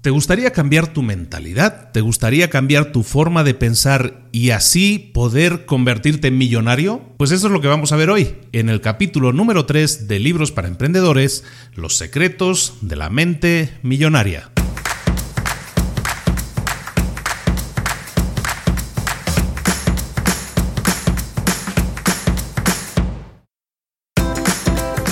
¿Te 0.00 0.10
gustaría 0.10 0.52
cambiar 0.52 0.92
tu 0.92 1.02
mentalidad? 1.02 1.90
¿Te 1.90 2.02
gustaría 2.02 2.48
cambiar 2.50 2.92
tu 2.92 3.02
forma 3.02 3.42
de 3.42 3.54
pensar 3.54 4.28
y 4.30 4.50
así 4.50 5.10
poder 5.12 5.66
convertirte 5.66 6.28
en 6.28 6.38
millonario? 6.38 7.02
Pues 7.16 7.32
eso 7.32 7.48
es 7.48 7.52
lo 7.52 7.60
que 7.60 7.66
vamos 7.66 7.90
a 7.90 7.96
ver 7.96 8.08
hoy, 8.08 8.36
en 8.52 8.68
el 8.68 8.80
capítulo 8.80 9.32
número 9.32 9.66
3 9.66 10.06
de 10.06 10.20
Libros 10.20 10.52
para 10.52 10.68
Emprendedores, 10.68 11.42
Los 11.74 11.96
secretos 11.96 12.74
de 12.80 12.94
la 12.94 13.10
mente 13.10 13.72
millonaria. 13.82 14.52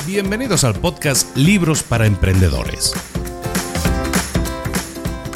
Bienvenidos 0.07 0.62
al 0.62 0.77
podcast 0.77 1.37
Libros 1.37 1.82
para 1.82 2.07
Emprendedores. 2.07 2.95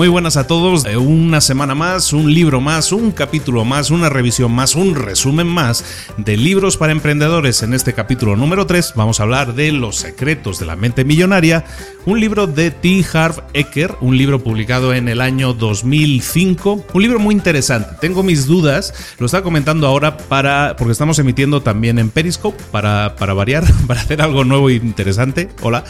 Muy 0.00 0.08
buenas 0.08 0.38
a 0.38 0.46
todos. 0.46 0.86
Eh, 0.86 0.96
una 0.96 1.42
semana 1.42 1.74
más, 1.74 2.14
un 2.14 2.32
libro 2.32 2.62
más, 2.62 2.90
un 2.90 3.12
capítulo 3.12 3.66
más, 3.66 3.90
una 3.90 4.08
revisión 4.08 4.50
más, 4.50 4.74
un 4.74 4.94
resumen 4.94 5.46
más 5.46 5.84
de 6.16 6.38
libros 6.38 6.78
para 6.78 6.92
emprendedores. 6.92 7.62
En 7.62 7.74
este 7.74 7.92
capítulo 7.92 8.34
número 8.34 8.64
3 8.66 8.94
vamos 8.96 9.20
a 9.20 9.24
hablar 9.24 9.52
de 9.52 9.72
Los 9.72 9.96
secretos 9.96 10.58
de 10.58 10.64
la 10.64 10.74
mente 10.74 11.04
millonaria, 11.04 11.66
un 12.06 12.20
libro 12.20 12.46
de 12.46 12.70
T. 12.70 13.04
Harv 13.12 13.42
Eker, 13.52 13.94
un 14.00 14.16
libro 14.16 14.42
publicado 14.42 14.94
en 14.94 15.08
el 15.08 15.20
año 15.20 15.52
2005. 15.52 16.86
Un 16.92 17.02
libro 17.02 17.18
muy 17.18 17.34
interesante. 17.34 17.90
Tengo 18.00 18.22
mis 18.22 18.46
dudas, 18.46 18.94
lo 19.18 19.26
estaba 19.26 19.42
comentando 19.42 19.86
ahora 19.86 20.16
para 20.16 20.76
porque 20.78 20.92
estamos 20.92 21.18
emitiendo 21.18 21.62
también 21.62 21.98
en 21.98 22.10
Periscope 22.10 22.62
para, 22.70 23.16
para 23.16 23.34
variar, 23.34 23.64
para 23.86 24.00
hacer 24.00 24.22
algo 24.22 24.44
nuevo 24.44 24.70
e 24.70 24.74
interesante. 24.74 25.48
Hola. 25.62 25.84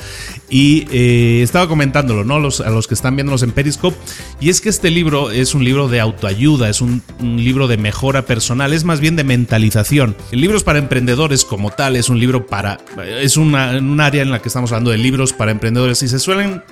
Y 0.48 0.86
eh, 0.90 1.42
estaba 1.42 1.68
comentándolo, 1.68 2.24
¿no? 2.24 2.40
Los, 2.40 2.60
a 2.60 2.70
los 2.70 2.88
que 2.88 2.94
están 2.94 3.14
viéndonos 3.14 3.42
en 3.42 3.52
Periscope 3.52 3.96
y 4.40 4.48
es 4.48 4.60
que 4.60 4.68
este 4.68 4.90
libro 4.90 5.30
es 5.30 5.54
un 5.54 5.64
libro 5.64 5.88
de 5.88 6.00
autoayuda, 6.00 6.68
es 6.68 6.80
un, 6.80 7.02
libro 7.20 7.68
de 7.68 7.76
mejora 7.76 8.22
personal, 8.22 8.72
es 8.72 8.84
más 8.84 9.00
bien 9.00 9.14
de 9.14 9.24
mentalización. 9.24 10.16
El 10.32 10.40
libro 10.40 10.56
es 10.56 10.64
para 10.64 10.78
emprendedores 10.78 11.44
como 11.44 11.70
tal, 11.70 11.96
es 11.96 12.08
un 12.08 12.18
libro 12.18 12.46
para... 12.46 12.78
es 13.20 13.36
una, 13.36 13.78
un 13.78 14.00
área 14.00 14.22
en 14.22 14.30
la 14.30 14.40
que 14.40 14.48
estamos 14.48 14.72
hablando 14.72 14.90
de 14.90 14.98
libros 14.98 15.32
para 15.32 15.50
emprendedores 15.50 15.99
y 16.02 16.08
se 16.08 16.18
suelen 16.18 16.62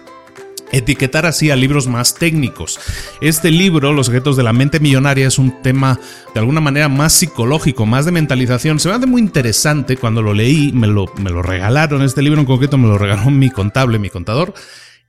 etiquetar 0.72 1.26
así 1.26 1.50
a 1.50 1.56
libros 1.56 1.86
más 1.86 2.14
técnicos. 2.14 2.78
Este 3.20 3.50
libro, 3.50 3.92
Los 3.92 4.06
secretos 4.06 4.36
de 4.36 4.42
la 4.42 4.52
mente 4.52 4.80
millonaria, 4.80 5.26
es 5.26 5.38
un 5.38 5.62
tema 5.62 5.98
de 6.34 6.40
alguna 6.40 6.60
manera 6.60 6.88
más 6.88 7.12
psicológico, 7.14 7.86
más 7.86 8.04
de 8.04 8.12
mentalización. 8.12 8.78
Se 8.78 8.88
me 8.88 8.94
hace 8.94 9.06
muy 9.06 9.22
interesante 9.22 9.96
cuando 9.96 10.22
lo 10.22 10.34
leí, 10.34 10.72
me 10.72 10.86
lo, 10.86 11.06
me 11.16 11.30
lo 11.30 11.42
regalaron, 11.42 12.02
este 12.02 12.22
libro 12.22 12.40
en 12.40 12.46
concreto 12.46 12.78
me 12.78 12.88
lo 12.88 12.98
regaló 12.98 13.30
mi 13.30 13.50
contable, 13.50 13.98
mi 13.98 14.10
contador. 14.10 14.54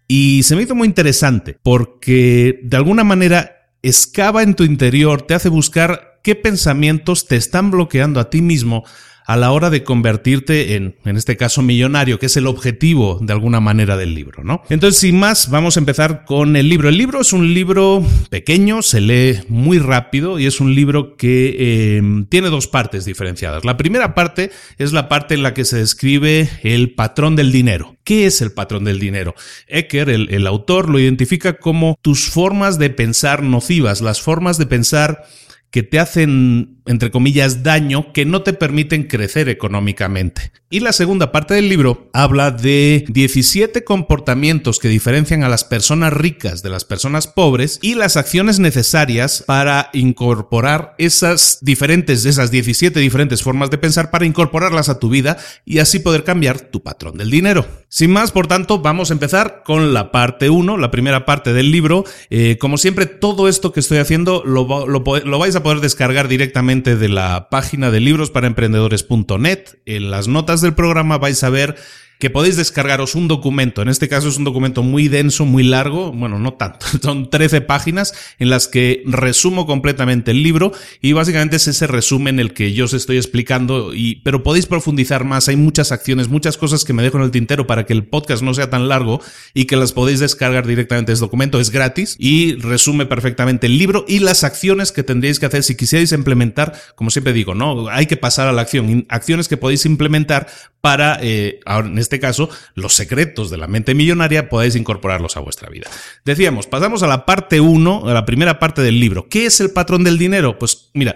Y 0.08 0.44
se 0.44 0.56
me 0.56 0.64
hizo 0.64 0.76
muy 0.76 0.88
interesante 0.88 1.58
porque 1.62 2.60
de 2.64 2.78
alguna 2.78 3.04
manera 3.04 3.58
excava 3.82 4.44
en 4.44 4.56
tu 4.56 4.64
interior, 4.64 5.22
te 5.22 5.34
hace 5.34 5.50
buscar 5.50 6.20
qué 6.24 6.36
pensamientos 6.36 7.28
te 7.28 7.36
están 7.36 7.72
bloqueando 7.72 8.20
a 8.20 8.30
ti 8.30 8.42
mismo 8.42 8.84
a 9.30 9.38
la 9.38 9.52
hora 9.52 9.70
de 9.70 9.84
convertirte 9.84 10.74
en, 10.74 10.96
en 11.06 11.16
este 11.16 11.38
caso, 11.38 11.62
millonario, 11.62 12.18
que 12.18 12.26
es 12.26 12.36
el 12.36 12.48
objetivo 12.48 13.20
de 13.22 13.32
alguna 13.32 13.60
manera 13.60 13.96
del 13.96 14.16
libro, 14.16 14.44
¿no? 14.44 14.64
Entonces, 14.70 15.00
sin 15.00 15.20
más, 15.20 15.52
vamos 15.52 15.78
a 15.78 15.82
empezar 15.82 16.26
con 16.26 16.56
el 16.56 16.68
libro. 16.68 16.90
El 16.90 16.98
libro 16.98 17.22
es 17.22 17.32
un 17.32 17.54
libro 17.54 18.04
pequeño, 18.32 18.82
se 18.82 19.02
lee 19.02 19.42
muy 19.48 19.78
rápido 19.78 20.40
y 20.40 20.48
es 20.48 20.60
un 20.60 20.74
libro 20.74 21.16
que 21.16 21.56
eh, 21.60 22.26
tiene 22.30 22.50
dos 22.50 22.66
partes 22.66 23.06
diferenciadas. 23.06 23.66
La 23.66 23.78
primera 23.78 24.16
parte 24.16 24.50
es 24.80 24.94
la 24.94 25.08
parte 25.08 25.36
en 25.36 25.44
la 25.44 25.54
que 25.54 25.64
se 25.64 25.78
describe 25.78 26.50
el 26.64 26.96
patrón 26.96 27.36
del 27.36 27.52
dinero. 27.52 27.98
¿Qué 28.04 28.26
es 28.26 28.42
el 28.42 28.52
patrón 28.52 28.84
del 28.86 29.00
dinero? 29.00 29.36
Ecker, 29.68 30.10
el, 30.10 30.34
el 30.34 30.48
autor, 30.48 30.90
lo 30.90 30.98
identifica 30.98 31.60
como 31.60 32.00
tus 32.02 32.32
formas 32.32 32.80
de 32.80 32.90
pensar 32.90 33.44
nocivas, 33.44 34.02
las 34.02 34.22
formas 34.22 34.58
de 34.58 34.66
pensar 34.66 35.28
que 35.72 35.84
te 35.84 36.00
hacen 36.00 36.80
entre 36.90 37.12
comillas, 37.12 37.62
daño 37.62 38.12
que 38.14 38.26
no 38.26 38.42
te 38.42 38.54
permiten 38.54 39.04
crecer 39.04 39.48
económicamente. 39.48 40.52
Y 40.72 40.82
la 40.82 40.94
segunda 40.94 41.32
parte 41.32 41.56
del 41.56 41.68
libro 41.68 42.12
habla 42.14 42.52
de 42.52 43.04
17 43.08 43.84
comportamientos 43.84 44.78
que 44.78 44.88
diferencian 44.88 45.42
a 45.42 45.50
las 45.50 45.64
personas 45.64 46.14
ricas 46.14 46.62
de 46.62 46.70
las 46.70 46.86
personas 46.86 47.26
pobres 47.26 47.80
y 47.82 47.96
las 47.96 48.18
acciones 48.18 48.60
necesarias 48.60 49.44
para 49.48 49.90
incorporar 49.94 50.94
esas 51.00 51.58
diferentes, 51.62 52.24
esas 52.26 52.52
17 52.52 53.00
diferentes 53.00 53.42
formas 53.42 53.72
de 53.72 53.80
pensar 53.80 54.12
para 54.12 54.28
incorporarlas 54.28 54.90
a 54.90 55.00
tu 55.00 55.10
vida 55.10 55.38
y 55.66 55.80
así 55.80 55.98
poder 55.98 56.24
cambiar 56.24 56.60
tu 56.60 56.84
patrón 56.84 57.18
del 57.18 57.32
dinero. 57.32 57.66
Sin 57.88 58.12
más, 58.12 58.32
por 58.32 58.46
tanto, 58.46 58.78
vamos 58.78 59.10
a 59.10 59.14
empezar 59.14 59.64
con 59.66 59.96
la 59.96 60.12
parte 60.12 60.52
1, 60.52 60.78
la 60.78 60.92
primera 60.92 61.26
parte 61.26 61.52
del 61.52 61.72
libro. 61.72 62.06
Eh, 62.30 62.60
como 62.60 62.78
siempre, 62.78 63.08
todo 63.08 63.50
esto 63.50 63.72
que 63.72 63.80
estoy 63.80 63.98
haciendo 63.98 64.44
lo, 64.46 64.86
lo 64.86 65.40
vais 65.40 65.56
a 65.56 65.64
poder 65.64 65.80
descargar 65.80 66.28
directamente 66.28 66.96
de 66.96 67.10
la 67.10 67.50
página 67.50 67.90
de 67.90 68.02
librosparaemprendedores.net. 68.02 69.80
En 69.88 70.12
las 70.12 70.28
notas 70.28 70.59
del 70.62 70.74
programa 70.74 71.18
vais 71.18 71.44
a 71.44 71.50
ver 71.50 71.76
que 72.20 72.30
podéis 72.30 72.58
descargaros 72.58 73.16
un 73.16 73.30
documento. 73.30 73.82
En 73.82 73.88
este 73.88 74.10
caso 74.10 74.28
es 74.28 74.38
un 74.38 74.44
documento 74.44 74.84
muy 74.84 75.08
denso, 75.08 75.46
muy 75.46 75.64
largo. 75.64 76.12
Bueno, 76.12 76.38
no 76.38 76.54
tanto. 76.54 76.86
Son 77.02 77.30
13 77.30 77.62
páginas 77.62 78.14
en 78.40 78.50
las 78.50 78.68
que 78.68 79.04
resumo 79.06 79.66
completamente 79.66 80.32
el 80.32 80.44
libro 80.44 80.74
y 81.02 81.14
básicamente 81.14 81.56
es 81.56 81.68
ese 81.70 81.88
resumen 81.88 82.40
el 82.42 82.54
que 82.54 82.74
yo 82.74 82.86
os 82.86 82.94
estoy 82.94 83.16
explicando. 83.16 83.94
Y, 83.94 84.16
pero 84.18 84.44
podéis 84.44 84.66
profundizar 84.66 85.24
más. 85.24 85.48
Hay 85.48 85.56
muchas 85.56 85.94
acciones, 85.94 86.28
muchas 86.28 86.58
cosas 86.58 86.84
que 86.84 86.92
me 86.92 87.04
dejo 87.04 87.18
en 87.18 87.24
el 87.24 87.32
tintero 87.32 87.66
para 87.66 87.86
que 87.86 87.94
el 87.94 88.06
podcast 88.06 88.44
no 88.44 88.54
sea 88.54 88.70
tan 88.70 88.90
largo 88.90 89.22
y 89.54 89.64
que 89.66 89.78
las 89.78 89.94
podéis 89.94 90.20
descargar 90.20 90.68
directamente. 90.68 91.14
Este 91.14 91.24
documento 91.24 91.62
es 91.62 91.70
gratis 91.72 92.18
y 92.20 92.56
resume 92.56 93.06
perfectamente 93.06 93.68
el 93.68 93.78
libro 93.78 94.04
y 94.10 94.20
las 94.20 94.44
acciones 94.44 94.92
que 94.92 95.04
tendríais 95.04 95.40
que 95.40 95.46
hacer 95.46 95.64
si 95.64 95.78
quisierais 95.78 96.12
implementar. 96.12 96.78
Como 96.96 97.12
siempre 97.12 97.32
digo, 97.32 97.56
no 97.56 97.88
hay 97.88 98.08
que 98.08 98.18
pasar 98.18 98.50
a 98.50 98.52
la 98.52 98.64
acción. 98.64 99.06
Acciones 99.08 99.48
que 99.48 99.56
podéis 99.56 99.86
implementar 99.86 100.48
para, 100.82 101.20
eh, 101.22 101.60
en 101.66 101.98
este 101.98 102.09
este 102.10 102.20
caso, 102.20 102.50
los 102.74 102.96
secretos 102.96 103.52
de 103.52 103.58
la 103.58 103.68
mente 103.68 103.94
millonaria, 103.94 104.50
podéis 104.50 104.76
incorporarlos 104.76 105.38
a 105.38 105.42
vuestra 105.42 105.70
vida. 105.70 105.88
Decíamos, 106.26 106.66
pasamos 106.66 107.04
a 107.04 107.08
la 107.08 107.28
parte 107.28 107.62
1, 107.62 108.10
a 108.10 108.14
la 108.16 108.26
primera 108.26 108.58
parte 108.58 108.82
del 108.82 109.00
libro. 109.00 109.30
¿Qué 109.30 109.46
es 109.46 109.62
el 109.62 109.70
patrón 109.70 110.04
del 110.04 110.18
dinero? 110.18 110.58
Pues 110.58 110.90
mira, 110.96 111.14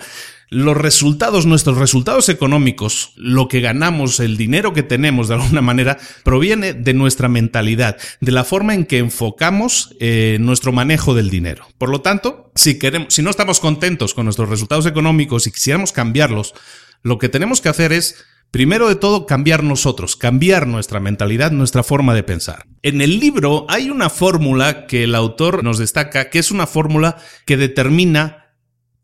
los 0.52 0.78
resultados, 0.78 1.48
nuestros 1.48 1.80
resultados 1.80 2.30
económicos, 2.30 3.14
lo 3.16 3.48
que 3.48 3.60
ganamos, 3.60 4.20
el 4.20 4.38
dinero 4.38 4.72
que 4.72 4.84
tenemos 4.84 5.30
de 5.30 5.34
alguna 5.34 5.62
manera, 5.62 5.98
proviene 6.24 6.76
de 6.76 6.94
nuestra 6.94 7.28
mentalidad, 7.28 7.98
de 8.22 8.32
la 8.32 8.44
forma 8.44 8.76
en 8.76 8.86
que 8.86 9.00
enfocamos 9.00 9.96
eh, 10.00 10.38
nuestro 10.40 10.72
manejo 10.72 11.16
del 11.16 11.32
dinero. 11.32 11.66
Por 11.80 11.90
lo 11.90 12.02
tanto, 12.02 12.52
si 12.54 12.78
queremos, 12.78 13.16
si 13.16 13.24
no 13.24 13.32
estamos 13.32 13.60
contentos 13.60 14.14
con 14.14 14.26
nuestros 14.26 14.48
resultados 14.48 14.86
económicos 14.86 15.48
y 15.48 15.52
quisiéramos 15.52 15.92
cambiarlos, 15.92 16.54
lo 17.02 17.18
que 17.18 17.30
tenemos 17.30 17.60
que 17.60 17.70
hacer 17.70 17.92
es 17.92 18.24
Primero 18.54 18.88
de 18.88 18.96
todo, 18.96 19.26
cambiar 19.26 19.64
nosotros, 19.64 20.16
cambiar 20.16 20.68
nuestra 20.68 21.00
mentalidad, 21.00 21.50
nuestra 21.50 21.82
forma 21.82 22.14
de 22.14 22.22
pensar. 22.22 22.68
En 22.84 23.02
el 23.02 23.20
libro 23.20 23.66
hay 23.68 23.90
una 23.90 24.12
fórmula 24.12 24.86
que 24.86 25.06
el 25.06 25.16
autor 25.16 25.64
nos 25.64 25.80
destaca, 25.80 26.30
que 26.30 26.38
es 26.38 26.52
una 26.52 26.68
fórmula 26.68 27.18
que 27.48 27.58
determina 27.58 28.54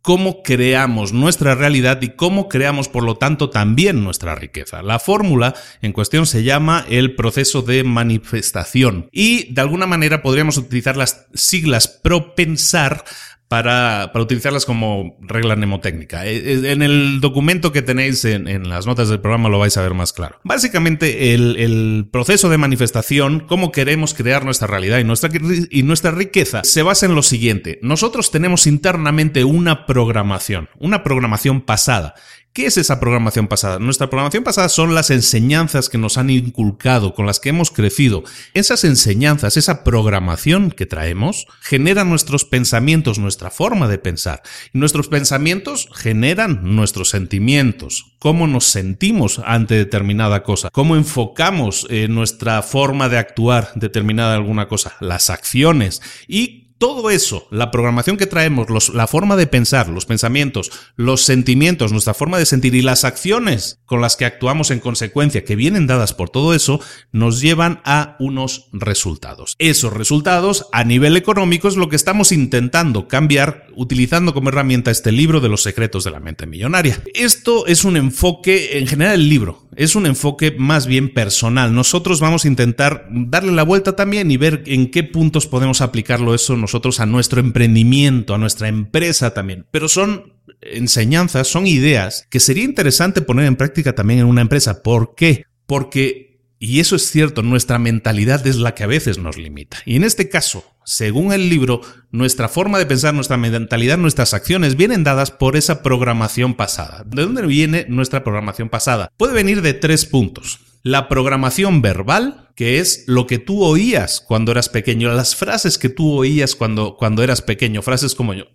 cómo 0.04 0.44
creamos 0.44 1.14
nuestra 1.14 1.56
realidad 1.56 2.00
y 2.04 2.10
cómo 2.10 2.48
creamos, 2.48 2.90
por 2.90 3.04
lo 3.04 3.16
tanto, 3.16 3.50
también 3.50 4.04
nuestra 4.04 4.36
riqueza. 4.36 4.84
La 4.84 5.00
fórmula 5.00 5.56
en 5.82 5.94
cuestión 5.94 6.28
se 6.28 6.44
llama 6.44 6.86
el 6.88 7.16
proceso 7.16 7.64
de 7.64 7.84
manifestación 7.84 9.10
y, 9.12 9.52
de 9.52 9.62
alguna 9.62 9.88
manera, 9.88 10.22
podríamos 10.22 10.58
utilizar 10.58 10.96
las 10.96 11.26
siglas 11.34 11.88
propensar 11.88 13.04
para, 13.50 14.12
para, 14.14 14.24
utilizarlas 14.24 14.66
como 14.66 15.18
regla 15.22 15.56
mnemotécnica. 15.56 16.26
Eh, 16.28 16.72
en 16.72 16.84
el 16.84 17.20
documento 17.20 17.72
que 17.72 17.82
tenéis 17.82 18.24
en, 18.24 18.48
en, 18.48 18.70
las 18.70 18.86
notas 18.86 19.10
del 19.10 19.20
programa 19.20 19.50
lo 19.50 19.58
vais 19.58 19.76
a 19.76 19.82
ver 19.82 19.96
más 19.96 20.14
claro. 20.14 20.40
Básicamente, 20.44 21.34
el, 21.34 21.58
el, 21.58 22.08
proceso 22.12 22.50
de 22.50 22.60
manifestación, 22.60 23.40
cómo 23.40 23.72
queremos 23.72 24.14
crear 24.14 24.46
nuestra 24.46 24.68
realidad 24.68 25.00
y 25.00 25.04
nuestra, 25.04 25.32
y 25.72 25.82
nuestra 25.82 26.12
riqueza, 26.12 26.64
se 26.64 26.84
basa 26.84 27.08
en 27.08 27.16
lo 27.16 27.24
siguiente. 27.24 27.80
Nosotros 27.82 28.30
tenemos 28.30 28.68
internamente 28.68 29.44
una 29.44 29.88
programación, 29.88 30.70
una 30.78 31.04
programación 31.04 31.62
pasada. 31.62 32.14
¿Qué 32.52 32.66
es 32.66 32.78
esa 32.78 33.00
programación 33.00 33.48
pasada? 33.48 33.78
Nuestra 33.78 34.10
programación 34.10 34.44
pasada 34.44 34.70
son 34.70 34.96
las 34.96 35.12
enseñanzas 35.12 35.88
que 35.88 36.00
nos 36.00 36.18
han 36.18 36.32
inculcado, 36.32 37.14
con 37.14 37.28
las 37.28 37.40
que 37.40 37.50
hemos 37.50 37.70
crecido. 37.70 38.24
Esas 38.56 38.84
enseñanzas, 38.84 39.56
esa 39.56 39.84
programación 39.84 40.72
que 40.72 40.88
traemos, 40.88 41.46
genera 41.62 42.06
nuestros 42.06 42.46
pensamientos, 42.46 43.20
nuestra 43.20 43.52
forma 43.52 43.88
de 43.88 44.00
pensar. 44.00 44.42
Y 44.74 44.80
nuestros 44.80 45.10
pensamientos 45.10 45.90
generan 45.94 46.76
nuestros 46.76 47.10
sentimientos, 47.10 48.16
cómo 48.18 48.48
nos 48.48 48.66
sentimos 48.66 49.40
ante 49.46 49.76
determinada 49.76 50.42
cosa, 50.42 50.72
cómo 50.72 50.96
enfocamos 50.96 51.86
eh, 51.92 52.08
nuestra 52.08 52.64
forma 52.64 53.10
de 53.10 53.20
actuar 53.20 53.72
determinada 53.76 54.34
alguna 54.34 54.68
cosa, 54.68 54.96
las 55.02 55.30
acciones 55.30 56.02
y 56.28 56.69
todo 56.80 57.10
eso, 57.10 57.46
la 57.52 57.72
programación 57.72 58.16
que 58.16 58.26
traemos, 58.26 58.90
la 58.94 59.06
forma 59.06 59.36
de 59.36 59.48
pensar, 59.48 59.90
los 59.90 60.06
pensamientos, 60.06 60.72
los 60.96 61.22
sentimientos, 61.22 61.92
nuestra 61.92 62.14
forma 62.14 62.38
de 62.40 62.46
sentir 62.46 62.74
y 62.74 62.82
las 62.82 63.04
acciones 63.04 63.82
con 63.86 64.00
las 64.00 64.16
que 64.16 64.26
actuamos 64.26 64.72
en 64.72 64.80
consecuencia, 64.80 65.44
que 65.44 65.58
vienen 65.58 65.88
dadas 65.88 66.14
por 66.14 66.30
todo 66.30 66.54
eso, 66.54 66.80
nos 67.12 67.42
llevan 67.42 67.82
a 67.84 68.16
unos 68.20 68.70
resultados. 68.72 69.56
Esos 69.60 69.92
resultados 69.92 70.68
a 70.72 70.86
nivel 70.86 71.18
económico 71.18 71.68
es 71.68 71.76
lo 71.76 71.90
que 71.90 71.98
estamos 71.98 72.32
intentando 72.32 73.10
cambiar 73.10 73.68
utilizando 73.76 74.34
como 74.34 74.50
herramienta 74.50 74.92
este 74.92 75.12
libro 75.12 75.40
de 75.40 75.48
los 75.48 75.64
secretos 75.64 76.04
de 76.04 76.12
la 76.12 76.20
mente 76.20 76.46
millonaria. 76.46 77.02
Esto 77.14 77.66
es 77.66 77.86
un 77.86 77.98
enfoque, 77.98 78.78
en 78.78 78.88
general 78.88 79.16
el 79.16 79.30
libro, 79.30 79.70
es 79.76 79.96
un 79.96 80.06
enfoque 80.06 80.52
más 80.58 80.86
bien 80.86 81.14
personal. 81.14 81.74
Nosotros 81.74 82.20
vamos 82.20 82.44
a 82.44 82.50
intentar 82.50 83.08
darle 83.10 83.54
la 83.54 83.64
vuelta 83.64 83.96
también 83.96 84.32
y 84.32 84.38
ver 84.38 84.64
en 84.66 84.92
qué 84.92 85.04
puntos 85.04 85.48
podemos 85.48 85.80
aplicarlo 85.80 86.36
eso 86.36 86.58
a 86.74 87.06
nuestro 87.06 87.40
emprendimiento, 87.40 88.34
a 88.34 88.38
nuestra 88.38 88.68
empresa 88.68 89.34
también. 89.34 89.66
Pero 89.72 89.88
son 89.88 90.34
enseñanzas, 90.62 91.48
son 91.48 91.68
ideas 91.68 92.28
que 92.30 92.40
sería 92.40 92.64
interesante 92.64 93.22
poner 93.22 93.46
en 93.46 93.56
práctica 93.56 93.96
también 93.96 94.20
en 94.20 94.26
una 94.26 94.42
empresa. 94.42 94.84
¿Por 94.84 95.16
qué? 95.16 95.46
Porque 95.66 96.30
y 96.62 96.82
eso 96.82 96.98
es 96.98 97.10
cierto, 97.10 97.42
nuestra 97.42 97.80
mentalidad 97.80 98.46
es 98.46 98.58
la 98.58 98.76
que 98.76 98.84
a 98.84 98.88
veces 98.88 99.18
nos 99.18 99.38
limita. 99.38 99.78
Y 99.86 99.96
en 99.96 100.04
este 100.04 100.28
caso, 100.28 100.66
según 100.84 101.32
el 101.32 101.48
libro, 101.48 101.80
nuestra 102.12 102.50
forma 102.50 102.78
de 102.78 102.86
pensar, 102.86 103.14
nuestra 103.14 103.38
mentalidad, 103.38 103.98
nuestras 103.98 104.34
acciones 104.34 104.76
vienen 104.76 105.06
dadas 105.06 105.32
por 105.32 105.56
esa 105.56 105.82
programación 105.82 106.56
pasada. 106.56 107.06
¿De 107.06 107.22
dónde 107.22 107.48
viene 107.48 107.86
nuestra 107.88 108.26
programación 108.26 108.68
pasada? 108.68 109.10
Puede 109.16 109.34
venir 109.34 109.62
de 109.62 109.74
tres 109.74 110.06
puntos. 110.06 110.60
La 110.82 111.10
programación 111.10 111.82
verbal, 111.82 112.50
que 112.56 112.80
es 112.80 113.04
lo 113.08 113.28
que 113.28 113.38
tú 113.38 113.64
oías 113.64 114.22
cuando 114.26 114.52
eras 114.52 114.70
pequeño, 114.70 115.12
las 115.14 115.36
frases 115.36 115.78
que 115.78 115.90
tú 115.90 116.14
oías 116.14 116.56
cuando, 116.56 116.96
cuando 116.96 117.22
eras 117.22 117.42
pequeño, 117.42 117.82
frases 117.82 118.16
como 118.16 118.34
el, 118.34 118.48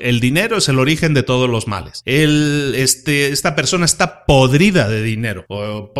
el 0.00 0.20
dinero 0.20 0.56
es 0.56 0.68
el 0.68 0.80
origen 0.80 1.14
de 1.14 1.22
todos 1.22 1.48
los 1.48 1.68
males. 1.68 2.02
Este, 2.04 3.28
esta 3.28 3.54
persona 3.54 3.84
está 3.84 4.24
podrida 4.24 4.88
de 4.88 5.02
dinero. 5.02 5.46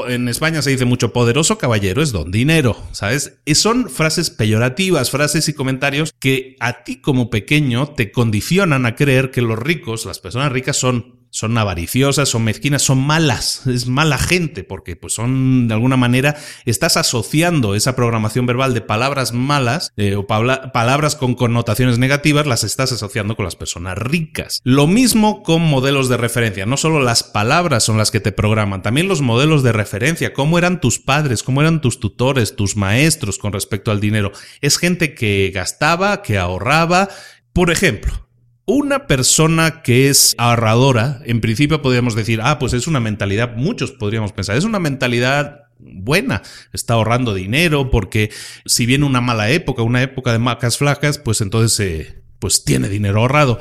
En 0.08 0.28
España 0.28 0.60
se 0.62 0.70
dice 0.70 0.84
mucho 0.84 1.12
poderoso 1.12 1.58
caballero 1.58 2.02
es 2.02 2.10
don 2.10 2.32
dinero, 2.32 2.76
¿sabes? 2.92 3.38
Son 3.54 3.90
frases 3.90 4.30
peyorativas, 4.30 5.10
frases 5.10 5.48
y 5.48 5.54
comentarios 5.54 6.12
que 6.18 6.56
a 6.58 6.82
ti 6.82 7.00
como 7.00 7.30
pequeño 7.30 7.88
te 7.88 8.10
condicionan 8.10 8.86
a 8.86 8.96
creer 8.96 9.30
que 9.30 9.42
los 9.42 9.58
ricos, 9.58 10.04
las 10.04 10.18
personas 10.18 10.50
ricas 10.50 10.76
son 10.76 11.19
son 11.30 11.56
avariciosas, 11.56 12.28
son 12.28 12.44
mezquinas, 12.44 12.82
son 12.82 12.98
malas, 12.98 13.66
es 13.66 13.86
mala 13.86 14.18
gente, 14.18 14.64
porque 14.64 14.96
pues 14.96 15.14
son 15.14 15.68
de 15.68 15.74
alguna 15.74 15.96
manera, 15.96 16.36
estás 16.64 16.96
asociando 16.96 17.74
esa 17.74 17.96
programación 17.96 18.46
verbal 18.46 18.74
de 18.74 18.80
palabras 18.80 19.32
malas 19.32 19.92
eh, 19.96 20.16
o 20.16 20.26
palabras 20.26 21.16
con 21.16 21.34
connotaciones 21.34 21.98
negativas, 21.98 22.46
las 22.46 22.64
estás 22.64 22.92
asociando 22.92 23.36
con 23.36 23.44
las 23.44 23.56
personas 23.56 23.96
ricas. 23.96 24.60
Lo 24.64 24.86
mismo 24.86 25.42
con 25.42 25.62
modelos 25.62 26.08
de 26.08 26.16
referencia, 26.16 26.66
no 26.66 26.76
solo 26.76 27.00
las 27.00 27.22
palabras 27.22 27.84
son 27.84 27.96
las 27.96 28.10
que 28.10 28.20
te 28.20 28.32
programan, 28.32 28.82
también 28.82 29.08
los 29.08 29.20
modelos 29.20 29.62
de 29.62 29.72
referencia, 29.72 30.32
cómo 30.32 30.58
eran 30.58 30.80
tus 30.80 30.98
padres, 30.98 31.42
cómo 31.42 31.60
eran 31.60 31.80
tus 31.80 32.00
tutores, 32.00 32.56
tus 32.56 32.76
maestros 32.76 33.38
con 33.38 33.52
respecto 33.52 33.90
al 33.90 34.00
dinero. 34.00 34.32
Es 34.60 34.78
gente 34.78 35.14
que 35.14 35.50
gastaba, 35.54 36.22
que 36.22 36.38
ahorraba, 36.38 37.08
por 37.52 37.70
ejemplo, 37.70 38.29
una 38.66 39.06
persona 39.06 39.82
que 39.82 40.08
es 40.08 40.34
ahorradora, 40.38 41.20
en 41.24 41.40
principio 41.40 41.82
podríamos 41.82 42.14
decir, 42.14 42.40
ah, 42.42 42.58
pues 42.58 42.72
es 42.72 42.86
una 42.86 43.00
mentalidad, 43.00 43.56
muchos 43.56 43.92
podríamos 43.92 44.32
pensar, 44.32 44.56
es 44.56 44.64
una 44.64 44.78
mentalidad 44.78 45.64
buena, 45.78 46.42
está 46.72 46.94
ahorrando 46.94 47.34
dinero 47.34 47.90
porque 47.90 48.30
si 48.66 48.86
viene 48.86 49.06
una 49.06 49.20
mala 49.20 49.50
época, 49.50 49.82
una 49.82 50.02
época 50.02 50.32
de 50.32 50.38
macas 50.38 50.78
flacas, 50.78 51.18
pues 51.18 51.40
entonces 51.40 51.80
eh, 51.80 52.22
pues 52.38 52.64
tiene 52.64 52.88
dinero 52.88 53.20
ahorrado. 53.20 53.58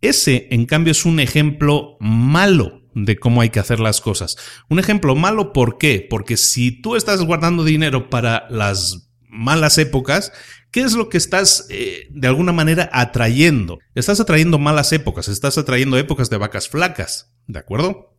Ese, 0.00 0.48
en 0.50 0.66
cambio, 0.66 0.90
es 0.90 1.04
un 1.04 1.20
ejemplo 1.20 1.96
malo 2.00 2.82
de 2.94 3.16
cómo 3.16 3.40
hay 3.40 3.50
que 3.50 3.60
hacer 3.60 3.80
las 3.80 4.00
cosas. 4.00 4.36
Un 4.68 4.78
ejemplo 4.78 5.14
malo, 5.14 5.52
¿por 5.52 5.78
qué? 5.78 6.06
Porque 6.08 6.36
si 6.36 6.72
tú 6.72 6.96
estás 6.96 7.22
guardando 7.22 7.64
dinero 7.64 8.10
para 8.10 8.46
las 8.50 9.10
malas 9.28 9.78
épocas, 9.78 10.32
¿Qué 10.72 10.80
es 10.80 10.94
lo 10.94 11.10
que 11.10 11.18
estás 11.18 11.66
eh, 11.68 12.08
de 12.10 12.28
alguna 12.28 12.52
manera 12.52 12.88
atrayendo? 12.94 13.78
Estás 13.94 14.20
atrayendo 14.20 14.58
malas 14.58 14.90
épocas, 14.92 15.28
estás 15.28 15.58
atrayendo 15.58 15.98
épocas 15.98 16.30
de 16.30 16.38
vacas 16.38 16.70
flacas, 16.70 17.30
¿de 17.46 17.58
acuerdo? 17.58 18.16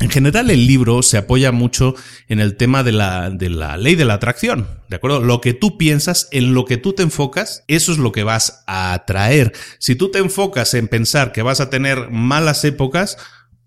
En 0.00 0.10
general 0.10 0.50
el 0.50 0.66
libro 0.66 1.02
se 1.02 1.16
apoya 1.16 1.52
mucho 1.52 1.94
en 2.26 2.40
el 2.40 2.56
tema 2.56 2.82
de 2.82 2.90
la, 2.90 3.30
de 3.30 3.50
la 3.50 3.76
ley 3.76 3.94
de 3.94 4.04
la 4.04 4.14
atracción, 4.14 4.66
¿de 4.88 4.96
acuerdo? 4.96 5.20
Lo 5.20 5.40
que 5.40 5.54
tú 5.54 5.78
piensas, 5.78 6.26
en 6.32 6.54
lo 6.54 6.64
que 6.64 6.76
tú 6.76 6.92
te 6.92 7.04
enfocas, 7.04 7.62
eso 7.68 7.92
es 7.92 7.98
lo 7.98 8.10
que 8.10 8.24
vas 8.24 8.64
a 8.66 8.94
atraer. 8.94 9.52
Si 9.78 9.94
tú 9.94 10.10
te 10.10 10.18
enfocas 10.18 10.74
en 10.74 10.88
pensar 10.88 11.30
que 11.30 11.42
vas 11.42 11.60
a 11.60 11.70
tener 11.70 12.10
malas 12.10 12.64
épocas, 12.64 13.16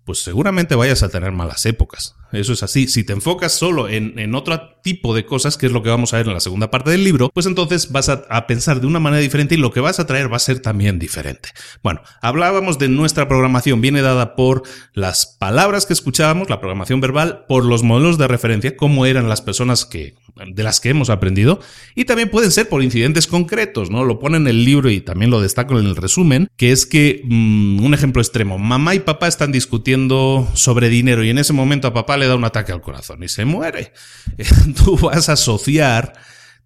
pues 0.04 0.18
seguramente 0.18 0.74
vayas 0.74 1.02
a 1.02 1.08
tener 1.08 1.32
malas 1.32 1.64
épocas. 1.64 2.14
Eso 2.36 2.52
es 2.52 2.62
así. 2.62 2.88
Si 2.88 3.04
te 3.04 3.12
enfocas 3.12 3.52
solo 3.52 3.88
en, 3.88 4.18
en, 4.18 4.34
otro 4.34 4.76
tipo 4.82 5.14
de 5.14 5.24
cosas, 5.24 5.56
que 5.56 5.66
es 5.66 5.72
lo 5.72 5.82
que 5.82 5.90
vamos 5.90 6.12
a 6.12 6.18
ver 6.18 6.26
en 6.26 6.34
la 6.34 6.40
segunda 6.40 6.70
parte 6.70 6.90
del 6.90 7.02
libro, 7.02 7.30
pues 7.32 7.46
entonces 7.46 7.90
vas 7.90 8.08
a, 8.08 8.46
pensar 8.46 8.80
de 8.80 8.86
una 8.86 9.00
manera 9.00 9.20
diferente 9.20 9.54
y 9.54 9.58
lo 9.58 9.72
que 9.72 9.80
vas 9.80 9.98
a 9.98 10.06
traer 10.06 10.30
va 10.30 10.36
a 10.36 10.40
ser 10.40 10.60
también 10.60 10.98
diferente. 10.98 11.48
Bueno, 11.82 12.02
hablábamos 12.20 12.78
de 12.78 12.88
nuestra 12.88 13.26
programación. 13.26 13.80
Viene 13.80 14.02
dada 14.02 14.36
por 14.36 14.62
las 14.92 15.26
palabras 15.26 15.86
que 15.86 15.92
escuchábamos, 15.92 16.50
la 16.50 16.60
programación 16.60 17.00
verbal, 17.00 17.44
por 17.48 17.64
los 17.64 17.82
modelos 17.82 18.18
de 18.18 18.28
referencia, 18.28 18.76
cómo 18.76 19.06
eran 19.06 19.28
las 19.28 19.42
personas 19.42 19.84
que, 19.84 20.14
de 20.46 20.62
las 20.62 20.80
que 20.80 20.90
hemos 20.90 21.10
aprendido, 21.10 21.60
y 21.94 22.04
también 22.04 22.30
pueden 22.30 22.50
ser 22.52 22.68
por 22.68 22.82
incidentes 22.82 23.26
concretos, 23.26 23.90
¿no? 23.90 24.04
Lo 24.04 24.18
pone 24.18 24.36
en 24.36 24.46
el 24.46 24.64
libro 24.64 24.90
y 24.90 25.00
también 25.00 25.30
lo 25.30 25.40
destaco 25.40 25.78
en 25.78 25.86
el 25.86 25.96
resumen, 25.96 26.48
que 26.56 26.72
es 26.72 26.86
que, 26.86 27.22
mmm, 27.24 27.82
un 27.82 27.94
ejemplo 27.94 28.20
extremo, 28.22 28.58
mamá 28.58 28.94
y 28.94 29.00
papá 29.00 29.28
están 29.28 29.52
discutiendo 29.52 30.48
sobre 30.54 30.88
dinero 30.88 31.24
y 31.24 31.30
en 31.30 31.38
ese 31.38 31.52
momento 31.52 31.88
a 31.88 31.94
papá 31.94 32.16
le 32.16 32.25
da 32.26 32.36
un 32.36 32.44
ataque 32.44 32.72
al 32.72 32.82
corazón 32.82 33.22
y 33.22 33.28
se 33.28 33.44
muere. 33.44 33.92
Tú 34.84 34.96
vas 34.98 35.28
a 35.28 35.32
asociar, 35.32 36.12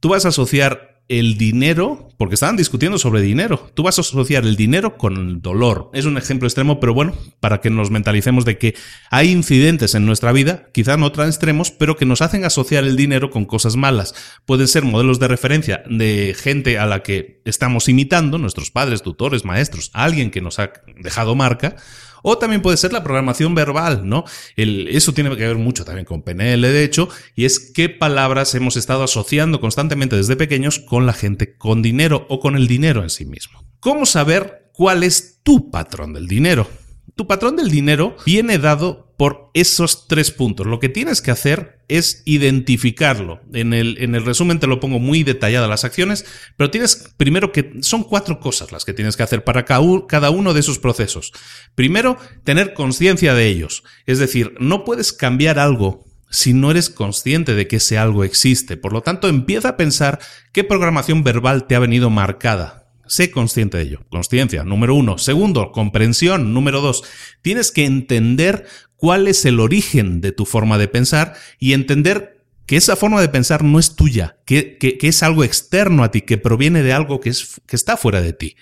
tú 0.00 0.08
vas 0.10 0.24
a 0.24 0.28
asociar 0.28 0.90
el 1.10 1.36
dinero, 1.36 2.08
porque 2.18 2.34
estaban 2.34 2.56
discutiendo 2.56 2.96
sobre 2.96 3.20
dinero, 3.20 3.68
tú 3.74 3.82
vas 3.82 3.98
a 3.98 4.02
asociar 4.02 4.44
el 4.44 4.54
dinero 4.54 4.96
con 4.96 5.16
el 5.16 5.42
dolor. 5.42 5.90
Es 5.92 6.04
un 6.04 6.16
ejemplo 6.16 6.46
extremo, 6.46 6.78
pero 6.78 6.94
bueno, 6.94 7.14
para 7.40 7.60
que 7.60 7.68
nos 7.68 7.90
mentalicemos 7.90 8.44
de 8.44 8.58
que 8.58 8.76
hay 9.10 9.32
incidentes 9.32 9.96
en 9.96 10.06
nuestra 10.06 10.30
vida, 10.30 10.68
quizá 10.72 10.96
no 10.96 11.10
tan 11.10 11.26
extremos, 11.26 11.72
pero 11.72 11.96
que 11.96 12.06
nos 12.06 12.22
hacen 12.22 12.44
asociar 12.44 12.84
el 12.84 12.96
dinero 12.96 13.30
con 13.30 13.44
cosas 13.44 13.74
malas. 13.74 14.14
Pueden 14.46 14.68
ser 14.68 14.84
modelos 14.84 15.18
de 15.18 15.26
referencia 15.26 15.82
de 15.90 16.36
gente 16.38 16.78
a 16.78 16.86
la 16.86 17.02
que 17.02 17.42
estamos 17.44 17.88
imitando, 17.88 18.38
nuestros 18.38 18.70
padres, 18.70 19.02
tutores, 19.02 19.44
maestros, 19.44 19.90
alguien 19.92 20.30
que 20.30 20.40
nos 20.40 20.60
ha 20.60 20.70
dejado 20.96 21.34
marca, 21.34 21.74
o 22.22 22.38
también 22.38 22.62
puede 22.62 22.76
ser 22.76 22.92
la 22.92 23.02
programación 23.02 23.54
verbal, 23.54 24.08
¿no? 24.08 24.24
Eso 24.56 25.12
tiene 25.12 25.36
que 25.36 25.46
ver 25.46 25.56
mucho 25.56 25.84
también 25.84 26.04
con 26.04 26.22
PNL, 26.22 26.62
de 26.62 26.84
hecho, 26.84 27.08
y 27.34 27.44
es 27.44 27.58
qué 27.58 27.88
palabras 27.88 28.54
hemos 28.54 28.76
estado 28.76 29.02
asociando 29.02 29.60
constantemente 29.60 30.16
desde 30.16 30.36
pequeños 30.36 30.78
con 30.78 31.06
la 31.06 31.12
gente 31.12 31.56
con 31.56 31.82
dinero 31.82 32.26
o 32.28 32.40
con 32.40 32.56
el 32.56 32.66
dinero 32.66 33.02
en 33.02 33.10
sí 33.10 33.24
mismo. 33.24 33.64
¿Cómo 33.80 34.06
saber 34.06 34.70
cuál 34.72 35.02
es 35.02 35.40
tu 35.42 35.70
patrón 35.70 36.12
del 36.12 36.26
dinero? 36.26 36.68
Tu 37.16 37.26
patrón 37.26 37.56
del 37.56 37.70
dinero 37.70 38.16
viene 38.24 38.58
dado 38.58 39.12
por 39.16 39.50
esos 39.52 40.06
tres 40.06 40.30
puntos. 40.30 40.66
Lo 40.66 40.80
que 40.80 40.88
tienes 40.88 41.20
que 41.20 41.30
hacer 41.30 41.79
es 41.90 42.22
identificarlo. 42.24 43.42
En 43.52 43.74
el, 43.74 43.98
en 43.98 44.14
el 44.14 44.24
resumen 44.24 44.60
te 44.60 44.66
lo 44.66 44.80
pongo 44.80 44.98
muy 44.98 45.24
detallada 45.24 45.68
las 45.68 45.84
acciones, 45.84 46.24
pero 46.56 46.70
tienes 46.70 47.12
primero 47.16 47.52
que 47.52 47.72
son 47.82 48.04
cuatro 48.04 48.38
cosas 48.40 48.72
las 48.72 48.84
que 48.84 48.94
tienes 48.94 49.16
que 49.16 49.24
hacer 49.24 49.44
para 49.44 49.64
cada 49.64 50.30
uno 50.30 50.54
de 50.54 50.60
esos 50.60 50.78
procesos. 50.78 51.32
Primero, 51.74 52.16
tener 52.44 52.74
conciencia 52.74 53.34
de 53.34 53.48
ellos. 53.48 53.82
Es 54.06 54.18
decir, 54.18 54.54
no 54.60 54.84
puedes 54.84 55.12
cambiar 55.12 55.58
algo 55.58 56.04
si 56.30 56.52
no 56.52 56.70
eres 56.70 56.90
consciente 56.90 57.54
de 57.54 57.66
que 57.66 57.76
ese 57.76 57.98
algo 57.98 58.22
existe. 58.22 58.76
Por 58.76 58.92
lo 58.92 59.02
tanto, 59.02 59.28
empieza 59.28 59.70
a 59.70 59.76
pensar 59.76 60.20
qué 60.52 60.62
programación 60.62 61.24
verbal 61.24 61.66
te 61.66 61.74
ha 61.74 61.80
venido 61.80 62.08
marcada. 62.08 62.79
Sé 63.10 63.32
consciente 63.32 63.76
de 63.76 63.82
ello. 63.82 64.04
Conciencia, 64.08 64.62
número 64.62 64.94
uno. 64.94 65.18
Segundo, 65.18 65.72
comprensión. 65.72 66.54
Número 66.54 66.80
dos, 66.80 67.02
tienes 67.42 67.72
que 67.72 67.84
entender 67.84 68.66
cuál 68.94 69.26
es 69.26 69.44
el 69.44 69.58
origen 69.58 70.20
de 70.20 70.30
tu 70.30 70.46
forma 70.46 70.78
de 70.78 70.86
pensar 70.86 71.34
y 71.58 71.72
entender 71.72 72.44
que 72.66 72.76
esa 72.76 72.94
forma 72.94 73.20
de 73.20 73.28
pensar 73.28 73.64
no 73.64 73.80
es 73.80 73.96
tuya, 73.96 74.38
que, 74.46 74.78
es 75.02 75.24
algo 75.24 75.42
externo 75.42 76.04
a 76.04 76.12
ti, 76.12 76.20
que 76.20 76.38
proviene 76.38 76.84
de 76.84 76.92
algo 76.92 77.18
que, 77.18 77.30
es, 77.30 77.60
que 77.66 77.74
está 77.74 77.96
fuera 77.96 78.20
de 78.20 78.32
ti. 78.32 78.54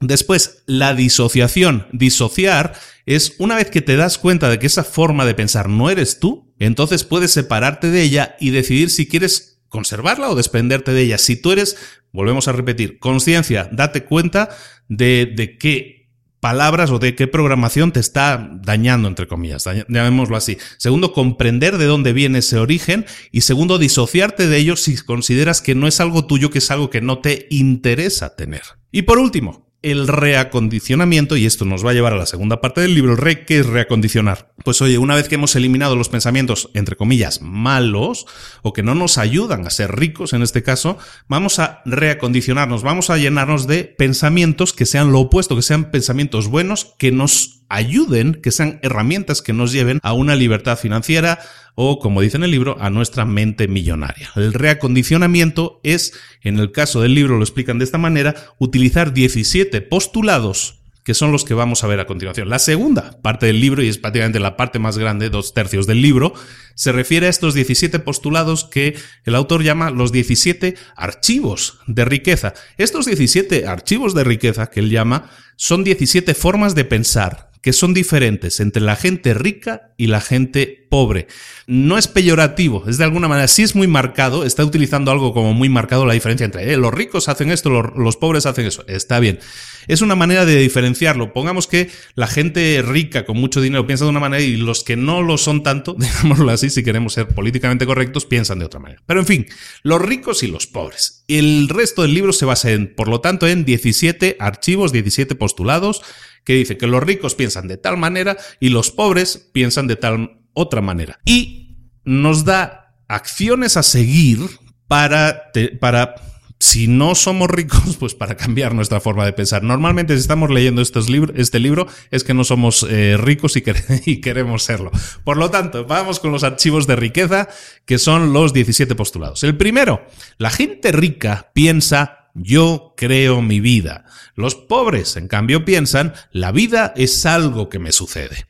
Después, 0.00 0.64
la 0.66 0.92
disociación. 0.92 1.86
Disociar 1.92 2.72
es 3.06 3.36
una 3.38 3.54
vez 3.54 3.70
que 3.70 3.80
te 3.80 3.94
das 3.94 4.18
cuenta 4.18 4.50
de 4.50 4.58
que 4.58 4.66
esa 4.66 4.82
forma 4.82 5.24
de 5.24 5.36
pensar 5.36 5.68
no 5.68 5.88
eres 5.88 6.18
tú, 6.18 6.52
entonces 6.58 7.04
puedes 7.04 7.30
separarte 7.30 7.92
de 7.92 8.02
ella 8.02 8.34
y 8.40 8.50
decidir 8.50 8.90
si 8.90 9.06
quieres 9.06 9.60
conservarla 9.68 10.30
o 10.30 10.34
desprenderte 10.34 10.92
de 10.92 11.02
ella. 11.02 11.18
Si 11.18 11.36
tú 11.36 11.52
eres, 11.52 11.76
volvemos 12.14 12.48
a 12.48 12.52
repetir, 12.52 12.98
conciencia, 12.98 13.68
date 13.70 14.04
cuenta 14.04 14.48
de, 14.88 15.30
de 15.36 15.58
qué 15.58 16.04
palabras 16.44 16.90
o 16.90 16.98
de 16.98 17.14
qué 17.14 17.26
programación 17.26 17.90
te 17.90 18.00
está 18.00 18.50
dañando, 18.62 19.08
entre 19.08 19.26
comillas, 19.26 19.64
llamémoslo 19.64 20.36
así. 20.36 20.58
Segundo, 20.76 21.14
comprender 21.14 21.78
de 21.78 21.86
dónde 21.86 22.12
viene 22.12 22.40
ese 22.40 22.58
origen. 22.58 23.06
Y 23.32 23.40
segundo, 23.40 23.78
disociarte 23.78 24.46
de 24.46 24.58
ello 24.58 24.76
si 24.76 24.96
consideras 24.98 25.62
que 25.62 25.74
no 25.74 25.88
es 25.88 26.00
algo 26.00 26.26
tuyo, 26.26 26.50
que 26.50 26.58
es 26.58 26.70
algo 26.70 26.90
que 26.90 27.00
no 27.00 27.20
te 27.20 27.46
interesa 27.48 28.36
tener. 28.36 28.60
Y 28.92 29.02
por 29.02 29.18
último, 29.18 29.73
el 29.84 30.08
reacondicionamiento, 30.08 31.36
y 31.36 31.44
esto 31.44 31.66
nos 31.66 31.84
va 31.84 31.90
a 31.90 31.94
llevar 31.94 32.14
a 32.14 32.16
la 32.16 32.24
segunda 32.26 32.62
parte 32.62 32.80
del 32.80 32.94
libro, 32.94 33.16
re, 33.16 33.44
¿qué 33.44 33.58
es 33.58 33.66
reacondicionar? 33.66 34.54
Pues 34.64 34.80
oye, 34.80 34.96
una 34.96 35.14
vez 35.14 35.28
que 35.28 35.34
hemos 35.34 35.54
eliminado 35.56 35.94
los 35.94 36.08
pensamientos, 36.08 36.70
entre 36.72 36.96
comillas, 36.96 37.42
malos, 37.42 38.24
o 38.62 38.72
que 38.72 38.82
no 38.82 38.94
nos 38.94 39.18
ayudan 39.18 39.66
a 39.66 39.70
ser 39.70 39.94
ricos 39.94 40.32
en 40.32 40.42
este 40.42 40.62
caso, 40.62 40.96
vamos 41.28 41.58
a 41.58 41.82
reacondicionarnos, 41.84 42.82
vamos 42.82 43.10
a 43.10 43.18
llenarnos 43.18 43.66
de 43.66 43.84
pensamientos 43.84 44.72
que 44.72 44.86
sean 44.86 45.12
lo 45.12 45.20
opuesto, 45.20 45.54
que 45.54 45.62
sean 45.62 45.90
pensamientos 45.90 46.48
buenos, 46.48 46.94
que 46.98 47.12
nos 47.12 47.63
ayuden, 47.68 48.34
que 48.34 48.50
sean 48.50 48.78
herramientas 48.82 49.42
que 49.42 49.52
nos 49.52 49.72
lleven 49.72 49.98
a 50.02 50.12
una 50.12 50.36
libertad 50.36 50.78
financiera 50.78 51.38
o, 51.74 51.98
como 51.98 52.20
dice 52.20 52.36
en 52.36 52.44
el 52.44 52.50
libro, 52.50 52.76
a 52.80 52.90
nuestra 52.90 53.24
mente 53.24 53.68
millonaria. 53.68 54.30
El 54.36 54.52
reacondicionamiento 54.52 55.80
es, 55.82 56.12
en 56.42 56.58
el 56.58 56.72
caso 56.72 57.00
del 57.00 57.14
libro 57.14 57.36
lo 57.36 57.44
explican 57.44 57.78
de 57.78 57.84
esta 57.84 57.98
manera, 57.98 58.34
utilizar 58.58 59.12
17 59.12 59.80
postulados 59.82 60.80
que 61.04 61.14
son 61.14 61.32
los 61.32 61.44
que 61.44 61.52
vamos 61.52 61.84
a 61.84 61.86
ver 61.86 62.00
a 62.00 62.06
continuación. 62.06 62.48
La 62.48 62.58
segunda 62.58 63.20
parte 63.20 63.44
del 63.46 63.60
libro, 63.60 63.82
y 63.82 63.88
es 63.88 63.98
prácticamente 63.98 64.40
la 64.40 64.56
parte 64.56 64.78
más 64.78 64.96
grande, 64.96 65.28
dos 65.28 65.52
tercios 65.52 65.86
del 65.86 66.00
libro, 66.00 66.32
se 66.74 66.92
refiere 66.92 67.26
a 67.26 67.30
estos 67.30 67.52
17 67.52 67.98
postulados 67.98 68.64
que 68.64 68.96
el 69.24 69.34
autor 69.34 69.62
llama 69.62 69.90
los 69.90 70.12
17 70.12 70.76
archivos 70.96 71.78
de 71.86 72.06
riqueza. 72.06 72.54
Estos 72.78 73.04
17 73.04 73.66
archivos 73.66 74.14
de 74.14 74.24
riqueza 74.24 74.70
que 74.70 74.80
él 74.80 74.88
llama 74.88 75.30
son 75.56 75.84
17 75.84 76.32
formas 76.32 76.74
de 76.74 76.86
pensar 76.86 77.50
que 77.64 77.72
son 77.72 77.94
diferentes 77.94 78.60
entre 78.60 78.82
la 78.82 78.94
gente 78.94 79.32
rica 79.32 79.94
y 79.96 80.08
la 80.08 80.20
gente 80.20 80.86
pobre. 80.90 81.28
No 81.66 81.96
es 81.96 82.08
peyorativo, 82.08 82.84
es 82.86 82.98
de 82.98 83.04
alguna 83.04 83.26
manera, 83.26 83.48
sí 83.48 83.62
es 83.62 83.74
muy 83.74 83.86
marcado, 83.86 84.44
está 84.44 84.62
utilizando 84.66 85.10
algo 85.10 85.32
como 85.32 85.54
muy 85.54 85.70
marcado 85.70 86.04
la 86.04 86.12
diferencia 86.12 86.44
entre 86.44 86.70
eh, 86.70 86.76
los 86.76 86.92
ricos 86.92 87.30
hacen 87.30 87.50
esto, 87.50 87.70
los, 87.70 88.16
pobres 88.18 88.44
hacen 88.44 88.66
eso. 88.66 88.84
Está 88.86 89.18
bien. 89.18 89.38
Es 89.86 90.02
una 90.02 90.14
manera 90.14 90.44
de 90.44 90.58
diferenciarlo. 90.58 91.32
Pongamos 91.32 91.66
que 91.66 91.90
la 92.14 92.26
gente 92.26 92.82
rica 92.86 93.24
con 93.24 93.38
mucho 93.38 93.62
dinero 93.62 93.86
piensa 93.86 94.04
de 94.04 94.10
una 94.10 94.20
manera 94.20 94.42
y 94.42 94.56
los 94.58 94.84
que 94.84 94.96
no 94.96 95.22
lo 95.22 95.38
son 95.38 95.62
tanto, 95.62 95.94
digámoslo 95.98 96.50
así, 96.50 96.68
si 96.68 96.84
queremos 96.84 97.14
ser 97.14 97.28
políticamente 97.28 97.86
correctos, 97.86 98.26
piensan 98.26 98.58
de 98.58 98.66
otra 98.66 98.78
manera. 98.78 99.02
Pero 99.06 99.20
en 99.20 99.26
fin, 99.26 99.46
los 99.82 100.02
ricos 100.02 100.42
y 100.42 100.48
los 100.48 100.66
pobres. 100.66 101.24
El 101.28 101.70
resto 101.70 102.02
del 102.02 102.12
libro 102.12 102.34
se 102.34 102.44
basa 102.44 102.72
en, 102.72 102.94
por 102.94 103.08
lo 103.08 103.22
tanto, 103.22 103.46
en 103.46 103.64
17 103.64 104.36
archivos, 104.38 104.92
17 104.92 105.34
postulados 105.34 106.02
que 106.44 106.54
dice 106.54 106.76
que 106.76 106.86
los 106.86 107.02
ricos 107.02 107.34
piensan 107.34 107.68
de 107.68 107.76
tal 107.76 107.96
manera 107.96 108.36
y 108.60 108.68
los 108.68 108.90
pobres 108.90 109.50
piensan 109.52 109.86
de 109.86 109.96
tal 109.96 110.40
otra 110.52 110.80
manera. 110.80 111.18
Y 111.24 111.78
nos 112.04 112.44
da 112.44 112.94
acciones 113.08 113.76
a 113.76 113.82
seguir 113.82 114.40
para, 114.86 115.50
para 115.80 116.14
si 116.58 116.86
no 116.86 117.14
somos 117.14 117.50
ricos, 117.50 117.96
pues 118.00 118.14
para 118.14 118.36
cambiar 118.36 118.74
nuestra 118.74 119.00
forma 119.00 119.24
de 119.24 119.32
pensar. 119.32 119.62
Normalmente 119.62 120.14
si 120.14 120.20
estamos 120.20 120.50
leyendo 120.50 120.82
estos 120.82 121.08
este 121.34 121.60
libro 121.60 121.86
es 122.10 122.24
que 122.24 122.34
no 122.34 122.44
somos 122.44 122.86
eh, 122.88 123.16
ricos 123.18 123.56
y, 123.56 123.64
y, 124.06 124.20
queremos 124.20 124.62
serlo. 124.62 124.90
Por 125.24 125.36
lo 125.36 125.50
tanto, 125.50 125.84
vamos 125.84 126.20
con 126.20 126.32
los 126.32 126.44
archivos 126.44 126.86
de 126.86 126.96
riqueza, 126.96 127.48
que 127.84 127.98
son 127.98 128.32
los 128.32 128.52
17 128.52 128.94
postulados. 128.94 129.42
El 129.44 129.56
primero, 129.56 130.06
la 130.38 130.50
gente 130.50 130.92
rica 130.92 131.50
piensa 131.52 132.23
yo 132.34 132.94
creo 132.96 133.40
mi 133.40 133.60
vida. 133.60 134.04
Los 134.34 134.56
pobres, 134.56 135.16
en 135.16 135.28
cambio, 135.28 135.64
piensan, 135.64 136.12
la 136.32 136.52
vida 136.52 136.92
es 136.96 137.24
algo 137.26 137.68
que 137.68 137.78
me 137.78 137.92
sucede. 137.92 138.46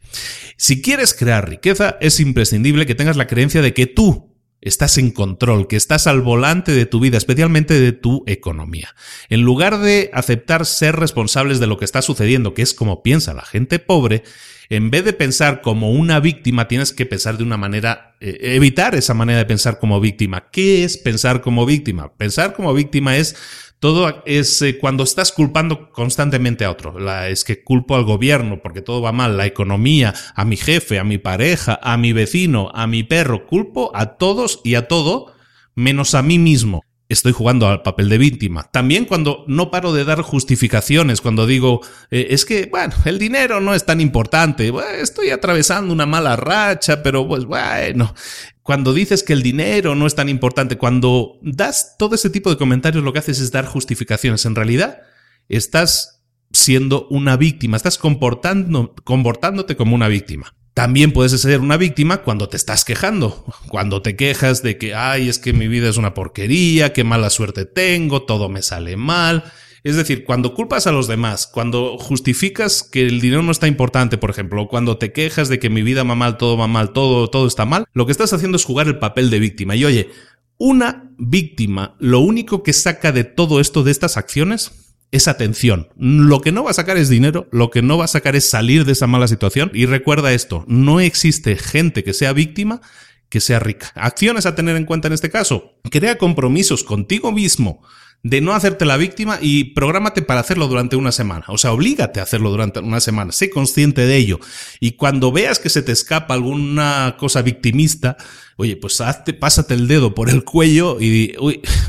Si 0.57 0.83
quieres 0.83 1.15
crear 1.15 1.49
riqueza, 1.49 1.99
es 2.01 2.19
imprescindible 2.21 2.87
que 2.87 2.95
tengas 2.95 3.17
la 3.17 3.27
creencia 3.27 3.63
de 3.63 3.75
que 3.75 3.87
tú 3.87 4.35
estás 4.65 4.97
en 4.97 5.11
control, 5.11 5.69
que 5.69 5.77
estás 5.77 6.07
al 6.07 6.23
volante 6.23 6.73
de 6.73 6.87
tu 6.87 6.99
vida, 6.99 7.19
especialmente 7.19 7.79
de 7.79 7.93
tu 7.93 8.25
economía. 8.27 8.95
En 9.29 9.43
lugar 9.43 9.79
de 9.79 10.11
aceptar 10.15 10.65
ser 10.65 10.97
responsables 10.97 11.61
de 11.61 11.67
lo 11.67 11.77
que 11.77 11.85
está 11.85 12.01
sucediendo, 12.01 12.55
que 12.55 12.63
es 12.63 12.73
como 12.73 13.03
piensa 13.03 13.35
la 13.35 13.45
gente 13.45 13.79
pobre, 13.79 14.23
en 14.71 14.91
vez 14.91 15.05
de 15.05 15.13
pensar 15.13 15.61
como 15.61 15.91
una 15.91 16.19
víctima, 16.19 16.67
tienes 16.67 16.95
que 16.95 17.05
pensar 17.05 17.37
de 17.37 17.45
una 17.45 17.59
manera, 17.59 18.17
eh, 18.21 18.39
evitar 18.41 18.95
esa 18.95 19.13
manera 19.13 19.41
de 19.41 19.45
pensar 19.45 19.79
como 19.79 20.01
víctima. 20.01 20.49
¿Qué 20.51 20.85
es 20.85 20.97
pensar 20.97 21.43
como 21.43 21.67
víctima? 21.67 22.15
Pensar 22.17 22.55
como 22.55 22.73
víctima 22.73 23.19
es 23.19 23.37
todo 23.85 24.23
es 24.25 24.63
eh, 24.63 24.79
cuando 24.79 25.05
estás 25.05 25.31
culpando 25.31 25.93
constantemente 25.93 26.65
a 26.65 26.71
otro. 26.71 26.99
La, 26.99 27.29
es 27.29 27.45
que 27.45 27.63
culpo 27.63 27.95
al 27.97 28.05
gobierno 28.05 28.63
porque 28.63 28.81
todo 28.81 29.03
va 29.03 29.13
mal, 29.13 29.37
la 29.37 29.45
economía, 29.45 30.15
a 30.35 30.47
mi 30.47 30.57
jefe, 30.57 30.99
a 30.99 31.05
mi 31.05 31.19
pareja, 31.19 31.79
a 31.83 31.99
mi 31.99 32.15
vecino, 32.15 32.71
a 32.73 32.87
mi 32.87 33.03
perro. 33.03 33.45
Culpo 33.45 33.91
a 33.93 34.17
todos 34.17 34.63
y 34.65 34.77
a 34.77 34.89
todo 34.89 35.35
menos 35.75 36.15
a 36.15 36.23
mí 36.23 36.39
mismo 36.39 36.83
estoy 37.09 37.33
jugando 37.33 37.69
al 37.69 37.83
papel 37.83 38.09
de 38.09 38.19
víctima. 38.19 38.65
También 38.71 39.05
cuando 39.05 39.45
no 39.47 39.71
paro 39.71 39.93
de 39.93 40.05
dar 40.05 40.23
justificaciones, 40.23 41.21
cuando 41.21 41.47
digo, 41.47 41.81
eh, 42.11 42.29
es 42.31 42.45
que, 42.45 42.67
bueno, 42.71 42.95
el 43.05 43.19
dinero 43.19 43.61
no 43.61 43.75
es 43.75 43.85
tan 43.85 44.01
importante, 44.01 44.73
estoy 45.01 45.31
atravesando 45.31 45.93
una 45.93 46.07
mala 46.07 46.37
racha, 46.37 47.03
pero 47.03 47.27
pues 47.27 47.45
bueno, 47.45 48.15
cuando 48.63 48.95
dices 48.95 49.23
que 49.23 49.35
el 49.35 49.43
dinero 49.43 49.95
no 49.95 50.07
es 50.07 50.15
tan 50.15 50.29
importante, 50.29 50.79
cuando 50.79 51.39
das 51.43 51.97
todo 51.99 52.15
ese 52.15 52.31
tipo 52.31 52.51
de 52.51 52.57
comentarios, 52.57 53.05
lo 53.05 53.13
que 53.13 53.19
haces 53.19 53.41
es 53.41 53.53
dar 53.53 53.67
justificaciones. 53.67 54.47
En 54.47 54.55
realidad, 54.55 55.03
estás 55.49 56.23
siendo 56.53 57.07
una 57.09 57.37
víctima, 57.37 57.77
estás 57.77 57.99
comportando, 57.99 58.95
comportándote 59.05 59.77
como 59.77 59.95
una 59.95 60.09
víctima. 60.09 60.55
También 60.75 61.13
puedes 61.13 61.41
ser 61.41 61.61
una 61.61 61.77
víctima 61.77 62.19
cuando 62.19 62.49
te 62.49 62.57
estás 62.57 62.85
quejando, 62.85 63.45
cuando 63.69 64.03
te 64.03 64.17
quejas 64.17 64.65
de 64.65 64.77
que, 64.77 64.93
ay, 64.93 65.29
es 65.29 65.39
que 65.39 65.53
mi 65.53 65.69
vida 65.69 65.89
es 65.89 65.97
una 65.97 66.15
porquería, 66.15 66.93
qué 66.93 67.05
mala 67.05 67.31
suerte 67.31 67.65
tengo, 67.65 68.23
todo 68.23 68.49
me 68.49 68.61
sale 68.61 68.97
mal. 68.97 69.45
Es 69.85 69.95
decir, 69.95 70.25
cuando 70.25 70.53
culpas 70.53 70.89
a 70.89 70.93
los 70.93 71.07
demás, 71.07 71.47
cuando 71.47 71.97
justificas 71.99 72.83
que 72.83 73.07
el 73.07 73.21
dinero 73.21 73.45
no 73.45 73.53
está 73.53 73.69
importante, 73.69 74.19
por 74.19 74.31
ejemplo, 74.31 74.67
cuando 74.67 74.99
te 74.99 75.13
quejas 75.13 75.49
de 75.49 75.61
que 75.61 75.71
mi 75.71 75.83
vida 75.83 76.03
va 76.03 76.17
mal, 76.17 76.39
todo 76.39 76.57
va 76.57 76.67
mal, 76.67 76.93
todo, 76.93 77.29
todo 77.31 77.47
está 77.47 77.67
mal, 77.67 77.85
lo 77.93 78.05
que 78.07 78.13
estás 78.13 78.33
haciendo 78.33 78.57
es 78.57 78.65
jugar 78.65 78.89
el 78.89 78.99
papel 78.99 79.31
de 79.31 79.39
víctima. 79.39 79.77
Y 79.77 79.85
oye, 79.85 80.11
una 80.59 81.13
víctima, 81.19 81.95
lo 82.01 82.19
único 82.19 82.65
que 82.65 82.73
saca 82.73 83.13
de 83.13 83.23
todo 83.23 83.61
esto, 83.61 83.85
de 83.85 83.93
estas 83.93 84.17
acciones, 84.17 84.84
es 85.15 85.29
atención. 85.29 85.89
Lo 85.97 86.41
que 86.41 86.51
no 86.51 86.65
va 86.65 86.73
a 86.73 86.75
sacar 86.75 86.97
es 86.97 87.09
dinero, 87.09 87.49
lo 87.53 87.71
que 87.71 87.83
no 87.83 87.97
va 87.97 88.07
a 88.07 88.09
sacar 88.09 88.35
es 88.35 88.51
salir 88.51 88.85
de 88.85 88.93
esa 88.93 89.07
mala 89.07 89.29
situación. 89.29 89.71
Y 89.73 89.87
recuerda 89.87 90.33
esto, 90.33 90.65
no 90.67 91.01
existe 91.01 91.57
gente 91.57 92.03
que 92.03 92.13
sea 92.13 92.33
víctima 92.33 92.81
que 93.29 93.41
sea 93.41 93.59
rica. 93.59 93.91
Acciones 93.95 94.47
a 94.47 94.55
tener 94.55 94.77
en 94.77 94.85
cuenta 94.85 95.09
en 95.09 95.15
este 95.15 95.31
caso. 95.31 95.81
Crea 95.91 96.19
compromisos 96.19 96.85
contigo 96.85 97.33
mismo 97.33 97.83
de 98.23 98.41
no 98.41 98.55
hacerte 98.55 98.85
la 98.85 98.97
víctima 98.97 99.39
y 99.41 99.75
prográmate 99.75 100.23
para 100.23 100.41
hacerlo 100.41 100.67
durante 100.67 100.97
una 100.97 101.13
semana. 101.13 101.45
O 101.49 101.59
sea, 101.59 101.73
oblígate 101.73 102.21
a 102.21 102.23
hacerlo 102.23 102.51
durante 102.51 102.81
una 102.81 103.01
semana. 103.01 103.33
Sé 103.33 103.51
consciente 103.51 104.07
de 104.07 104.17
ello. 104.17 104.41
Y 104.81 104.93
cuando 104.93 105.31
veas 105.31 105.59
que 105.59 105.69
se 105.69 105.83
te 105.83 105.93
escapa 105.93 106.35
alguna 106.35 107.17
cosa 107.19 107.43
victimista, 107.43 108.17
oye, 108.57 108.77
pues 108.77 109.01
hazte, 109.01 109.35
pásate 109.35 109.75
el 109.75 109.89
dedo 109.89 110.15
por 110.15 110.31
el 110.31 110.45
cuello 110.45 111.01
y 111.01 111.35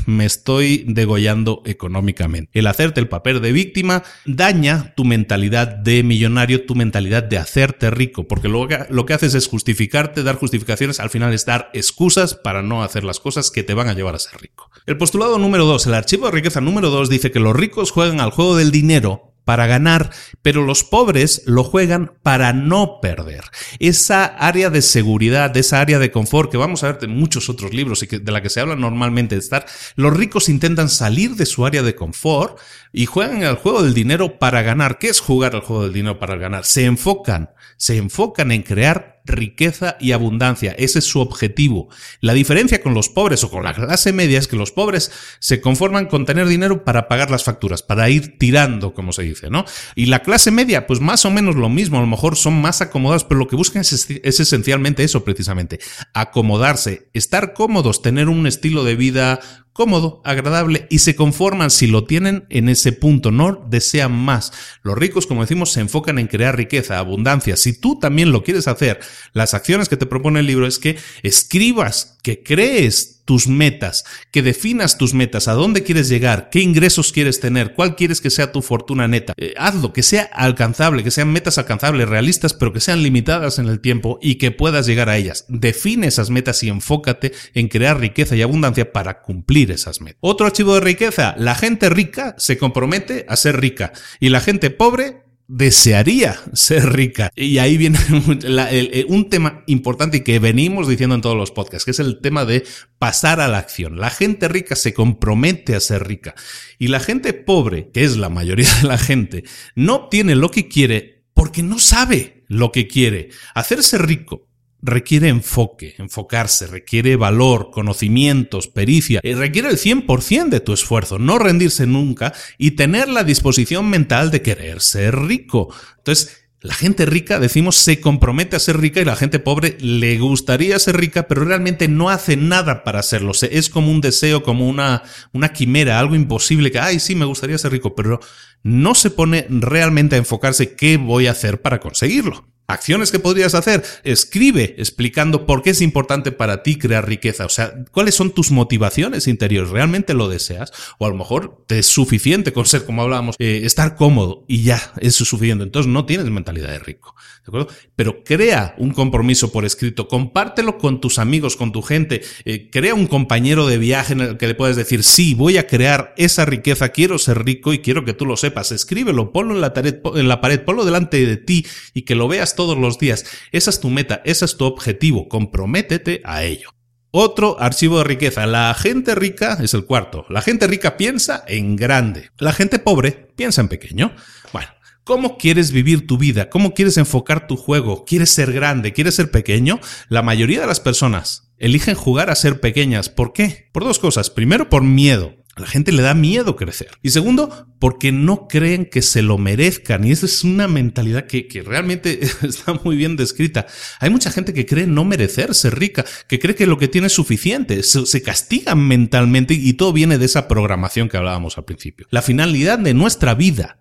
me 0.06 0.24
estoy 0.24 0.84
degollando 0.86 1.62
económicamente. 1.64 2.50
El 2.58 2.66
hacerte 2.66 3.00
el 3.00 3.08
papel 3.08 3.40
de 3.40 3.52
víctima 3.52 4.02
daña 4.24 4.94
tu 4.96 5.04
mentalidad 5.04 5.68
de 5.68 6.02
millonario, 6.02 6.64
tu 6.64 6.74
mentalidad 6.74 7.22
de 7.22 7.38
hacerte 7.38 7.90
rico, 7.90 8.26
porque 8.26 8.48
lo 8.48 8.66
que, 8.68 8.86
lo 8.90 9.06
que 9.06 9.14
haces 9.14 9.34
es 9.34 9.48
justificarte, 9.48 10.22
dar 10.22 10.36
justificaciones, 10.36 11.00
al 11.00 11.10
final 11.10 11.32
es 11.32 11.46
dar 11.46 11.70
excusas 11.72 12.34
para 12.34 12.62
no 12.62 12.82
hacer 12.82 13.04
las 13.04 13.20
cosas 13.20 13.50
que 13.50 13.62
te 13.62 13.74
van 13.74 13.88
a 13.88 13.94
llevar 13.94 14.14
a 14.14 14.18
ser 14.18 14.40
rico. 14.40 14.70
El 14.86 14.96
postulado 14.96 15.38
número 15.38 15.64
2, 15.64 15.86
el 15.86 15.94
archivo 15.94 16.26
de 16.26 16.32
riqueza 16.32 16.60
número 16.60 16.90
2 16.90 17.08
dice 17.08 17.30
que 17.30 17.40
los 17.40 17.56
ricos 17.56 17.90
juegan 17.90 18.20
al 18.20 18.30
juego 18.30 18.56
del 18.56 18.70
dinero 18.70 19.35
para 19.46 19.68
ganar, 19.68 20.10
pero 20.42 20.64
los 20.64 20.82
pobres 20.82 21.42
lo 21.46 21.62
juegan 21.62 22.12
para 22.24 22.52
no 22.52 22.98
perder. 23.00 23.44
Esa 23.78 24.24
área 24.24 24.70
de 24.70 24.82
seguridad, 24.82 25.56
esa 25.56 25.80
área 25.80 26.00
de 26.00 26.10
confort 26.10 26.50
que 26.50 26.56
vamos 26.56 26.82
a 26.82 26.90
ver 26.90 27.04
en 27.04 27.16
muchos 27.16 27.48
otros 27.48 27.72
libros 27.72 28.02
y 28.02 28.08
que, 28.08 28.18
de 28.18 28.32
la 28.32 28.42
que 28.42 28.50
se 28.50 28.60
habla 28.60 28.74
normalmente 28.74 29.36
de 29.36 29.40
estar, 29.40 29.64
los 29.94 30.14
ricos 30.14 30.48
intentan 30.48 30.88
salir 30.88 31.36
de 31.36 31.46
su 31.46 31.64
área 31.64 31.84
de 31.84 31.94
confort 31.94 32.58
y 32.92 33.06
juegan 33.06 33.44
al 33.44 33.54
juego 33.54 33.84
del 33.84 33.94
dinero 33.94 34.40
para 34.40 34.62
ganar. 34.62 34.98
¿Qué 34.98 35.06
es 35.06 35.20
jugar 35.20 35.54
al 35.54 35.60
juego 35.60 35.84
del 35.84 35.92
dinero 35.92 36.18
para 36.18 36.34
ganar? 36.34 36.64
Se 36.64 36.84
enfocan, 36.84 37.50
se 37.76 37.98
enfocan 37.98 38.50
en 38.50 38.62
crear 38.64 39.15
riqueza 39.26 39.96
y 40.00 40.12
abundancia. 40.12 40.74
Ese 40.78 41.00
es 41.00 41.04
su 41.04 41.20
objetivo. 41.20 41.88
La 42.20 42.32
diferencia 42.32 42.80
con 42.80 42.94
los 42.94 43.08
pobres 43.08 43.44
o 43.44 43.50
con 43.50 43.64
la 43.64 43.74
clase 43.74 44.12
media 44.12 44.38
es 44.38 44.48
que 44.48 44.56
los 44.56 44.72
pobres 44.72 45.10
se 45.38 45.60
conforman 45.60 46.06
con 46.06 46.24
tener 46.24 46.46
dinero 46.46 46.84
para 46.84 47.08
pagar 47.08 47.30
las 47.30 47.44
facturas, 47.44 47.82
para 47.82 48.08
ir 48.08 48.38
tirando, 48.38 48.94
como 48.94 49.12
se 49.12 49.22
dice, 49.22 49.50
¿no? 49.50 49.64
Y 49.94 50.06
la 50.06 50.22
clase 50.22 50.50
media, 50.50 50.86
pues 50.86 51.00
más 51.00 51.24
o 51.24 51.30
menos 51.30 51.56
lo 51.56 51.68
mismo, 51.68 51.98
a 51.98 52.02
lo 52.02 52.06
mejor 52.06 52.36
son 52.36 52.60
más 52.60 52.80
acomodados, 52.80 53.24
pero 53.24 53.38
lo 53.38 53.48
que 53.48 53.56
buscan 53.56 53.82
es, 53.82 53.92
es 54.10 54.40
esencialmente 54.40 55.04
eso 55.04 55.24
precisamente, 55.24 55.80
acomodarse, 56.14 57.10
estar 57.12 57.52
cómodos, 57.52 58.02
tener 58.02 58.28
un 58.28 58.46
estilo 58.46 58.84
de 58.84 58.96
vida 58.96 59.40
cómodo, 59.76 60.22
agradable 60.24 60.86
y 60.88 61.00
se 61.00 61.14
conforman 61.14 61.70
si 61.70 61.86
lo 61.86 62.04
tienen 62.04 62.46
en 62.48 62.70
ese 62.70 62.92
punto, 62.92 63.30
no 63.30 63.66
desean 63.68 64.10
más. 64.10 64.50
Los 64.82 64.96
ricos, 64.96 65.26
como 65.26 65.42
decimos, 65.42 65.70
se 65.70 65.80
enfocan 65.80 66.18
en 66.18 66.28
crear 66.28 66.56
riqueza, 66.56 66.98
abundancia. 66.98 67.58
Si 67.58 67.74
tú 67.78 67.98
también 67.98 68.32
lo 68.32 68.42
quieres 68.42 68.68
hacer, 68.68 69.00
las 69.34 69.52
acciones 69.52 69.90
que 69.90 69.98
te 69.98 70.06
propone 70.06 70.40
el 70.40 70.46
libro 70.46 70.66
es 70.66 70.78
que 70.78 70.96
escribas, 71.22 72.16
que 72.22 72.42
crees 72.42 73.15
tus 73.26 73.48
metas, 73.48 74.04
que 74.30 74.40
definas 74.40 74.96
tus 74.96 75.12
metas, 75.12 75.48
a 75.48 75.52
dónde 75.52 75.82
quieres 75.82 76.08
llegar, 76.08 76.48
qué 76.50 76.60
ingresos 76.60 77.12
quieres 77.12 77.40
tener, 77.40 77.74
cuál 77.74 77.96
quieres 77.96 78.22
que 78.22 78.30
sea 78.30 78.52
tu 78.52 78.62
fortuna 78.62 79.08
neta. 79.08 79.34
Eh, 79.36 79.52
hazlo, 79.58 79.92
que 79.92 80.02
sea 80.02 80.22
alcanzable, 80.32 81.04
que 81.04 81.10
sean 81.10 81.32
metas 81.32 81.58
alcanzables, 81.58 82.08
realistas, 82.08 82.54
pero 82.54 82.72
que 82.72 82.80
sean 82.80 83.02
limitadas 83.02 83.58
en 83.58 83.66
el 83.68 83.80
tiempo 83.80 84.18
y 84.22 84.36
que 84.36 84.52
puedas 84.52 84.86
llegar 84.86 85.10
a 85.10 85.16
ellas. 85.18 85.44
Define 85.48 86.06
esas 86.06 86.30
metas 86.30 86.62
y 86.62 86.68
enfócate 86.68 87.32
en 87.52 87.68
crear 87.68 88.00
riqueza 88.00 88.36
y 88.36 88.42
abundancia 88.42 88.92
para 88.92 89.20
cumplir 89.20 89.72
esas 89.72 90.00
metas. 90.00 90.18
Otro 90.20 90.46
archivo 90.46 90.74
de 90.74 90.80
riqueza, 90.80 91.34
la 91.36 91.56
gente 91.56 91.90
rica 91.90 92.36
se 92.38 92.56
compromete 92.56 93.26
a 93.28 93.36
ser 93.36 93.60
rica 93.60 93.92
y 94.20 94.28
la 94.28 94.40
gente 94.40 94.70
pobre 94.70 95.25
desearía 95.48 96.36
ser 96.52 96.92
rica. 96.92 97.30
Y 97.34 97.58
ahí 97.58 97.76
viene 97.76 97.98
un 99.08 99.28
tema 99.30 99.62
importante 99.66 100.24
que 100.24 100.38
venimos 100.38 100.88
diciendo 100.88 101.14
en 101.14 101.20
todos 101.20 101.36
los 101.36 101.50
podcasts, 101.50 101.84
que 101.84 101.90
es 101.92 102.00
el 102.00 102.20
tema 102.20 102.44
de 102.44 102.64
pasar 102.98 103.40
a 103.40 103.48
la 103.48 103.58
acción. 103.58 103.98
La 103.98 104.10
gente 104.10 104.48
rica 104.48 104.76
se 104.76 104.94
compromete 104.94 105.74
a 105.74 105.80
ser 105.80 106.06
rica 106.06 106.34
y 106.78 106.88
la 106.88 107.00
gente 107.00 107.32
pobre, 107.32 107.90
que 107.92 108.04
es 108.04 108.16
la 108.16 108.28
mayoría 108.28 108.72
de 108.80 108.88
la 108.88 108.98
gente, 108.98 109.44
no 109.74 109.94
obtiene 109.94 110.34
lo 110.34 110.50
que 110.50 110.68
quiere 110.68 111.24
porque 111.34 111.62
no 111.62 111.78
sabe 111.78 112.44
lo 112.48 112.72
que 112.72 112.86
quiere. 112.88 113.30
Hacerse 113.54 113.98
rico 113.98 114.48
requiere 114.82 115.28
enfoque, 115.28 115.94
enfocarse, 115.98 116.66
requiere 116.66 117.16
valor, 117.16 117.70
conocimientos, 117.72 118.68
pericia, 118.68 119.20
y 119.22 119.34
requiere 119.34 119.68
el 119.68 119.78
100% 119.78 120.48
de 120.48 120.60
tu 120.60 120.72
esfuerzo, 120.72 121.18
no 121.18 121.38
rendirse 121.38 121.86
nunca 121.86 122.32
y 122.58 122.72
tener 122.72 123.08
la 123.08 123.24
disposición 123.24 123.88
mental 123.88 124.30
de 124.30 124.42
querer 124.42 124.80
ser 124.80 125.16
rico. 125.16 125.74
Entonces, 125.98 126.46
la 126.66 126.74
gente 126.74 127.06
rica, 127.06 127.38
decimos, 127.38 127.76
se 127.76 128.00
compromete 128.00 128.56
a 128.56 128.60
ser 128.60 128.80
rica 128.80 129.00
y 129.00 129.04
la 129.04 129.14
gente 129.14 129.38
pobre 129.38 129.76
le 129.80 130.18
gustaría 130.18 130.78
ser 130.78 130.96
rica, 130.96 131.28
pero 131.28 131.44
realmente 131.44 131.86
no 131.86 132.10
hace 132.10 132.36
nada 132.36 132.82
para 132.82 132.98
hacerlo. 132.98 133.32
Es 133.50 133.68
como 133.68 133.90
un 133.90 134.00
deseo, 134.00 134.42
como 134.42 134.68
una, 134.68 135.02
una 135.32 135.52
quimera, 135.52 135.98
algo 135.98 136.16
imposible 136.16 136.72
que, 136.72 136.78
ay, 136.78 136.98
sí, 136.98 137.14
me 137.14 137.24
gustaría 137.24 137.58
ser 137.58 137.72
rico, 137.72 137.94
pero 137.94 138.20
no 138.62 138.94
se 138.94 139.10
pone 139.10 139.46
realmente 139.48 140.16
a 140.16 140.18
enfocarse 140.18 140.74
qué 140.74 140.96
voy 140.96 141.26
a 141.26 141.32
hacer 141.32 141.62
para 141.62 141.78
conseguirlo. 141.78 142.48
Acciones 142.68 143.12
que 143.12 143.20
podrías 143.20 143.54
hacer. 143.54 143.84
Escribe 144.02 144.74
explicando 144.78 145.46
por 145.46 145.62
qué 145.62 145.70
es 145.70 145.80
importante 145.80 146.32
para 146.32 146.62
ti 146.62 146.76
crear 146.76 147.06
riqueza. 147.06 147.46
O 147.46 147.48
sea, 147.48 147.72
cuáles 147.92 148.16
son 148.16 148.32
tus 148.32 148.50
motivaciones 148.50 149.28
interiores. 149.28 149.70
¿Realmente 149.70 150.14
lo 150.14 150.28
deseas? 150.28 150.72
O 150.98 151.06
a 151.06 151.08
lo 151.08 151.14
mejor 151.14 151.62
te 151.66 151.78
es 151.78 151.86
suficiente 151.86 152.52
con 152.52 152.66
ser, 152.66 152.84
como 152.84 153.02
hablábamos, 153.02 153.36
eh, 153.38 153.60
estar 153.64 153.94
cómodo 153.94 154.44
y 154.48 154.62
ya, 154.62 154.92
eso 155.00 155.22
es 155.22 155.28
suficiente. 155.28 155.62
Entonces 155.62 155.92
no 155.92 156.06
tienes 156.06 156.26
mentalidad 156.26 156.70
de 156.70 156.80
rico. 156.80 157.14
¿De 157.44 157.50
acuerdo? 157.50 157.68
Pero 157.94 158.24
crea 158.24 158.74
un 158.78 158.90
compromiso 158.92 159.52
por 159.52 159.64
escrito. 159.64 160.08
Compártelo 160.08 160.78
con 160.78 161.00
tus 161.00 161.20
amigos, 161.20 161.54
con 161.54 161.70
tu 161.70 161.82
gente. 161.82 162.22
Eh, 162.44 162.68
crea 162.70 162.94
un 162.94 163.06
compañero 163.06 163.68
de 163.68 163.78
viaje 163.78 164.14
en 164.14 164.20
el 164.20 164.36
que 164.36 164.48
le 164.48 164.56
puedes 164.56 164.74
decir, 164.74 165.04
sí, 165.04 165.34
voy 165.34 165.56
a 165.56 165.68
crear 165.68 166.12
esa 166.16 166.44
riqueza, 166.44 166.88
quiero 166.88 167.18
ser 167.18 167.44
rico 167.44 167.72
y 167.72 167.78
quiero 167.78 168.04
que 168.04 168.14
tú 168.14 168.26
lo 168.26 168.36
sepas. 168.36 168.72
Escríbelo, 168.72 169.30
ponlo 169.30 169.54
en 169.54 169.60
la, 169.60 169.72
en 170.16 170.26
la 170.26 170.40
pared, 170.40 170.60
ponlo 170.64 170.84
delante 170.84 171.24
de 171.24 171.36
ti 171.36 171.64
y 171.94 172.02
que 172.02 172.16
lo 172.16 172.26
veas 172.26 172.55
todos 172.56 172.76
los 172.76 172.98
días. 172.98 173.24
Esa 173.52 173.70
es 173.70 173.78
tu 173.78 173.88
meta, 173.88 174.22
ese 174.24 174.44
es 174.44 174.56
tu 174.56 174.64
objetivo, 174.64 175.28
comprométete 175.28 176.22
a 176.24 176.42
ello. 176.42 176.70
Otro 177.12 177.60
archivo 177.60 177.98
de 177.98 178.04
riqueza. 178.04 178.46
La 178.46 178.74
gente 178.74 179.14
rica 179.14 179.56
es 179.62 179.72
el 179.72 179.86
cuarto. 179.86 180.26
La 180.28 180.42
gente 180.42 180.66
rica 180.66 180.96
piensa 180.96 181.44
en 181.46 181.76
grande. 181.76 182.30
La 182.38 182.52
gente 182.52 182.78
pobre 182.78 183.30
piensa 183.36 183.62
en 183.62 183.68
pequeño. 183.68 184.14
Bueno, 184.52 184.68
¿Cómo 185.06 185.38
quieres 185.38 185.70
vivir 185.70 186.08
tu 186.08 186.18
vida? 186.18 186.50
¿Cómo 186.50 186.74
quieres 186.74 186.96
enfocar 186.96 187.46
tu 187.46 187.56
juego? 187.56 188.04
¿Quieres 188.04 188.30
ser 188.30 188.52
grande? 188.52 188.92
¿Quieres 188.92 189.14
ser 189.14 189.30
pequeño? 189.30 189.78
La 190.08 190.22
mayoría 190.22 190.60
de 190.60 190.66
las 190.66 190.80
personas 190.80 191.52
eligen 191.58 191.94
jugar 191.94 192.28
a 192.28 192.34
ser 192.34 192.58
pequeñas. 192.58 193.08
¿Por 193.08 193.32
qué? 193.32 193.68
Por 193.72 193.84
dos 193.84 194.00
cosas. 194.00 194.30
Primero, 194.30 194.68
por 194.68 194.82
miedo. 194.82 195.36
La 195.56 195.66
gente 195.66 195.90
le 195.90 196.02
da 196.02 196.12
miedo 196.12 196.54
crecer. 196.54 196.90
Y 197.02 197.10
segundo, 197.10 197.66
porque 197.78 198.12
no 198.12 198.46
creen 198.46 198.84
que 198.84 199.00
se 199.00 199.22
lo 199.22 199.38
merezcan. 199.38 200.04
Y 200.04 200.12
esa 200.12 200.26
es 200.26 200.44
una 200.44 200.68
mentalidad 200.68 201.26
que, 201.26 201.48
realmente 201.64 202.20
está 202.42 202.74
muy 202.74 202.96
bien 202.96 203.16
descrita. 203.16 203.66
Hay 203.98 204.10
mucha 204.10 204.30
gente 204.30 204.52
que 204.52 204.66
cree 204.66 204.86
no 204.86 205.04
merecer 205.04 205.54
ser 205.54 205.78
rica, 205.78 206.04
que 206.28 206.38
cree 206.38 206.54
que 206.54 206.66
lo 206.66 206.76
que 206.76 206.88
tiene 206.88 207.06
es 207.06 207.14
suficiente. 207.14 207.82
Se, 207.82 208.04
se 208.04 208.22
castigan 208.22 208.86
mentalmente 208.86 209.54
y 209.54 209.72
todo 209.72 209.94
viene 209.94 210.18
de 210.18 210.26
esa 210.26 210.46
programación 210.46 211.08
que 211.08 211.16
hablábamos 211.16 211.56
al 211.56 211.64
principio. 211.64 212.06
La 212.10 212.20
finalidad 212.20 212.78
de 212.78 212.92
nuestra 212.92 213.34
vida 213.34 213.78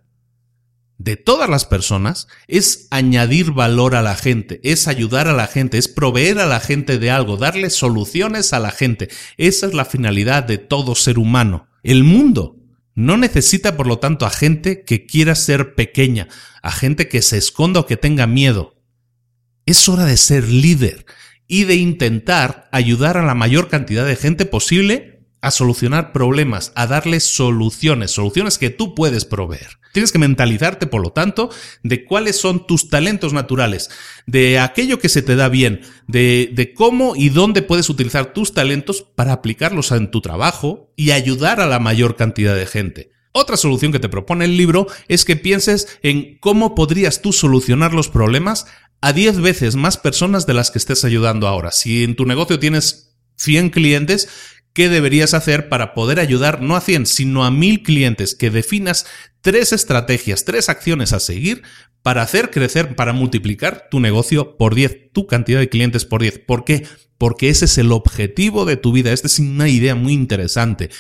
de 0.98 1.18
todas 1.18 1.50
las 1.50 1.66
personas 1.66 2.28
es 2.48 2.88
añadir 2.90 3.52
valor 3.52 3.96
a 3.96 4.02
la 4.02 4.16
gente, 4.16 4.62
es 4.64 4.88
ayudar 4.88 5.28
a 5.28 5.34
la 5.34 5.48
gente, 5.48 5.78
es 5.78 5.88
proveer 5.88 6.40
a 6.40 6.46
la 6.46 6.60
gente 6.60 6.98
de 7.00 7.12
algo, 7.12 7.38
darle 7.38 7.70
soluciones 7.70 8.54
a 8.54 8.60
la 8.60 8.72
gente. 8.72 9.10
Esa 9.38 9.68
es 9.68 9.74
la 9.74 9.86
finalidad 9.86 10.44
de 10.44 10.58
todo 10.58 10.96
ser 10.96 11.20
humano. 11.20 11.68
El 11.84 12.04
mundo 12.04 12.58
no 12.96 13.18
necesita, 13.18 13.76
por 13.76 13.88
lo 13.88 14.00
tanto, 14.00 14.26
a 14.26 14.30
gente 14.30 14.84
que 14.84 15.06
quiera 15.06 15.36
ser 15.36 15.76
pequeña, 15.76 16.30
a 16.62 16.72
gente 16.72 17.10
que 17.10 17.22
se 17.22 17.38
esconda 17.38 17.82
o 17.82 17.86
que 17.86 17.98
tenga 17.98 18.26
miedo. 18.26 18.76
Es 19.66 19.90
hora 19.90 20.06
de 20.06 20.18
ser 20.18 20.48
líder 20.48 21.06
y 21.48 21.66
de 21.66 21.76
intentar 21.76 22.70
ayudar 22.72 23.18
a 23.18 23.26
la 23.26 23.36
mayor 23.36 23.68
cantidad 23.68 24.06
de 24.06 24.16
gente 24.16 24.46
posible 24.46 25.15
a 25.46 25.52
solucionar 25.52 26.12
problemas, 26.12 26.72
a 26.74 26.88
darle 26.88 27.20
soluciones, 27.20 28.10
soluciones 28.10 28.58
que 28.58 28.72
tú 28.72 28.96
puedes 28.96 29.26
proveer. 29.26 29.78
Tienes 29.94 30.12
que 30.12 30.18
mentalizarte, 30.18 30.88
por 30.88 31.04
lo 31.04 31.12
tanto, 31.12 31.52
de 31.84 32.04
cuáles 32.04 32.36
son 32.36 32.66
tus 32.66 32.90
talentos 32.90 33.32
naturales, 33.32 33.92
de 34.26 34.58
aquello 34.58 34.98
que 34.98 35.08
se 35.08 35.22
te 35.22 35.36
da 35.36 35.48
bien, 35.48 35.82
de, 36.08 36.50
de, 36.52 36.74
cómo 36.74 37.16
y 37.16 37.30
dónde 37.30 37.62
puedes 37.62 37.92
utilizar 37.92 38.34
tus 38.34 38.56
talentos 38.56 39.04
para 39.04 39.34
aplicarlos 39.34 39.92
en 39.92 40.10
tu 40.10 40.20
trabajo 40.20 40.92
y 40.96 41.12
ayudar 41.12 41.62
a 41.62 41.68
la 41.68 41.78
mayor 41.78 42.16
cantidad 42.16 42.56
de 42.56 42.66
gente. 42.66 43.12
Otra 43.32 43.56
solución 43.56 43.92
que 43.92 44.00
te 44.00 44.10
propone 44.10 44.46
el 44.46 44.58
libro 44.58 44.88
es 45.08 45.26
que 45.26 45.36
pienses 45.36 46.00
en 46.02 46.40
cómo 46.40 46.74
podrías 46.74 47.22
tú 47.22 47.32
solucionar 47.32 47.94
los 47.94 48.10
problemas 48.10 48.66
a 49.00 49.14
10 49.14 49.42
veces 49.42 49.76
más 49.76 49.98
personas 49.98 50.48
de 50.48 50.56
las 50.56 50.72
que 50.72 50.80
estés 50.80 51.06
ayudando 51.06 51.48
ahora. 51.48 51.72
Si 51.72 52.04
en 52.04 52.16
tu 52.16 52.26
negocio 52.26 52.58
tienes 52.58 53.16
100 53.38 53.70
clientes, 53.70 54.30
qué 54.76 54.90
deberías 54.90 55.34
hacer 55.34 55.70
para 55.70 55.96
poder 55.96 56.20
ayudar 56.20 56.62
no 56.62 56.76
a 56.76 56.82
100, 56.82 57.08
sino 57.08 57.46
a 57.46 57.50
1000 57.50 57.82
clientes, 57.82 58.36
que 58.36 58.52
definas 58.52 59.08
tres 59.42 59.72
estrategias, 59.74 60.46
tres 60.46 60.70
acciones 60.70 61.14
a 61.14 61.20
seguir 61.20 61.64
para 62.04 62.22
hacer 62.22 62.52
crecer, 62.52 62.96
para 62.96 63.14
multiplicar 63.14 63.88
tu 63.90 64.00
negocio 64.00 64.58
por 64.58 64.76
10, 64.76 65.14
tu 65.14 65.26
cantidad 65.26 65.60
de 65.60 65.70
clientes 65.70 66.06
por 66.06 66.22
10. 66.22 66.40
¿Por 66.40 66.66
qué? 66.66 66.86
Porque 67.18 67.50
ese 67.50 67.66
es 67.66 67.78
el 67.80 67.92
objetivo 67.92 68.66
de 68.66 68.78
tu 68.78 68.92
vida. 68.92 69.12
Esta 69.12 69.28
es 69.28 69.40
una 69.40 69.70
idea 69.70 69.96
muy 69.96 70.14
interesante. 70.14 70.92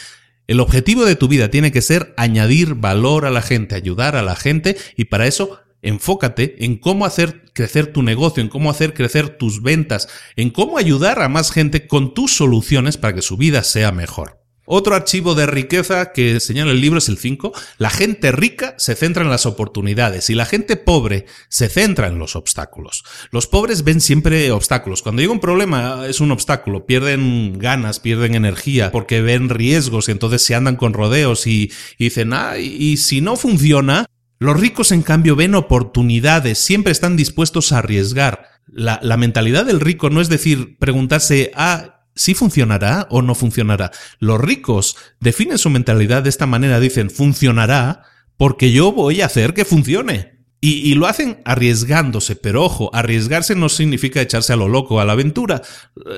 El 0.48 0.62
objetivo 0.62 1.06
de 1.06 1.16
tu 1.16 1.28
vida 1.28 1.50
tiene 1.50 1.72
que 1.72 1.82
ser 1.82 2.14
añadir 2.18 2.76
valor 2.76 3.26
a 3.26 3.30
la 3.30 3.42
gente, 3.42 3.76
ayudar 3.76 4.16
a 4.16 4.24
la 4.24 4.36
gente 4.36 4.78
y 4.96 5.06
para 5.06 5.28
eso 5.28 5.60
enfócate 5.86 6.65
en 6.65 6.78
cómo 6.78 7.06
hacer 7.06 7.43
crecer 7.54 7.93
tu 7.93 8.04
negocio, 8.04 8.41
en 8.41 8.50
cómo 8.50 8.69
hacer 8.69 8.93
crecer 8.93 9.38
tus 9.38 9.62
ventas, 9.62 10.08
en 10.36 10.50
cómo 10.50 10.78
ayudar 10.78 11.21
a 11.21 11.30
más 11.30 11.52
gente 11.52 11.88
con 11.88 12.13
tus 12.13 12.36
soluciones 12.36 12.98
para 12.98 13.15
que 13.15 13.21
su 13.21 13.38
vida 13.38 13.63
sea 13.63 13.91
mejor. 13.91 14.45
Otro 14.67 14.95
archivo 14.95 15.36
de 15.36 15.45
riqueza 15.45 16.12
que 16.12 16.39
señala 16.39 16.71
el 16.71 16.82
libro 16.82 16.98
es 16.98 17.08
el 17.08 17.19
5. 17.19 17.54
La 17.78 17.91
gente 17.91 18.32
rica 18.32 18.74
se 18.80 18.95
centra 18.95 19.24
en 19.24 19.30
las 19.30 19.45
oportunidades 19.45 20.32
y 20.32 20.36
la 20.36 20.48
gente 20.48 20.76
pobre 20.76 21.28
se 21.50 21.69
centra 21.69 22.08
en 22.08 22.17
los 22.17 22.36
obstáculos. 22.36 23.04
Los 23.30 23.45
pobres 23.45 23.84
ven 23.84 24.02
siempre 24.02 24.52
obstáculos. 24.52 25.04
Cuando 25.04 25.21
llega 25.21 25.34
un 25.34 25.39
problema 25.39 26.08
es 26.08 26.19
un 26.19 26.32
obstáculo. 26.32 26.88
Pierden 26.88 27.60
ganas, 27.60 28.00
pierden 28.00 28.34
energía 28.34 28.91
porque 28.91 29.21
ven 29.21 29.50
riesgos 29.50 30.10
y 30.10 30.13
entonces 30.13 30.41
se 30.41 30.56
andan 30.56 30.78
con 30.78 30.93
rodeos 30.93 31.45
y, 31.45 31.71
dicen, 32.00 32.34
ah, 32.34 32.58
y 32.58 32.98
si 32.98 33.21
no 33.21 33.36
funciona, 33.36 34.08
los 34.39 34.60
ricos, 34.60 34.91
en 34.91 35.02
cambio, 35.02 35.36
ven 35.36 35.56
oportunidades, 35.56 36.58
siempre 36.58 36.91
están 36.91 37.15
dispuestos 37.15 37.71
a 37.71 37.80
arriesgar. 37.80 38.50
La, 38.67 39.00
mentalidad 39.17 39.65
del 39.65 39.80
rico 39.80 40.10
no 40.10 40.21
es 40.21 40.28
decir, 40.28 40.78
preguntarse, 40.78 41.52
ah, 41.56 42.02
¿sí 42.15 42.34
funcionará 42.34 43.08
o 43.10 43.21
no 43.21 43.36
funcionará? 43.36 43.91
Los 44.19 44.41
ricos 44.41 44.98
definen 45.19 45.58
su 45.58 45.69
mentalidad 45.69 46.24
de 46.24 46.30
esta 46.30 46.48
manera, 46.48 46.80
dicen, 46.80 47.10
funcionará 47.10 48.04
porque 48.38 48.71
yo 48.71 48.91
voy 48.91 49.21
a 49.21 49.28
hacer 49.28 49.54
que 49.54 49.63
funcione. 49.63 50.35
Y, 50.67 50.95
lo 50.95 51.06
hacen 51.06 51.41
arriesgándose, 51.45 52.36
pero 52.36 52.63
ojo, 52.63 52.89
arriesgarse 52.91 53.54
no 53.54 53.69
significa 53.69 54.19
echarse 54.19 54.51
a 54.51 54.56
lo 54.56 54.67
loco, 54.67 54.99
a 54.99 55.06
la 55.06 55.13
aventura. 55.13 55.62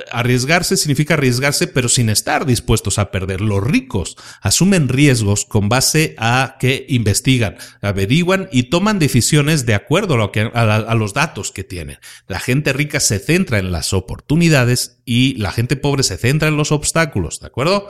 Arriesgarse 0.09 0.77
significa 0.77 1.15
arriesgarse, 1.15 1.67
pero 1.67 1.89
sin 1.89 2.07
estar 2.07 2.45
dispuestos 2.45 2.97
a 2.97 3.11
perder. 3.11 3.41
Los 3.41 3.61
ricos 3.61 4.15
asumen 4.41 4.87
riesgos 4.87 5.43
con 5.43 5.67
base 5.67 6.15
a 6.17 6.55
que 6.61 6.85
investigan, 6.87 7.57
averiguan 7.81 8.47
y 8.49 8.63
toman 8.63 8.99
decisiones 8.99 9.65
de 9.65 9.73
acuerdo 9.73 10.13
a, 10.13 10.17
lo 10.17 10.31
que, 10.31 10.49
a 10.53 10.95
los 10.95 11.13
datos 11.13 11.51
que 11.51 11.65
tienen. 11.65 11.97
La 12.29 12.39
gente 12.39 12.71
rica 12.71 13.01
se 13.01 13.19
centra 13.19 13.59
en 13.59 13.73
las 13.73 13.91
oportunidades 13.91 14.99
y 15.03 15.35
la 15.35 15.51
gente 15.51 15.75
pobre 15.75 16.03
se 16.03 16.15
centra 16.15 16.47
en 16.47 16.55
los 16.55 16.71
obstáculos, 16.71 17.41
¿de 17.41 17.47
acuerdo? 17.47 17.89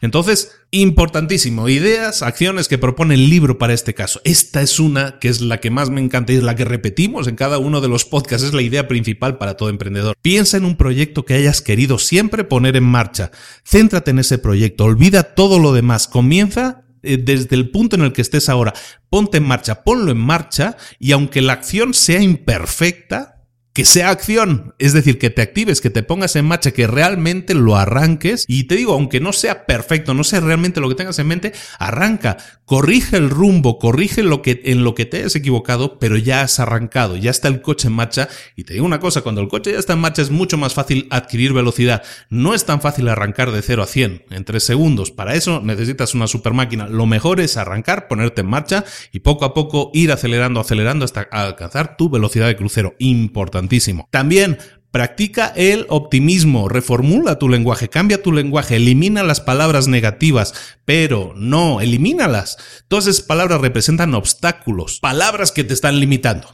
Entonces, 0.00 0.52
importantísimo, 0.70 1.68
ideas, 1.68 2.22
acciones 2.22 2.68
que 2.68 2.78
propone 2.78 3.14
el 3.14 3.30
libro 3.30 3.58
para 3.58 3.72
este 3.72 3.94
caso. 3.94 4.20
Esta 4.24 4.62
es 4.62 4.78
una 4.78 5.18
que 5.18 5.28
es 5.28 5.40
la 5.40 5.58
que 5.58 5.70
más 5.70 5.90
me 5.90 6.00
encanta 6.00 6.32
y 6.32 6.36
es 6.36 6.42
la 6.42 6.54
que 6.54 6.64
repetimos 6.64 7.26
en 7.26 7.36
cada 7.36 7.58
uno 7.58 7.80
de 7.80 7.88
los 7.88 8.04
podcasts, 8.04 8.46
es 8.46 8.54
la 8.54 8.62
idea 8.62 8.88
principal 8.88 9.38
para 9.38 9.56
todo 9.56 9.70
emprendedor. 9.70 10.16
Piensa 10.20 10.56
en 10.56 10.64
un 10.64 10.76
proyecto 10.76 11.24
que 11.24 11.34
hayas 11.34 11.62
querido 11.62 11.98
siempre 11.98 12.44
poner 12.44 12.76
en 12.76 12.84
marcha. 12.84 13.30
Céntrate 13.64 14.10
en 14.10 14.18
ese 14.18 14.38
proyecto, 14.38 14.84
olvida 14.84 15.34
todo 15.34 15.58
lo 15.58 15.72
demás, 15.72 16.08
comienza 16.08 16.84
eh, 17.02 17.16
desde 17.16 17.56
el 17.56 17.70
punto 17.70 17.96
en 17.96 18.02
el 18.02 18.12
que 18.12 18.22
estés 18.22 18.48
ahora, 18.48 18.74
ponte 19.08 19.38
en 19.38 19.44
marcha, 19.44 19.82
ponlo 19.84 20.10
en 20.10 20.18
marcha 20.18 20.76
y 20.98 21.12
aunque 21.12 21.42
la 21.42 21.54
acción 21.54 21.94
sea 21.94 22.20
imperfecta, 22.20 23.37
que 23.78 23.84
sea 23.84 24.10
acción, 24.10 24.74
es 24.80 24.92
decir, 24.92 25.20
que 25.20 25.30
te 25.30 25.40
actives, 25.40 25.80
que 25.80 25.88
te 25.88 26.02
pongas 26.02 26.34
en 26.34 26.44
marcha, 26.44 26.72
que 26.72 26.88
realmente 26.88 27.54
lo 27.54 27.76
arranques. 27.76 28.44
Y 28.48 28.64
te 28.64 28.74
digo, 28.74 28.92
aunque 28.92 29.20
no 29.20 29.32
sea 29.32 29.66
perfecto, 29.66 30.14
no 30.14 30.24
sea 30.24 30.40
realmente 30.40 30.80
lo 30.80 30.88
que 30.88 30.96
tengas 30.96 31.16
en 31.20 31.28
mente, 31.28 31.52
arranca, 31.78 32.38
corrige 32.68 33.16
el 33.16 33.30
rumbo, 33.30 33.78
corrige 33.78 34.22
lo 34.22 34.42
que, 34.42 34.60
en 34.64 34.84
lo 34.84 34.94
que 34.94 35.06
te 35.06 35.16
hayas 35.16 35.34
equivocado, 35.36 35.98
pero 35.98 36.18
ya 36.18 36.42
has 36.42 36.60
arrancado, 36.60 37.16
ya 37.16 37.30
está 37.30 37.48
el 37.48 37.62
coche 37.62 37.88
en 37.88 37.94
marcha. 37.94 38.28
Y 38.56 38.64
te 38.64 38.74
digo 38.74 38.84
una 38.84 39.00
cosa, 39.00 39.22
cuando 39.22 39.40
el 39.40 39.48
coche 39.48 39.72
ya 39.72 39.78
está 39.78 39.94
en 39.94 40.00
marcha 40.00 40.20
es 40.20 40.30
mucho 40.30 40.58
más 40.58 40.74
fácil 40.74 41.06
adquirir 41.10 41.54
velocidad. 41.54 42.02
No 42.28 42.52
es 42.52 42.66
tan 42.66 42.82
fácil 42.82 43.08
arrancar 43.08 43.52
de 43.52 43.62
0 43.62 43.82
a 43.82 43.86
100 43.86 44.24
en 44.30 44.44
3 44.44 44.62
segundos. 44.62 45.10
Para 45.10 45.34
eso 45.34 45.62
necesitas 45.64 46.14
una 46.14 46.26
super 46.26 46.52
máquina. 46.52 46.88
Lo 46.88 47.06
mejor 47.06 47.40
es 47.40 47.56
arrancar, 47.56 48.06
ponerte 48.06 48.42
en 48.42 48.48
marcha 48.48 48.84
y 49.12 49.20
poco 49.20 49.46
a 49.46 49.54
poco 49.54 49.90
ir 49.94 50.12
acelerando, 50.12 50.60
acelerando 50.60 51.06
hasta 51.06 51.22
alcanzar 51.22 51.96
tu 51.96 52.10
velocidad 52.10 52.48
de 52.48 52.56
crucero. 52.56 52.94
Importante 52.98 53.78
también 54.10 54.58
Practica 54.90 55.52
el 55.54 55.84
optimismo, 55.90 56.68
reformula 56.68 57.38
tu 57.38 57.48
lenguaje, 57.48 57.88
cambia 57.90 58.22
tu 58.22 58.32
lenguaje, 58.32 58.76
elimina 58.76 59.22
las 59.22 59.40
palabras 59.40 59.86
negativas, 59.86 60.54
pero 60.86 61.34
no, 61.36 61.82
elimínalas. 61.82 62.56
Todas 62.88 63.06
esas 63.06 63.22
palabras 63.22 63.60
representan 63.60 64.14
obstáculos, 64.14 64.98
palabras 65.00 65.52
que 65.52 65.64
te 65.64 65.74
están 65.74 66.00
limitando. 66.00 66.48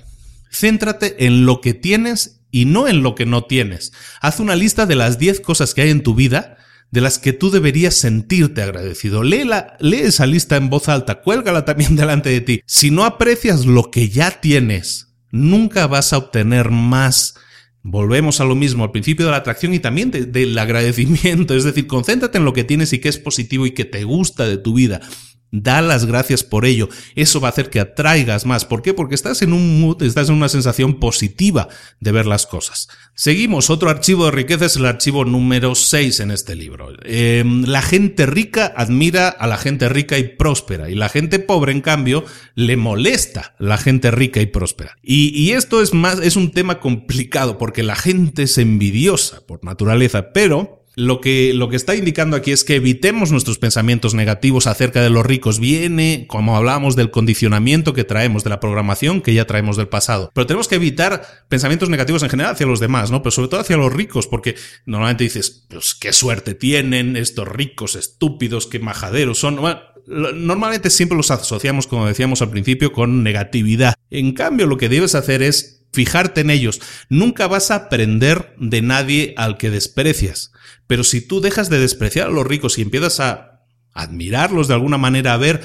Céntrate 0.50 1.26
en 1.26 1.46
lo 1.46 1.60
que 1.60 1.74
tienes 1.74 2.40
y 2.50 2.64
no 2.64 2.88
en 2.88 3.02
lo 3.02 3.14
que 3.14 3.26
no 3.26 3.44
tienes. 3.44 3.92
Haz 4.20 4.40
una 4.40 4.56
lista 4.56 4.86
de 4.86 4.96
las 4.96 5.18
10 5.18 5.40
cosas 5.40 5.74
que 5.74 5.82
hay 5.82 5.90
en 5.90 6.02
tu 6.02 6.14
vida 6.14 6.58
de 6.94 7.00
las 7.00 7.18
que 7.18 7.32
tú 7.32 7.50
deberías 7.50 7.94
sentirte 7.94 8.62
agradecido. 8.62 9.24
Léela, 9.24 9.76
lee 9.80 10.02
esa 10.02 10.26
lista 10.26 10.54
en 10.54 10.70
voz 10.70 10.88
alta, 10.88 11.22
cuélgala 11.22 11.64
también 11.64 11.96
delante 11.96 12.30
de 12.30 12.40
ti. 12.40 12.60
Si 12.66 12.92
no 12.92 13.04
aprecias 13.04 13.66
lo 13.66 13.90
que 13.90 14.08
ya 14.08 14.40
tienes, 14.40 15.08
nunca 15.32 15.88
vas 15.88 16.12
a 16.12 16.18
obtener 16.18 16.70
más. 16.70 17.34
Volvemos 17.86 18.40
a 18.40 18.46
lo 18.46 18.54
mismo, 18.54 18.82
al 18.82 18.92
principio 18.92 19.26
de 19.26 19.32
la 19.32 19.36
atracción 19.36 19.74
y 19.74 19.78
también 19.78 20.10
del 20.10 20.58
agradecimiento, 20.58 21.54
es 21.54 21.64
decir, 21.64 21.86
concéntrate 21.86 22.38
en 22.38 22.46
lo 22.46 22.54
que 22.54 22.64
tienes 22.64 22.94
y 22.94 22.98
que 22.98 23.10
es 23.10 23.18
positivo 23.18 23.66
y 23.66 23.72
que 23.72 23.84
te 23.84 24.04
gusta 24.04 24.48
de 24.48 24.56
tu 24.56 24.72
vida. 24.72 25.02
Da 25.56 25.80
las 25.82 26.04
gracias 26.04 26.42
por 26.42 26.66
ello. 26.66 26.88
Eso 27.14 27.40
va 27.40 27.46
a 27.46 27.52
hacer 27.52 27.70
que 27.70 27.78
atraigas 27.78 28.44
más. 28.44 28.64
¿Por 28.64 28.82
qué? 28.82 28.92
Porque 28.92 29.14
estás 29.14 29.40
en 29.40 29.52
un 29.52 29.80
mood, 29.80 30.02
estás 30.02 30.28
en 30.28 30.34
una 30.34 30.48
sensación 30.48 30.98
positiva 30.98 31.68
de 32.00 32.10
ver 32.10 32.26
las 32.26 32.44
cosas. 32.44 32.88
Seguimos. 33.14 33.70
Otro 33.70 33.88
archivo 33.88 34.24
de 34.24 34.32
riqueza 34.32 34.64
es 34.64 34.74
el 34.74 34.84
archivo 34.84 35.24
número 35.24 35.76
6 35.76 36.18
en 36.18 36.32
este 36.32 36.56
libro. 36.56 36.88
Em, 37.04 37.62
la 37.66 37.82
gente 37.82 38.26
rica 38.26 38.74
admira 38.76 39.28
a 39.28 39.46
la 39.46 39.56
gente 39.56 39.88
rica 39.88 40.18
y 40.18 40.24
próspera. 40.24 40.90
Y 40.90 40.96
la 40.96 41.08
gente 41.08 41.38
pobre, 41.38 41.70
en 41.70 41.82
cambio, 41.82 42.24
le 42.56 42.76
molesta 42.76 43.54
la 43.60 43.78
gente 43.78 44.10
rica 44.10 44.40
y 44.40 44.46
próspera. 44.46 44.96
Y, 45.04 45.28
y 45.40 45.52
esto 45.52 45.82
es 45.82 45.94
más, 45.94 46.18
es 46.18 46.34
un 46.34 46.50
tema 46.50 46.80
complicado 46.80 47.58
porque 47.58 47.84
la 47.84 47.94
gente 47.94 48.42
es 48.42 48.58
envidiosa 48.58 49.46
por 49.46 49.62
naturaleza, 49.62 50.32
pero 50.32 50.83
lo 50.96 51.20
que, 51.20 51.52
lo 51.54 51.68
que 51.68 51.76
está 51.76 51.96
indicando 51.96 52.36
aquí 52.36 52.52
es 52.52 52.62
que 52.62 52.76
evitemos 52.76 53.32
nuestros 53.32 53.58
pensamientos 53.58 54.14
negativos 54.14 54.66
acerca 54.66 55.02
de 55.02 55.10
los 55.10 55.26
ricos. 55.26 55.58
Viene, 55.58 56.26
como 56.28 56.56
hablábamos, 56.56 56.94
del 56.94 57.10
condicionamiento 57.10 57.94
que 57.94 58.04
traemos, 58.04 58.44
de 58.44 58.50
la 58.50 58.60
programación 58.60 59.20
que 59.20 59.34
ya 59.34 59.46
traemos 59.46 59.76
del 59.76 59.88
pasado. 59.88 60.30
Pero 60.34 60.46
tenemos 60.46 60.68
que 60.68 60.76
evitar 60.76 61.22
pensamientos 61.48 61.88
negativos 61.88 62.22
en 62.22 62.30
general 62.30 62.52
hacia 62.52 62.66
los 62.66 62.80
demás, 62.80 63.10
¿no? 63.10 63.22
Pero 63.22 63.32
sobre 63.32 63.48
todo 63.48 63.60
hacia 63.60 63.76
los 63.76 63.92
ricos, 63.92 64.26
porque 64.28 64.54
normalmente 64.86 65.24
dices, 65.24 65.66
pues 65.68 65.94
qué 65.94 66.12
suerte 66.12 66.54
tienen 66.54 67.16
estos 67.16 67.48
ricos 67.48 67.96
estúpidos, 67.96 68.66
qué 68.66 68.78
majaderos 68.78 69.38
son. 69.38 69.58
normalmente 70.06 70.90
siempre 70.90 71.16
los 71.16 71.30
asociamos, 71.30 71.86
como 71.88 72.06
decíamos 72.06 72.40
al 72.40 72.50
principio, 72.50 72.92
con 72.92 73.24
negatividad. 73.24 73.94
En 74.10 74.32
cambio, 74.32 74.66
lo 74.66 74.76
que 74.76 74.88
debes 74.88 75.16
hacer 75.16 75.42
es 75.42 75.84
fijarte 75.92 76.42
en 76.42 76.50
ellos. 76.50 76.80
Nunca 77.08 77.46
vas 77.46 77.70
a 77.70 77.76
aprender 77.76 78.54
de 78.58 78.82
nadie 78.82 79.34
al 79.36 79.56
que 79.56 79.70
desprecias. 79.70 80.52
Pero 80.86 81.04
si 81.04 81.20
tú 81.20 81.40
dejas 81.40 81.70
de 81.70 81.78
despreciar 81.78 82.28
a 82.28 82.30
los 82.30 82.46
ricos 82.46 82.78
y 82.78 82.82
empiezas 82.82 83.20
a 83.20 83.62
admirarlos 83.92 84.68
de 84.68 84.74
alguna 84.74 84.98
manera, 84.98 85.34
a 85.34 85.38
ver, 85.38 85.62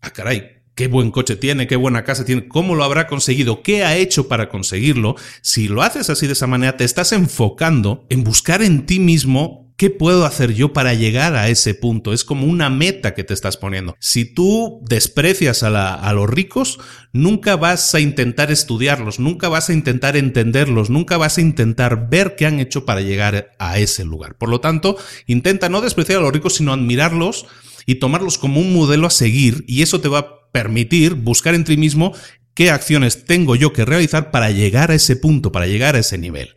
ah, 0.00 0.10
caray, 0.10 0.62
qué 0.74 0.88
buen 0.88 1.10
coche 1.10 1.36
tiene, 1.36 1.66
qué 1.66 1.76
buena 1.76 2.04
casa 2.04 2.24
tiene, 2.24 2.48
cómo 2.48 2.74
lo 2.74 2.84
habrá 2.84 3.06
conseguido, 3.06 3.62
qué 3.62 3.84
ha 3.84 3.96
hecho 3.96 4.28
para 4.28 4.48
conseguirlo, 4.48 5.16
si 5.40 5.68
lo 5.68 5.82
haces 5.82 6.10
así 6.10 6.26
de 6.26 6.34
esa 6.34 6.46
manera, 6.46 6.76
te 6.76 6.84
estás 6.84 7.12
enfocando 7.12 8.06
en 8.08 8.24
buscar 8.24 8.62
en 8.62 8.86
ti 8.86 8.98
mismo 8.98 9.71
¿Qué 9.76 9.90
puedo 9.90 10.24
hacer 10.26 10.54
yo 10.54 10.72
para 10.72 10.94
llegar 10.94 11.34
a 11.34 11.48
ese 11.48 11.74
punto? 11.74 12.12
Es 12.12 12.24
como 12.24 12.46
una 12.46 12.70
meta 12.70 13.14
que 13.14 13.24
te 13.24 13.34
estás 13.34 13.56
poniendo. 13.56 13.96
Si 13.98 14.24
tú 14.24 14.80
desprecias 14.88 15.62
a, 15.62 16.12
los 16.12 16.30
ricos, 16.30 16.78
nunca 17.12 17.56
vas 17.56 17.94
a 17.94 18.00
intentar 18.00 18.50
estudiarlos, 18.50 19.18
nunca 19.18 19.48
vas 19.48 19.70
a 19.70 19.72
intentar 19.72 20.16
entenderlos, 20.16 20.90
nunca 20.90 21.16
vas 21.16 21.38
a 21.38 21.40
intentar 21.40 22.08
ver 22.08 22.36
qué 22.36 22.46
han 22.46 22.60
hecho 22.60 22.84
para 22.84 23.00
llegar 23.00 23.52
a 23.58 23.78
ese 23.78 24.04
lugar. 24.04 24.36
Por 24.36 24.48
lo 24.48 24.60
tanto, 24.60 24.96
intenta 25.26 25.68
no 25.68 25.80
despreciar 25.80 26.18
a 26.18 26.22
los 26.22 26.32
ricos, 26.32 26.54
sino 26.54 26.72
admirarlos 26.72 27.46
y 27.86 27.96
tomarlos 27.96 28.38
como 28.38 28.60
un 28.60 28.72
modelo 28.72 29.06
a 29.06 29.10
seguir 29.10 29.64
y 29.66 29.82
eso 29.82 30.00
te 30.00 30.08
va 30.08 30.18
a 30.18 30.50
permitir 30.52 31.14
buscar 31.14 31.54
en 31.54 31.64
ti 31.64 31.76
mismo 31.76 32.14
qué 32.54 32.70
acciones 32.70 33.24
tengo 33.24 33.56
yo 33.56 33.72
que 33.72 33.84
realizar 33.84 34.30
para 34.30 34.50
llegar 34.50 34.90
a 34.90 34.94
ese 34.94 35.16
punto, 35.16 35.52
para 35.52 35.66
llegar 35.66 35.96
a 35.96 36.00
ese 36.00 36.18
nivel. 36.18 36.54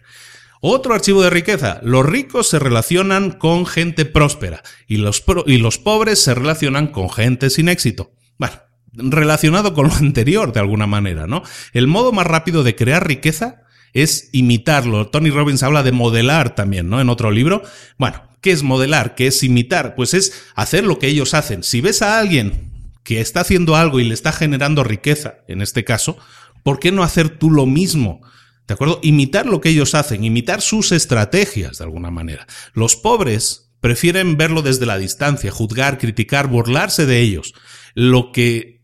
Otro 0.62 0.94
archivo 0.94 1.22
de 1.22 1.30
riqueza. 1.30 1.80
Los 1.84 2.06
ricos 2.06 2.48
se 2.50 2.60
relacionan 2.60 3.32
con 3.32 3.66
gente 3.66 4.06
próspera 4.06 4.64
y 4.88 4.98
los, 4.98 5.24
y 5.46 5.58
los 5.58 5.78
pobres 5.78 6.20
se 6.20 6.34
relacionan 6.34 6.88
con 6.88 7.10
gente 7.10 7.50
sin 7.50 7.70
éxito. 7.70 8.14
Bueno, 8.38 8.56
relacionado 8.94 9.74
con 9.74 9.88
lo 9.88 9.94
anterior 9.94 10.54
de 10.54 10.60
alguna 10.60 10.88
manera, 10.88 11.28
¿no? 11.28 11.44
El 11.74 11.88
modo 11.88 12.12
más 12.12 12.26
rápido 12.26 12.64
de 12.64 12.76
crear 12.76 13.08
riqueza 13.08 13.64
es 13.94 14.30
imitarlo. 14.34 15.08
Tony 15.08 15.30
Robbins 15.30 15.64
habla 15.64 15.84
de 15.84 15.92
modelar 15.92 16.56
también, 16.56 16.90
¿no? 16.90 17.00
En 17.00 17.10
otro 17.10 17.32
libro. 17.32 17.64
Bueno, 17.98 18.24
¿qué 18.42 18.52
es 18.52 18.64
modelar? 18.64 19.16
¿Qué 19.16 19.28
es 19.28 19.42
imitar? 19.44 19.96
Pues 19.96 20.14
es 20.14 20.44
hacer 20.56 20.84
lo 20.84 21.00
que 21.00 21.08
ellos 21.08 21.34
hacen. 21.34 21.64
Si 21.64 21.80
ves 21.82 22.02
a 22.02 22.20
alguien 22.20 22.72
que 23.04 23.22
está 23.22 23.42
haciendo 23.42 23.76
algo 23.76 24.00
y 24.00 24.04
le 24.04 24.14
está 24.14 24.32
generando 24.32 24.84
riqueza, 24.84 25.36
en 25.48 25.62
este 25.62 25.84
caso, 25.84 26.18
¿por 26.64 26.80
qué 26.80 26.92
no 26.92 27.04
hacer 27.04 27.30
tú 27.30 27.52
lo 27.52 27.66
mismo? 27.66 28.22
¿De 28.68 28.74
acuerdo? 28.74 29.00
Imitar 29.04 29.46
lo 29.46 29.62
que 29.62 29.70
ellos 29.70 29.94
hacen, 29.96 30.24
imitar 30.24 30.62
sus 30.62 30.92
estrategias 30.92 31.78
de 31.78 31.84
alguna 31.84 32.12
manera. 32.12 32.48
Los 32.74 32.96
pobres 32.96 33.72
prefieren 33.80 34.38
verlo 34.38 34.62
desde 34.62 34.88
la 34.88 34.98
distancia, 34.98 35.52
juzgar, 35.52 36.00
criticar, 36.00 36.48
burlarse 36.48 37.06
de 37.06 37.20
ellos. 37.20 37.54
Lo 37.94 38.32
que... 38.32 38.76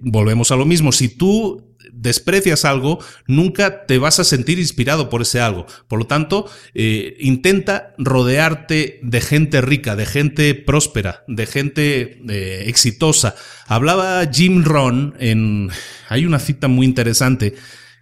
Volvemos 0.00 0.50
a 0.50 0.56
lo 0.56 0.64
mismo, 0.64 0.92
si 0.92 1.10
tú 1.10 1.76
desprecias 1.92 2.64
algo, 2.64 2.98
nunca 3.26 3.86
te 3.86 3.98
vas 3.98 4.18
a 4.18 4.24
sentir 4.24 4.58
inspirado 4.58 5.10
por 5.10 5.22
ese 5.22 5.40
algo. 5.40 5.66
Por 5.88 5.98
lo 5.98 6.06
tanto, 6.06 6.50
eh, 6.74 7.16
intenta 7.20 7.94
rodearte 7.98 9.00
de 9.02 9.20
gente 9.20 9.60
rica, 9.60 9.94
de 9.94 10.06
gente 10.06 10.54
próspera, 10.54 11.24
de 11.28 11.46
gente 11.46 12.20
eh, 12.28 12.64
exitosa. 12.66 13.34
Hablaba 13.66 14.26
Jim 14.32 14.64
Ron 14.64 15.14
en... 15.18 15.70
Hay 16.08 16.24
una 16.24 16.38
cita 16.38 16.68
muy 16.68 16.86
interesante 16.86 17.54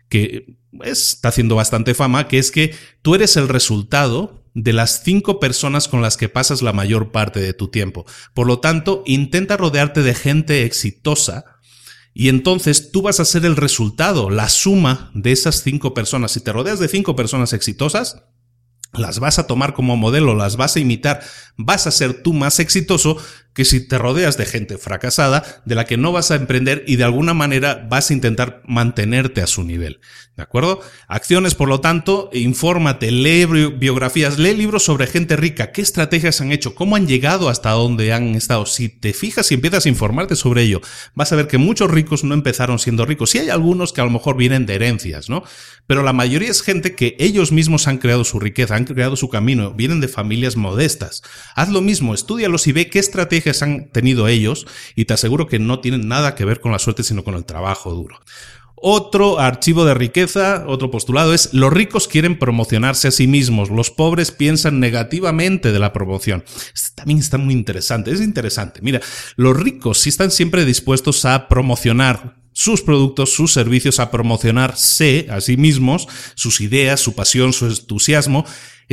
que 0.08 0.56
está 0.84 1.28
haciendo 1.28 1.54
bastante 1.54 1.94
fama, 1.94 2.28
que 2.28 2.38
es 2.38 2.50
que 2.50 2.74
tú 3.02 3.14
eres 3.14 3.36
el 3.36 3.48
resultado 3.48 4.44
de 4.54 4.72
las 4.72 5.02
cinco 5.04 5.38
personas 5.38 5.86
con 5.86 6.00
las 6.00 6.16
que 6.16 6.28
pasas 6.28 6.62
la 6.62 6.72
mayor 6.72 7.12
parte 7.12 7.40
de 7.40 7.52
tu 7.52 7.68
tiempo. 7.68 8.06
Por 8.32 8.46
lo 8.46 8.58
tanto, 8.58 9.02
intenta 9.04 9.56
rodearte 9.56 10.02
de 10.02 10.14
gente 10.14 10.64
exitosa 10.64 11.44
y 12.14 12.30
entonces 12.30 12.90
tú 12.90 13.02
vas 13.02 13.20
a 13.20 13.26
ser 13.26 13.44
el 13.44 13.56
resultado, 13.56 14.30
la 14.30 14.48
suma 14.48 15.10
de 15.12 15.32
esas 15.32 15.62
cinco 15.62 15.92
personas. 15.92 16.32
Si 16.32 16.40
te 16.40 16.52
rodeas 16.52 16.78
de 16.78 16.88
cinco 16.88 17.14
personas 17.14 17.52
exitosas, 17.52 18.22
las 18.94 19.18
vas 19.18 19.38
a 19.38 19.46
tomar 19.46 19.74
como 19.74 19.98
modelo, 19.98 20.34
las 20.34 20.56
vas 20.56 20.76
a 20.76 20.80
imitar, 20.80 21.20
vas 21.58 21.86
a 21.86 21.90
ser 21.90 22.22
tú 22.22 22.32
más 22.32 22.58
exitoso 22.58 23.18
que 23.56 23.64
si 23.64 23.80
te 23.80 23.96
rodeas 23.96 24.36
de 24.36 24.44
gente 24.44 24.76
fracasada, 24.76 25.62
de 25.64 25.74
la 25.74 25.86
que 25.86 25.96
no 25.96 26.12
vas 26.12 26.30
a 26.30 26.34
emprender 26.34 26.84
y 26.86 26.96
de 26.96 27.04
alguna 27.04 27.32
manera 27.32 27.86
vas 27.88 28.10
a 28.10 28.12
intentar 28.12 28.60
mantenerte 28.66 29.40
a 29.40 29.46
su 29.46 29.64
nivel. 29.64 29.98
¿De 30.36 30.42
acuerdo? 30.42 30.82
Acciones, 31.08 31.54
por 31.54 31.66
lo 31.66 31.80
tanto, 31.80 32.28
infórmate, 32.34 33.10
lee 33.10 33.46
biografías, 33.46 34.38
lee 34.38 34.54
libros 34.54 34.84
sobre 34.84 35.06
gente 35.06 35.34
rica, 35.34 35.72
qué 35.72 35.80
estrategias 35.80 36.42
han 36.42 36.52
hecho, 36.52 36.74
cómo 36.74 36.94
han 36.94 37.06
llegado 37.06 37.48
hasta 37.48 37.70
donde 37.70 38.12
han 38.12 38.34
estado. 38.34 38.66
Si 38.66 38.90
te 38.90 39.14
fijas 39.14 39.50
y 39.50 39.54
empiezas 39.54 39.86
a 39.86 39.88
informarte 39.88 40.36
sobre 40.36 40.60
ello, 40.60 40.82
vas 41.14 41.32
a 41.32 41.36
ver 41.36 41.48
que 41.48 41.56
muchos 41.56 41.90
ricos 41.90 42.22
no 42.22 42.34
empezaron 42.34 42.78
siendo 42.78 43.06
ricos. 43.06 43.30
Sí 43.30 43.38
hay 43.38 43.48
algunos 43.48 43.94
que 43.94 44.02
a 44.02 44.04
lo 44.04 44.10
mejor 44.10 44.36
vienen 44.36 44.66
de 44.66 44.74
herencias, 44.74 45.30
¿no? 45.30 45.42
Pero 45.86 46.02
la 46.02 46.12
mayoría 46.12 46.50
es 46.50 46.60
gente 46.60 46.94
que 46.94 47.16
ellos 47.18 47.50
mismos 47.50 47.88
han 47.88 47.96
creado 47.96 48.24
su 48.24 48.38
riqueza, 48.38 48.76
han 48.76 48.84
creado 48.84 49.16
su 49.16 49.30
camino, 49.30 49.72
vienen 49.72 50.00
de 50.02 50.08
familias 50.08 50.56
modestas. 50.56 51.22
Haz 51.54 51.70
lo 51.70 51.80
mismo, 51.80 52.12
estudialos 52.12 52.66
y 52.66 52.72
ve 52.72 52.90
qué 52.90 52.98
estrategias 52.98 53.45
han 53.50 53.90
tenido 53.90 54.28
ellos 54.28 54.66
y 54.94 55.04
te 55.04 55.14
aseguro 55.14 55.46
que 55.46 55.58
no 55.58 55.80
tienen 55.80 56.08
nada 56.08 56.34
que 56.34 56.44
ver 56.44 56.60
con 56.60 56.72
la 56.72 56.78
suerte, 56.78 57.02
sino 57.02 57.24
con 57.24 57.34
el 57.34 57.44
trabajo 57.44 57.92
duro. 57.92 58.20
Otro 58.78 59.40
archivo 59.40 59.86
de 59.86 59.94
riqueza, 59.94 60.64
otro 60.66 60.90
postulado 60.90 61.32
es, 61.32 61.54
los 61.54 61.72
ricos 61.72 62.08
quieren 62.08 62.38
promocionarse 62.38 63.08
a 63.08 63.10
sí 63.10 63.26
mismos, 63.26 63.70
los 63.70 63.90
pobres 63.90 64.30
piensan 64.30 64.80
negativamente 64.80 65.72
de 65.72 65.78
la 65.78 65.94
promoción. 65.94 66.44
Este 66.74 66.94
también 66.94 67.18
está 67.18 67.38
muy 67.38 67.54
interesante, 67.54 68.10
es 68.10 68.20
interesante. 68.20 68.80
Mira, 68.82 69.00
los 69.36 69.56
ricos 69.56 69.98
sí 69.98 70.10
están 70.10 70.30
siempre 70.30 70.66
dispuestos 70.66 71.24
a 71.24 71.48
promocionar 71.48 72.36
sus 72.52 72.82
productos, 72.82 73.32
sus 73.32 73.52
servicios, 73.52 73.98
a 73.98 74.10
promocionarse 74.10 75.26
a 75.30 75.40
sí 75.40 75.56
mismos, 75.56 76.06
sus 76.34 76.60
ideas, 76.60 77.00
su 77.00 77.14
pasión, 77.14 77.54
su 77.54 77.66
entusiasmo, 77.66 78.44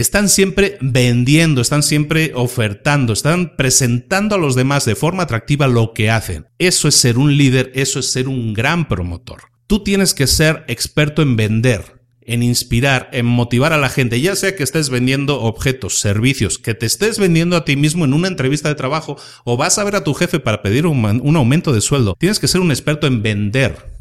están 0.02 0.30
siempre 0.30 0.78
vendiendo, 0.82 1.62
están 1.62 1.84
siempre 1.84 2.32
ofertando, 2.34 3.14
están 3.14 3.56
presentando 3.56 4.36
a 4.36 4.40
los 4.40 4.56
demás 4.56 4.86
de 4.86 4.96
forma 4.96 5.24
atractiva 5.24 5.68
lo 5.68 5.94
que 5.94 6.10
hacen. 6.10 6.48
Eso 6.58 6.88
es 6.88 6.96
ser 6.96 7.18
un 7.18 7.38
líder, 7.38 7.72
eso 7.76 8.00
es 8.00 8.12
ser 8.12 8.28
un 8.28 8.54
gran 8.54 8.88
promotor. 8.88 9.44
Tú 9.68 9.84
tienes 9.84 10.14
que 10.14 10.28
ser 10.28 10.66
experto 10.68 11.22
en 11.22 11.36
vender, 11.36 12.02
en 12.22 12.44
inspirar, 12.44 13.10
en 13.12 13.26
motivar 13.26 13.74
a 13.74 13.78
la 13.78 13.90
gente, 13.90 14.20
ya 14.20 14.36
sea 14.36 14.56
que 14.56 14.64
estés 14.64 14.90
vendiendo 14.90 15.42
objetos, 15.42 16.00
servicios, 16.00 16.58
que 16.58 16.74
te 16.74 16.86
estés 16.86 17.20
vendiendo 17.20 17.56
a 17.56 17.66
ti 17.66 17.76
mismo 17.76 18.06
en 18.06 18.14
una 18.14 18.28
entrevista 18.28 18.70
de 18.70 18.76
trabajo 18.76 19.18
o 19.44 19.58
vas 19.58 19.78
a 19.78 19.84
ver 19.84 19.96
a 19.96 20.04
tu 20.04 20.14
jefe 20.14 20.40
para 20.40 20.62
pedir 20.62 20.88
un, 20.88 21.36
aumento 21.36 21.74
de 21.74 21.82
sueldo. 21.82 22.16
Tienes 22.18 22.40
que 22.40 22.48
ser 22.48 22.62
un 22.62 22.72
experto 22.72 23.08
en 23.08 23.22
vender. 23.22 23.93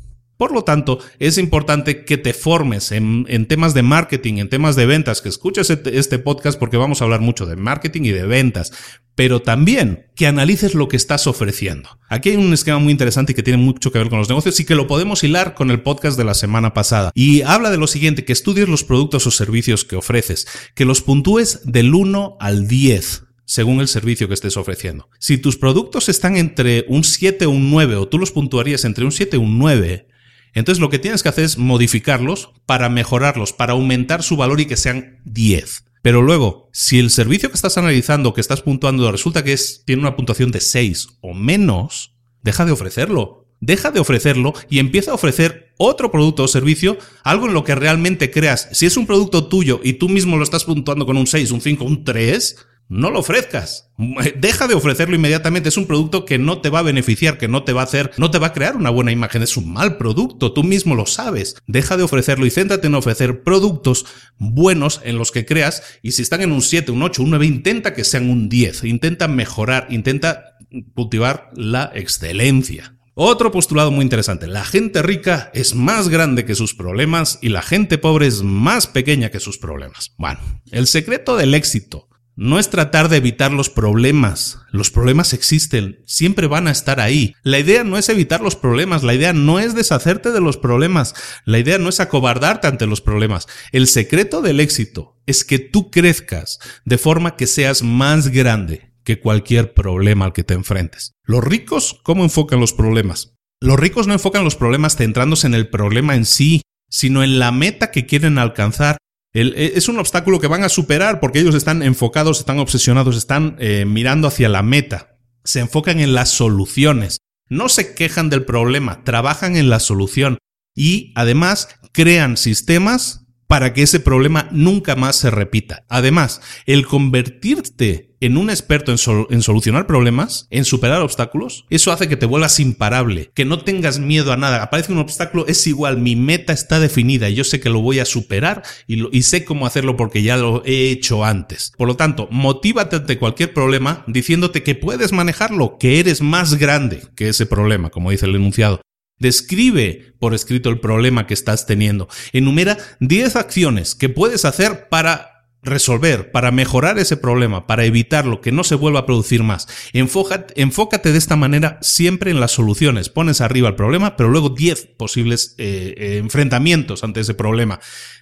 Por 0.42 0.50
lo 0.50 0.64
tanto, 0.64 0.98
es 1.20 1.38
importante 1.38 2.04
que 2.04 2.18
te 2.18 2.34
formes 2.34 2.90
en, 2.90 3.46
temas 3.46 3.74
de 3.74 3.84
marketing, 3.84 4.38
en 4.38 4.48
temas 4.48 4.74
de 4.74 4.86
ventas, 4.86 5.22
que 5.22 5.28
escuches 5.28 5.70
este, 5.70 5.96
este 6.00 6.18
podcast 6.18 6.58
porque 6.58 6.76
vamos 6.76 7.00
a 7.00 7.04
hablar 7.04 7.20
mucho 7.20 7.46
de 7.46 7.54
marketing 7.54 8.02
y 8.06 8.10
de 8.10 8.26
ventas, 8.26 8.72
pero 9.14 9.40
también 9.40 10.08
que 10.16 10.26
analices 10.26 10.74
lo 10.74 10.88
que 10.88 10.96
estás 10.96 11.28
ofreciendo. 11.28 11.90
Aquí 12.08 12.30
hay 12.30 12.36
un 12.38 12.52
esquema 12.52 12.80
muy 12.80 12.90
interesante 12.90 13.30
y 13.30 13.34
que 13.36 13.44
tiene 13.44 13.62
mucho 13.62 13.92
que 13.92 14.00
ver 14.00 14.08
con 14.08 14.18
los 14.18 14.28
negocios 14.28 14.58
y 14.58 14.64
que 14.64 14.74
lo 14.74 14.88
podemos 14.88 15.22
hilar 15.22 15.54
con 15.54 15.70
el 15.70 15.80
podcast 15.80 16.18
de 16.18 16.24
la 16.24 16.34
semana 16.34 16.74
pasada. 16.74 17.12
Y 17.14 17.42
habla 17.42 17.70
de 17.70 17.78
lo 17.78 17.86
siguiente, 17.86 18.24
que 18.24 18.32
estudies 18.32 18.68
los 18.68 18.82
productos 18.82 19.24
o 19.28 19.30
servicios 19.30 19.84
que 19.84 19.94
ofreces, 19.94 20.48
que 20.74 20.84
los 20.84 21.02
puntúes 21.02 21.60
del 21.62 21.94
1 21.94 22.38
al 22.40 22.66
10 22.66 23.26
según 23.44 23.80
el 23.80 23.86
servicio 23.86 24.26
que 24.26 24.34
estés 24.34 24.56
ofreciendo. 24.56 25.08
Si 25.20 25.38
tus 25.38 25.56
productos 25.56 26.08
están 26.08 26.36
entre 26.36 26.84
un 26.88 27.04
7 27.04 27.46
o 27.46 27.50
un 27.50 27.70
9 27.70 27.94
o 27.94 28.08
tú 28.08 28.18
los 28.18 28.32
puntuarías 28.32 28.84
entre 28.84 29.04
un 29.04 29.12
7 29.12 29.36
y 29.36 29.40
un 29.40 29.58
9, 29.58 30.08
entonces 30.54 30.80
lo 30.80 30.90
que 30.90 30.98
tienes 30.98 31.22
que 31.22 31.28
hacer 31.28 31.44
es 31.44 31.58
modificarlos 31.58 32.50
para 32.66 32.88
mejorarlos, 32.88 33.52
para 33.52 33.72
aumentar 33.72 34.22
su 34.22 34.36
valor 34.36 34.60
y 34.60 34.66
que 34.66 34.76
sean 34.76 35.20
10. 35.24 35.84
Pero 36.02 36.20
luego, 36.20 36.68
si 36.72 36.98
el 36.98 37.10
servicio 37.10 37.48
que 37.48 37.54
estás 37.54 37.78
analizando, 37.78 38.34
que 38.34 38.40
estás 38.40 38.60
puntuando, 38.60 39.10
resulta 39.10 39.44
que 39.44 39.52
es, 39.52 39.84
tiene 39.86 40.02
una 40.02 40.16
puntuación 40.16 40.50
de 40.50 40.60
6 40.60 41.18
o 41.20 41.32
menos, 41.32 42.14
deja 42.42 42.64
de 42.64 42.72
ofrecerlo. 42.72 43.46
Deja 43.60 43.92
de 43.92 44.00
ofrecerlo 44.00 44.54
y 44.68 44.80
empieza 44.80 45.12
a 45.12 45.14
ofrecer 45.14 45.72
otro 45.78 46.10
producto 46.10 46.42
o 46.42 46.48
servicio, 46.48 46.98
algo 47.22 47.46
en 47.46 47.54
lo 47.54 47.62
que 47.62 47.76
realmente 47.76 48.32
creas. 48.32 48.68
Si 48.72 48.86
es 48.86 48.96
un 48.96 49.06
producto 49.06 49.46
tuyo 49.46 49.80
y 49.84 49.92
tú 49.94 50.08
mismo 50.08 50.36
lo 50.36 50.42
estás 50.42 50.64
puntuando 50.64 51.06
con 51.06 51.16
un 51.16 51.28
6, 51.28 51.52
un 51.52 51.60
5, 51.60 51.84
un 51.84 52.02
3, 52.02 52.56
no 52.92 53.10
lo 53.10 53.20
ofrezcas. 53.20 53.90
Deja 54.36 54.68
de 54.68 54.74
ofrecerlo 54.74 55.16
inmediatamente. 55.16 55.70
Es 55.70 55.78
un 55.78 55.86
producto 55.86 56.26
que 56.26 56.38
no 56.38 56.60
te 56.60 56.68
va 56.68 56.80
a 56.80 56.82
beneficiar, 56.82 57.38
que 57.38 57.48
no 57.48 57.64
te 57.64 57.72
va 57.72 57.80
a 57.80 57.84
hacer, 57.84 58.10
no 58.18 58.30
te 58.30 58.38
va 58.38 58.48
a 58.48 58.52
crear 58.52 58.76
una 58.76 58.90
buena 58.90 59.10
imagen. 59.10 59.40
Es 59.40 59.56
un 59.56 59.72
mal 59.72 59.96
producto. 59.96 60.52
Tú 60.52 60.62
mismo 60.62 60.94
lo 60.94 61.06
sabes. 61.06 61.56
Deja 61.66 61.96
de 61.96 62.02
ofrecerlo 62.02 62.44
y 62.44 62.50
céntrate 62.50 62.88
en 62.88 62.94
ofrecer 62.94 63.44
productos 63.44 64.04
buenos 64.36 65.00
en 65.04 65.16
los 65.16 65.32
que 65.32 65.46
creas. 65.46 65.82
Y 66.02 66.12
si 66.12 66.20
están 66.20 66.42
en 66.42 66.52
un 66.52 66.60
7, 66.60 66.92
un 66.92 67.02
8, 67.02 67.22
un 67.22 67.30
9, 67.30 67.46
intenta 67.46 67.94
que 67.94 68.04
sean 68.04 68.28
un 68.28 68.50
10. 68.50 68.84
Intenta 68.84 69.26
mejorar, 69.26 69.86
intenta 69.88 70.58
cultivar 70.94 71.48
la 71.54 71.90
excelencia. 71.94 72.98
Otro 73.14 73.52
postulado 73.52 73.90
muy 73.90 74.02
interesante, 74.02 74.46
la 74.46 74.64
gente 74.64 75.02
rica 75.02 75.50
es 75.54 75.74
más 75.74 76.08
grande 76.10 76.44
que 76.44 76.54
sus 76.54 76.74
problemas 76.74 77.38
y 77.40 77.48
la 77.48 77.62
gente 77.62 77.96
pobre 77.96 78.26
es 78.26 78.42
más 78.42 78.86
pequeña 78.86 79.30
que 79.30 79.40
sus 79.40 79.58
problemas. 79.58 80.14
Bueno, 80.16 80.40
el 80.70 80.86
secreto 80.86 81.36
del 81.36 81.54
éxito 81.54 82.08
no 82.36 82.58
es 82.58 82.70
tratar 82.70 83.08
de 83.08 83.18
evitar 83.18 83.52
los 83.52 83.68
problemas. 83.68 84.60
Los 84.70 84.90
problemas 84.90 85.32
existen, 85.32 86.02
siempre 86.06 86.46
van 86.46 86.66
a 86.66 86.70
estar 86.70 87.00
ahí. 87.00 87.34
La 87.42 87.58
idea 87.58 87.84
no 87.84 87.98
es 87.98 88.08
evitar 88.08 88.40
los 88.40 88.56
problemas, 88.56 89.02
la 89.02 89.14
idea 89.14 89.32
no 89.32 89.58
es 89.58 89.74
deshacerte 89.74 90.30
de 90.30 90.40
los 90.40 90.56
problemas, 90.56 91.14
la 91.44 91.58
idea 91.58 91.78
no 91.78 91.88
es 91.88 92.00
acobardarte 92.00 92.66
ante 92.66 92.86
los 92.86 93.00
problemas. 93.00 93.46
El 93.72 93.86
secreto 93.86 94.40
del 94.40 94.60
éxito 94.60 95.20
es 95.26 95.44
que 95.44 95.58
tú 95.58 95.90
crezcas 95.90 96.58
de 96.84 96.98
forma 96.98 97.36
que 97.36 97.46
seas 97.46 97.82
más 97.82 98.28
grande 98.28 98.92
que 99.04 99.20
cualquier 99.20 99.74
problema 99.74 100.24
al 100.24 100.32
que 100.32 100.44
te 100.44 100.54
enfrentes. 100.54 101.12
Los 101.24 101.44
ricos, 101.44 102.00
¿cómo 102.02 102.24
enfocan 102.24 102.60
los 102.60 102.72
problemas? 102.72 103.34
Los 103.60 103.78
ricos 103.78 104.06
no 104.06 104.12
enfocan 104.12 104.44
los 104.44 104.56
problemas 104.56 104.96
centrándose 104.96 105.46
en 105.46 105.54
el 105.54 105.68
problema 105.68 106.16
en 106.16 106.24
sí, 106.24 106.62
sino 106.88 107.22
en 107.22 107.38
la 107.38 107.52
meta 107.52 107.90
que 107.90 108.06
quieren 108.06 108.38
alcanzar 108.38 108.98
e, 109.34 109.72
es 109.76 109.88
un 109.88 109.98
obstáculo 109.98 110.40
que 110.40 110.46
van 110.46 110.64
a 110.64 110.68
superar 110.68 111.20
porque 111.20 111.40
ellos 111.40 111.54
están 111.54 111.82
enfocados, 111.82 112.38
están 112.40 112.58
obsesionados, 112.58 113.16
están 113.16 113.56
eh, 113.58 113.84
mirando 113.86 114.28
hacia 114.28 114.48
la 114.48 114.62
meta. 114.62 115.16
Se 115.44 115.60
enfocan 115.60 116.00
en 116.00 116.14
las 116.14 116.30
soluciones. 116.30 117.18
No 117.48 117.68
se 117.68 117.94
quejan 117.94 118.30
del 118.30 118.44
problema, 118.44 119.04
trabajan 119.04 119.56
en 119.56 119.68
la 119.68 119.80
solución 119.80 120.38
y 120.74 121.12
además 121.16 121.68
crean 121.92 122.36
sistemas 122.36 123.21
para 123.52 123.74
que 123.74 123.82
ese 123.82 124.00
problema 124.00 124.48
nunca 124.50 124.96
más 124.96 125.16
se 125.16 125.30
repita. 125.30 125.84
Además, 125.90 126.40
el 126.64 126.86
convertirte 126.86 128.14
en 128.20 128.38
un 128.38 128.48
experto 128.48 128.92
en, 128.92 128.96
solucionar 129.42 129.86
problemas, 129.86 130.46
en 130.48 130.64
superar 130.64 131.02
obstáculos, 131.02 131.66
eso 131.68 131.92
hace 131.92 132.08
que 132.08 132.16
te 132.16 132.24
vuelvas 132.24 132.58
imparable, 132.60 133.30
que 133.34 133.44
no 133.44 133.58
tengas 133.58 133.98
miedo 133.98 134.32
a 134.32 134.38
nada. 134.38 134.62
Aparece 134.62 134.92
un 134.92 135.00
obstáculo, 135.00 135.46
es 135.48 135.66
igual, 135.66 135.98
mi 135.98 136.16
meta 136.16 136.54
está 136.54 136.80
definida, 136.80 137.28
yo 137.28 137.44
sé 137.44 137.60
que 137.60 137.68
lo 137.68 137.82
voy 137.82 137.98
a 137.98 138.06
superar 138.06 138.62
y, 138.86 139.14
y 139.14 139.20
sé 139.20 139.44
cómo 139.44 139.66
hacerlo 139.66 139.98
porque 139.98 140.22
ya 140.22 140.38
lo 140.38 140.64
he 140.64 140.88
hecho 140.88 141.22
antes. 141.22 141.74
Por 141.76 141.88
lo 141.88 141.96
tanto, 141.96 142.28
motívate 142.30 142.96
ante 142.96 143.18
cualquier 143.18 143.52
problema 143.52 144.02
diciéndote 144.06 144.62
que 144.62 144.76
puedes 144.76 145.12
manejarlo, 145.12 145.76
que 145.78 146.00
eres 146.00 146.22
más 146.22 146.54
grande 146.54 147.02
que 147.16 147.28
ese 147.28 147.44
problema, 147.44 147.90
como 147.90 148.12
dice 148.12 148.24
el 148.24 148.34
enunciado. 148.34 148.80
Describe 149.22 150.14
por 150.18 150.34
escrito 150.34 150.68
el 150.68 150.80
problema 150.80 151.28
que 151.28 151.34
estás 151.34 151.64
teniendo. 151.64 152.08
Enumera 152.32 152.76
10 152.98 153.36
acciones 153.36 153.94
que 153.94 154.08
puedes 154.08 154.44
hacer 154.44 154.88
para 154.88 155.46
resolver, 155.62 156.32
para 156.32 156.50
mejorar 156.50 156.98
ese 156.98 157.16
problema, 157.16 157.68
para 157.68 157.84
evitarlo, 157.84 158.40
que 158.40 158.50
no 158.50 158.64
se 158.64 158.74
vuelva 158.74 158.98
a 158.98 159.06
producir 159.06 159.44
más. 159.44 159.68
Enfócate, 159.92 160.60
enfócate 160.60 161.12
de 161.12 161.18
esta 161.18 161.36
manera 161.36 161.78
siempre 161.82 162.32
en 162.32 162.40
las 162.40 162.50
soluciones. 162.50 163.10
Pones 163.10 163.40
arriba 163.40 163.68
el 163.68 163.76
problema, 163.76 164.16
pero 164.16 164.28
luego 164.28 164.50
10 164.50 164.86
posibles 164.96 165.54
eh, 165.58 165.94
eh, 165.96 166.16
enfrentamientos 166.16 167.04
ante 167.04 167.20
ese 167.20 167.34
problema. 167.34 167.78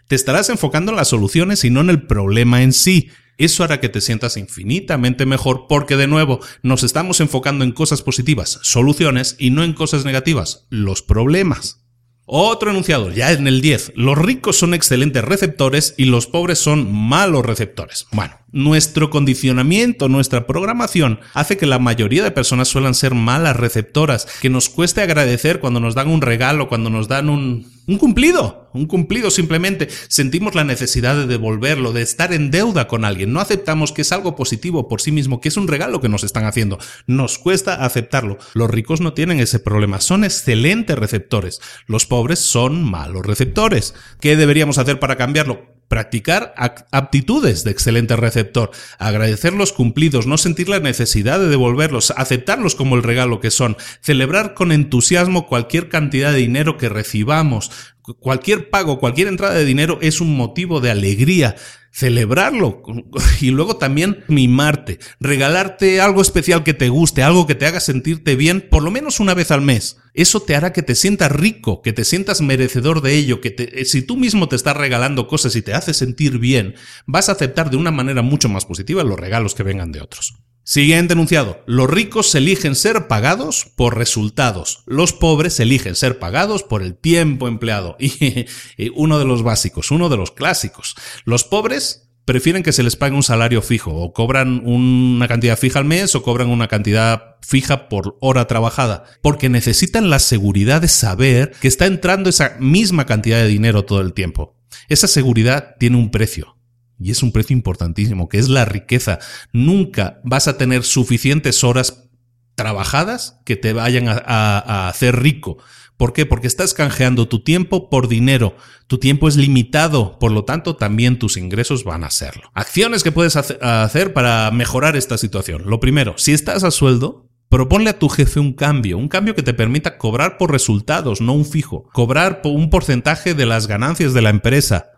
Te 0.06 0.16
estarás 0.16 0.50
enfocando 0.50 0.92
en 0.92 0.96
las 0.96 1.08
soluciones 1.08 1.64
y 1.64 1.70
no 1.70 1.80
en 1.80 1.88
el 1.88 2.06
problema 2.06 2.62
en 2.62 2.74
sí. 2.74 3.10
Eso 3.40 3.64
hará 3.64 3.80
que 3.80 3.88
te 3.88 4.02
sientas 4.02 4.36
infinitamente 4.36 5.24
mejor 5.24 5.64
porque 5.66 5.96
de 5.96 6.06
nuevo 6.06 6.40
nos 6.62 6.82
estamos 6.82 7.20
enfocando 7.20 7.64
en 7.64 7.72
cosas 7.72 8.02
positivas, 8.02 8.60
soluciones, 8.62 9.34
y 9.38 9.48
no 9.48 9.64
en 9.64 9.72
cosas 9.72 10.04
negativas, 10.04 10.66
los 10.68 11.00
problemas. 11.00 11.80
Otro 12.26 12.70
enunciado, 12.70 13.10
ya 13.10 13.32
en 13.32 13.46
el 13.46 13.62
10. 13.62 13.94
Los 13.96 14.18
ricos 14.18 14.58
son 14.58 14.74
excelentes 14.74 15.24
receptores 15.24 15.94
y 15.96 16.04
los 16.04 16.26
pobres 16.26 16.58
son 16.58 16.92
malos 16.92 17.46
receptores. 17.46 18.06
Bueno, 18.12 18.34
nuestro 18.52 19.08
condicionamiento, 19.08 20.10
nuestra 20.10 20.46
programación 20.46 21.20
hace 21.32 21.56
que 21.56 21.64
la 21.64 21.78
mayoría 21.78 22.22
de 22.22 22.30
personas 22.30 22.68
suelan 22.68 22.94
ser 22.94 23.14
malas 23.14 23.56
receptoras, 23.56 24.28
que 24.42 24.50
nos 24.50 24.68
cueste 24.68 25.00
agradecer 25.00 25.60
cuando 25.60 25.80
nos 25.80 25.94
dan 25.94 26.08
un 26.08 26.20
regalo, 26.20 26.68
cuando 26.68 26.90
nos 26.90 27.08
dan 27.08 27.30
un, 27.30 27.66
un 27.86 27.98
cumplido, 27.98 28.59
un 28.72 28.86
cumplido 28.86 29.30
simplemente. 29.30 29.88
Sentimos 30.08 30.54
la 30.54 30.64
necesidad 30.64 31.16
de 31.16 31.26
devolverlo, 31.26 31.92
de 31.92 32.02
estar 32.02 32.32
en 32.32 32.50
deuda 32.50 32.86
con 32.86 33.04
alguien. 33.04 33.32
No 33.32 33.40
aceptamos 33.40 33.92
que 33.92 34.02
es 34.02 34.12
algo 34.12 34.36
positivo 34.36 34.88
por 34.88 35.00
sí 35.00 35.12
mismo, 35.12 35.40
que 35.40 35.48
es 35.48 35.56
un 35.56 35.68
regalo 35.68 36.00
que 36.00 36.08
nos 36.08 36.24
están 36.24 36.44
haciendo. 36.44 36.78
Nos 37.06 37.38
cuesta 37.38 37.84
aceptarlo. 37.84 38.38
Los 38.54 38.70
ricos 38.70 39.00
no 39.00 39.12
tienen 39.12 39.40
ese 39.40 39.58
problema, 39.58 40.00
son 40.00 40.24
excelentes 40.24 40.98
receptores. 40.98 41.60
Los 41.86 42.06
pobres 42.06 42.38
son 42.38 42.82
malos 42.82 43.26
receptores. 43.26 43.94
¿Qué 44.20 44.36
deberíamos 44.36 44.78
hacer 44.78 44.98
para 44.98 45.16
cambiarlo? 45.16 45.80
practicar 45.90 46.54
aptitudes 46.92 47.64
de 47.64 47.72
excelente 47.72 48.14
receptor, 48.14 48.70
agradecer 49.00 49.52
los 49.52 49.72
cumplidos, 49.72 50.24
no 50.24 50.38
sentir 50.38 50.68
la 50.68 50.78
necesidad 50.78 51.40
de 51.40 51.48
devolverlos, 51.48 52.12
aceptarlos 52.16 52.76
como 52.76 52.94
el 52.94 53.02
regalo 53.02 53.40
que 53.40 53.50
son, 53.50 53.76
celebrar 54.00 54.54
con 54.54 54.70
entusiasmo 54.70 55.48
cualquier 55.48 55.88
cantidad 55.88 56.30
de 56.30 56.38
dinero 56.38 56.78
que 56.78 56.88
recibamos, 56.88 57.72
cualquier 58.18 58.70
pago, 58.70 58.98
cualquier 58.98 59.28
entrada 59.28 59.54
de 59.54 59.64
dinero 59.64 59.98
es 60.00 60.20
un 60.20 60.36
motivo 60.36 60.80
de 60.80 60.90
alegría, 60.90 61.56
celebrarlo 61.92 62.82
y 63.40 63.50
luego 63.50 63.76
también 63.76 64.24
mimarte, 64.28 64.98
regalarte 65.18 66.00
algo 66.00 66.22
especial 66.22 66.62
que 66.62 66.74
te 66.74 66.88
guste, 66.88 67.22
algo 67.22 67.46
que 67.46 67.54
te 67.54 67.66
haga 67.66 67.80
sentirte 67.80 68.36
bien 68.36 68.66
por 68.70 68.82
lo 68.82 68.90
menos 68.90 69.20
una 69.20 69.34
vez 69.34 69.50
al 69.50 69.62
mes. 69.62 69.98
Eso 70.14 70.40
te 70.40 70.56
hará 70.56 70.72
que 70.72 70.82
te 70.82 70.94
sientas 70.94 71.30
rico, 71.30 71.82
que 71.82 71.92
te 71.92 72.04
sientas 72.04 72.40
merecedor 72.40 73.00
de 73.00 73.14
ello, 73.14 73.40
que 73.40 73.50
te, 73.50 73.80
eh, 73.80 73.84
si 73.84 74.02
tú 74.02 74.16
mismo 74.16 74.48
te 74.48 74.56
estás 74.56 74.76
regalando 74.76 75.26
cosas 75.28 75.54
y 75.56 75.62
te 75.62 75.74
hace 75.74 75.94
sentir 75.94 76.38
bien, 76.38 76.74
vas 77.06 77.28
a 77.28 77.32
aceptar 77.32 77.70
de 77.70 77.76
una 77.76 77.90
manera 77.90 78.22
mucho 78.22 78.48
más 78.48 78.66
positiva 78.66 79.04
los 79.04 79.18
regalos 79.18 79.54
que 79.54 79.62
vengan 79.62 79.92
de 79.92 80.00
otros. 80.00 80.34
Siguiente 80.70 81.14
enunciado. 81.14 81.64
Los 81.66 81.90
ricos 81.90 82.32
eligen 82.36 82.76
ser 82.76 83.08
pagados 83.08 83.66
por 83.74 83.98
resultados. 83.98 84.84
Los 84.86 85.12
pobres 85.12 85.58
eligen 85.58 85.96
ser 85.96 86.20
pagados 86.20 86.62
por 86.62 86.84
el 86.84 86.94
tiempo 86.94 87.48
empleado. 87.48 87.96
Y 87.98 88.46
uno 88.94 89.18
de 89.18 89.24
los 89.24 89.42
básicos, 89.42 89.90
uno 89.90 90.08
de 90.08 90.16
los 90.16 90.30
clásicos. 90.30 90.94
Los 91.24 91.42
pobres 91.42 92.08
prefieren 92.24 92.62
que 92.62 92.70
se 92.70 92.84
les 92.84 92.94
pague 92.94 93.16
un 93.16 93.24
salario 93.24 93.62
fijo 93.62 93.92
o 93.92 94.12
cobran 94.12 94.64
una 94.64 95.26
cantidad 95.26 95.58
fija 95.58 95.80
al 95.80 95.86
mes 95.86 96.14
o 96.14 96.22
cobran 96.22 96.48
una 96.48 96.68
cantidad 96.68 97.34
fija 97.42 97.88
por 97.88 98.16
hora 98.20 98.46
trabajada, 98.46 99.06
porque 99.22 99.48
necesitan 99.48 100.08
la 100.08 100.20
seguridad 100.20 100.82
de 100.82 100.88
saber 100.88 101.50
que 101.60 101.66
está 101.66 101.86
entrando 101.86 102.30
esa 102.30 102.58
misma 102.60 103.06
cantidad 103.06 103.38
de 103.38 103.48
dinero 103.48 103.84
todo 103.84 104.00
el 104.02 104.12
tiempo. 104.12 104.54
Esa 104.88 105.08
seguridad 105.08 105.74
tiene 105.80 105.96
un 105.96 106.12
precio. 106.12 106.59
Y 107.00 107.10
es 107.10 107.22
un 107.22 107.32
precio 107.32 107.54
importantísimo, 107.54 108.28
que 108.28 108.38
es 108.38 108.48
la 108.48 108.64
riqueza. 108.66 109.18
Nunca 109.52 110.20
vas 110.22 110.48
a 110.48 110.58
tener 110.58 110.84
suficientes 110.84 111.64
horas 111.64 112.10
trabajadas 112.54 113.40
que 113.46 113.56
te 113.56 113.72
vayan 113.72 114.06
a, 114.08 114.88
hacer 114.88 115.18
rico. 115.18 115.56
¿Por 115.96 116.12
qué? 116.12 116.26
Porque 116.26 116.46
estás 116.46 116.74
canjeando 116.74 117.26
tu 117.26 117.42
tiempo 117.42 117.88
por 117.88 118.06
dinero. 118.06 118.54
Tu 118.86 118.98
tiempo 118.98 119.28
es 119.28 119.36
limitado, 119.36 120.18
por 120.18 120.30
lo 120.30 120.44
tanto 120.44 120.76
también 120.76 121.18
tus 121.18 121.36
ingresos 121.36 121.84
van 121.84 122.04
a 122.04 122.10
serlo. 122.10 122.50
Acciones 122.54 123.02
que 123.02 123.12
puedes 123.12 123.36
hacer 123.36 124.12
para 124.12 124.50
mejorar 124.50 124.96
esta 124.96 125.16
situación. 125.16 125.62
Lo 125.66 125.80
primero, 125.80 126.14
si 126.18 126.32
estás 126.32 126.64
a 126.64 126.70
sueldo, 126.70 127.30
Proponle 127.50 127.90
a 127.90 127.98
tu 127.98 128.08
jefe 128.08 128.38
un 128.38 128.52
cambio, 128.52 128.96
un 128.96 129.08
cambio 129.08 129.34
que 129.34 129.42
te 129.42 129.52
permita 129.52 129.98
cobrar 129.98 130.38
por 130.38 130.52
resultados, 130.52 131.20
no 131.20 131.32
un 131.32 131.44
fijo, 131.44 131.82
cobrar 131.92 132.42
por 132.42 132.52
un 132.52 132.70
porcentaje 132.70 133.34
de 133.34 133.44
las 133.44 133.66
ganancias 133.66 134.14
de 134.14 134.22
la 134.22 134.30
empresa. 134.30 134.89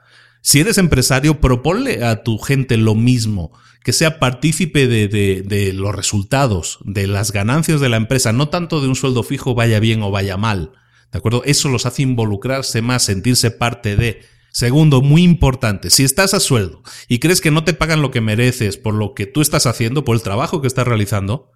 Si 0.44 0.58
eres 0.58 0.76
empresario, 0.76 1.40
proponle 1.40 2.04
a 2.04 2.24
tu 2.24 2.36
gente 2.36 2.76
lo 2.76 2.96
mismo, 2.96 3.52
que 3.84 3.92
sea 3.92 4.18
partícipe 4.18 4.88
de, 4.88 5.72
los 5.72 5.94
resultados, 5.94 6.80
de 6.84 7.06
las 7.06 7.30
ganancias 7.30 7.80
de 7.80 7.88
la 7.88 7.96
empresa, 7.96 8.32
no 8.32 8.48
tanto 8.48 8.80
de 8.80 8.88
un 8.88 8.96
sueldo 8.96 9.22
fijo 9.22 9.54
vaya 9.54 9.78
bien 9.78 10.02
o 10.02 10.10
vaya 10.10 10.36
mal. 10.36 10.72
¿De 11.12 11.18
acuerdo? 11.18 11.42
Eso 11.44 11.68
los 11.68 11.86
hace 11.86 12.02
involucrarse 12.02 12.82
más, 12.82 13.04
sentirse 13.04 13.52
parte 13.52 13.96
de. 13.96 14.20
Segundo, 14.50 15.00
muy 15.00 15.22
importante, 15.22 15.90
si 15.90 16.02
estás 16.02 16.34
a 16.34 16.40
sueldo 16.40 16.82
y 17.08 17.20
crees 17.20 17.40
que 17.40 17.50
no 17.50 17.64
te 17.64 17.72
pagan 17.72 18.02
lo 18.02 18.10
que 18.10 18.20
mereces 18.20 18.76
por 18.76 18.92
lo 18.92 19.14
que 19.14 19.26
tú 19.26 19.40
estás 19.40 19.64
haciendo, 19.64 20.04
por 20.04 20.14
el 20.14 20.22
trabajo 20.22 20.60
que 20.60 20.66
estás 20.66 20.86
realizando, 20.86 21.52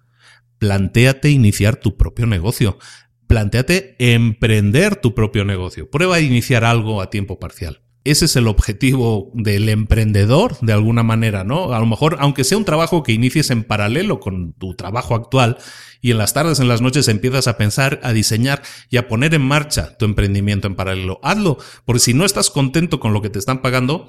plantéate 0.57 1.29
iniciar 1.29 1.75
tu 1.75 1.97
propio 1.97 2.25
negocio. 2.25 2.79
Plantéate 3.27 3.97
emprender 3.99 4.95
tu 4.95 5.13
propio 5.13 5.43
negocio. 5.43 5.91
Prueba 5.91 6.15
a 6.15 6.21
iniciar 6.21 6.63
algo 6.63 7.01
a 7.01 7.09
tiempo 7.09 7.37
parcial 7.39 7.81
ese 8.11 8.25
es 8.25 8.35
el 8.35 8.47
objetivo 8.47 9.31
del 9.33 9.69
emprendedor, 9.69 10.57
de 10.61 10.73
alguna 10.73 11.03
manera, 11.03 11.43
¿no? 11.43 11.73
A 11.73 11.79
lo 11.79 11.85
mejor, 11.85 12.17
aunque 12.19 12.43
sea 12.43 12.57
un 12.57 12.65
trabajo 12.65 13.03
que 13.03 13.11
inicies 13.11 13.49
en 13.49 13.63
paralelo 13.63 14.19
con 14.19 14.53
tu 14.53 14.75
trabajo 14.75 15.15
actual 15.15 15.57
y 16.01 16.11
en 16.11 16.17
las 16.17 16.33
tardes, 16.33 16.59
en 16.59 16.67
las 16.67 16.81
noches 16.81 17.07
empiezas 17.07 17.47
a 17.47 17.57
pensar, 17.57 17.99
a 18.03 18.13
diseñar 18.13 18.61
y 18.89 18.97
a 18.97 19.07
poner 19.07 19.33
en 19.33 19.41
marcha 19.41 19.97
tu 19.97 20.05
emprendimiento 20.05 20.67
en 20.67 20.75
paralelo, 20.75 21.19
hazlo, 21.23 21.57
porque 21.85 21.99
si 21.99 22.13
no 22.13 22.25
estás 22.25 22.49
contento 22.49 22.99
con 22.99 23.13
lo 23.13 23.21
que 23.21 23.29
te 23.29 23.39
están 23.39 23.61
pagando, 23.61 24.07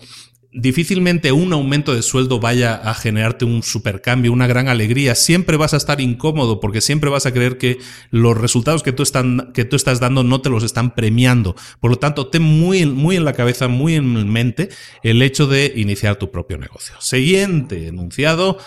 difícilmente 0.52 1.30
un 1.32 1.52
aumento 1.52 1.94
de 1.94 2.02
sueldo 2.02 2.40
vaya 2.40 2.74
a 2.74 2.94
generarte 2.94 3.44
un 3.44 3.62
supercambio, 3.62 4.32
una 4.32 4.46
gran 4.46 4.68
alegría. 4.68 5.14
Siempre 5.14 5.56
vas 5.56 5.74
a 5.74 5.76
estar 5.76 6.00
incómodo 6.00 6.60
porque 6.60 6.80
siempre 6.80 7.10
vas 7.10 7.26
a 7.26 7.32
creer 7.32 7.58
que 7.58 7.78
los 8.10 8.36
resultados 8.36 8.82
que 8.82 8.92
tú, 8.92 9.04
que 9.52 9.64
tú 9.64 9.76
estás 9.76 10.00
dando 10.00 10.22
no 10.22 10.40
te 10.40 10.50
los 10.50 10.64
están 10.64 10.94
premiando. 10.94 11.54
Por 11.80 11.90
lo 11.90 11.98
tanto, 11.98 12.28
ten 12.28 12.42
muy, 12.42 12.86
muy 12.86 13.16
en 13.16 13.24
la 13.24 13.34
cabeza, 13.34 13.68
muy 13.68 13.94
en 13.94 14.28
mente 14.30 14.70
el 15.02 15.22
hecho 15.22 15.46
de 15.46 15.72
iniciar 15.76 16.16
tu 16.16 16.30
propio 16.30 16.58
negocio. 16.58 16.94
Siguiente 17.00 17.88
enunciado. 17.88 18.58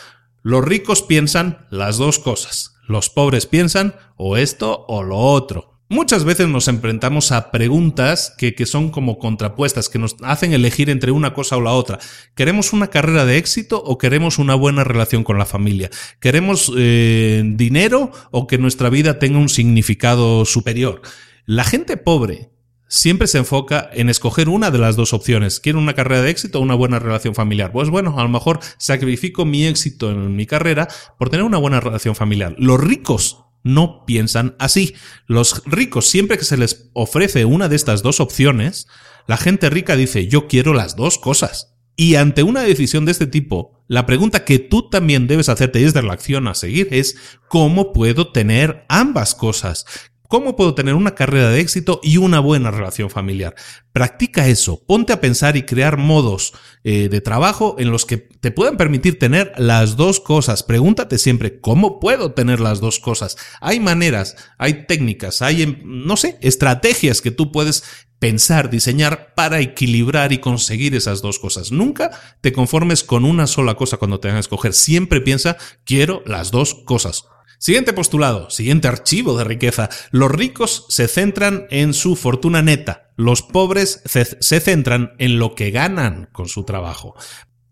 Los 0.43 0.65
ricos 0.65 1.03
piensan 1.03 1.67
las 1.69 1.97
dos 1.97 2.17
cosas. 2.17 2.70
Los 2.87 3.09
pobres 3.09 3.45
piensan 3.45 3.95
o 4.17 4.37
esto 4.37 4.85
o 4.87 5.03
lo 5.03 5.17
otro. 5.17 5.71
Muchas 5.91 6.23
veces 6.23 6.47
nos 6.47 6.69
enfrentamos 6.69 7.33
a 7.33 7.51
preguntas 7.51 8.33
que, 8.37 8.55
que, 8.55 8.65
son 8.65 8.91
como 8.91 9.19
contrapuestas, 9.19 9.89
que 9.89 9.99
nos 9.99 10.15
hacen 10.23 10.53
elegir 10.53 10.89
entre 10.89 11.11
una 11.11 11.33
cosa 11.33 11.57
o 11.57 11.61
la 11.61 11.73
otra. 11.73 11.99
¿Queremos 12.33 12.71
una 12.71 12.87
carrera 12.87 13.25
de 13.25 13.35
éxito 13.35 13.83
o 13.83 13.97
queremos 13.97 14.37
una 14.37 14.55
buena 14.55 14.85
relación 14.85 15.25
con 15.25 15.37
la 15.37 15.45
familia? 15.45 15.89
¿Queremos 16.21 16.71
eh, 16.77 17.43
dinero 17.45 18.13
o 18.31 18.47
que 18.47 18.57
nuestra 18.57 18.89
vida 18.89 19.19
tenga 19.19 19.37
un 19.37 19.49
significado 19.49 20.45
superior? 20.45 21.01
La 21.45 21.65
gente 21.65 21.97
pobre 21.97 22.50
siempre 22.91 23.27
se 23.27 23.37
enfoca 23.37 23.89
en 23.93 24.09
escoger 24.09 24.49
una 24.49 24.69
de 24.69 24.77
las 24.77 24.97
dos 24.97 25.13
opciones. 25.13 25.61
¿Quiero 25.61 25.79
una 25.79 25.93
carrera 25.93 26.21
de 26.21 26.29
éxito 26.29 26.59
o 26.59 26.61
una 26.61 26.75
buena 26.75 26.99
relación 26.99 27.33
familiar? 27.33 27.71
Pues 27.71 27.89
bueno, 27.89 28.19
a 28.19 28.23
lo 28.23 28.29
mejor 28.29 28.59
sacrifico 28.77 29.45
mi 29.45 29.65
éxito 29.65 30.11
en 30.11 30.35
mi 30.35 30.45
carrera 30.45 30.89
por 31.17 31.29
tener 31.29 31.45
una 31.45 31.57
buena 31.57 31.79
relación 31.79 32.15
familiar. 32.15 32.53
Los 32.57 32.81
ricos 32.81 33.45
no 33.63 34.03
piensan 34.05 34.55
así. 34.59 34.93
Los 35.25 35.63
ricos, 35.65 36.09
siempre 36.09 36.37
que 36.37 36.43
se 36.43 36.57
les 36.57 36.91
ofrece 36.93 37.45
una 37.45 37.69
de 37.69 37.77
estas 37.77 38.03
dos 38.03 38.19
opciones, 38.19 38.87
la 39.25 39.37
gente 39.37 39.69
rica 39.69 39.95
dice, 39.95 40.27
yo 40.27 40.47
quiero 40.49 40.73
las 40.73 40.97
dos 40.97 41.17
cosas. 41.17 41.77
Y 41.95 42.15
ante 42.15 42.43
una 42.43 42.61
decisión 42.61 43.05
de 43.05 43.13
este 43.13 43.27
tipo, 43.27 43.83
la 43.87 44.05
pregunta 44.05 44.43
que 44.43 44.59
tú 44.59 44.89
también 44.89 45.27
debes 45.27 45.49
hacerte 45.49 45.83
es 45.83 45.93
de 45.93 46.01
la 46.01 46.13
acción 46.13 46.47
a 46.47 46.55
seguir 46.55 46.89
es, 46.91 47.15
¿cómo 47.47 47.93
puedo 47.93 48.31
tener 48.31 48.85
ambas 48.89 49.35
cosas? 49.35 49.85
¿Cómo 50.31 50.55
puedo 50.55 50.73
tener 50.75 50.95
una 50.95 51.13
carrera 51.13 51.49
de 51.49 51.59
éxito 51.59 51.99
y 52.01 52.15
una 52.15 52.39
buena 52.39 52.71
relación 52.71 53.09
familiar? 53.09 53.53
Practica 53.91 54.47
eso, 54.47 54.81
ponte 54.87 55.11
a 55.11 55.19
pensar 55.19 55.57
y 55.57 55.63
crear 55.63 55.97
modos 55.97 56.53
eh, 56.85 57.09
de 57.09 57.19
trabajo 57.19 57.75
en 57.79 57.91
los 57.91 58.05
que 58.05 58.15
te 58.15 58.49
puedan 58.49 58.77
permitir 58.77 59.19
tener 59.19 59.51
las 59.57 59.97
dos 59.97 60.21
cosas. 60.21 60.63
Pregúntate 60.63 61.17
siempre, 61.17 61.59
¿cómo 61.59 61.99
puedo 61.99 62.31
tener 62.31 62.61
las 62.61 62.79
dos 62.79 62.99
cosas? 62.99 63.35
Hay 63.59 63.81
maneras, 63.81 64.37
hay 64.57 64.85
técnicas, 64.85 65.41
hay, 65.41 65.63
em, 65.63 65.81
no 65.83 66.15
sé, 66.15 66.37
estrategias 66.39 67.19
que 67.19 67.31
tú 67.31 67.51
puedes 67.51 67.83
pensar, 68.17 68.69
diseñar 68.69 69.33
para 69.35 69.59
equilibrar 69.59 70.31
y 70.31 70.37
conseguir 70.37 70.95
esas 70.95 71.21
dos 71.21 71.39
cosas. 71.39 71.73
Nunca 71.73 72.09
te 72.39 72.53
conformes 72.53 73.03
con 73.03 73.25
una 73.25 73.47
sola 73.47 73.75
cosa 73.75 73.97
cuando 73.97 74.21
te 74.21 74.29
van 74.29 74.37
a 74.37 74.39
escoger. 74.39 74.71
Siempre 74.71 75.19
piensa, 75.19 75.57
quiero 75.83 76.23
las 76.25 76.51
dos 76.51 76.73
cosas. 76.85 77.25
Siguiente 77.61 77.93
postulado, 77.93 78.49
siguiente 78.49 78.87
archivo 78.87 79.37
de 79.37 79.43
riqueza. 79.43 79.87
Los 80.09 80.31
ricos 80.31 80.87
se 80.89 81.07
centran 81.07 81.67
en 81.69 81.93
su 81.93 82.15
fortuna 82.15 82.63
neta. 82.63 83.11
Los 83.17 83.43
pobres 83.43 84.01
se 84.03 84.59
centran 84.59 85.13
en 85.19 85.37
lo 85.37 85.53
que 85.53 85.69
ganan 85.69 86.27
con 86.31 86.47
su 86.47 86.63
trabajo. 86.63 87.13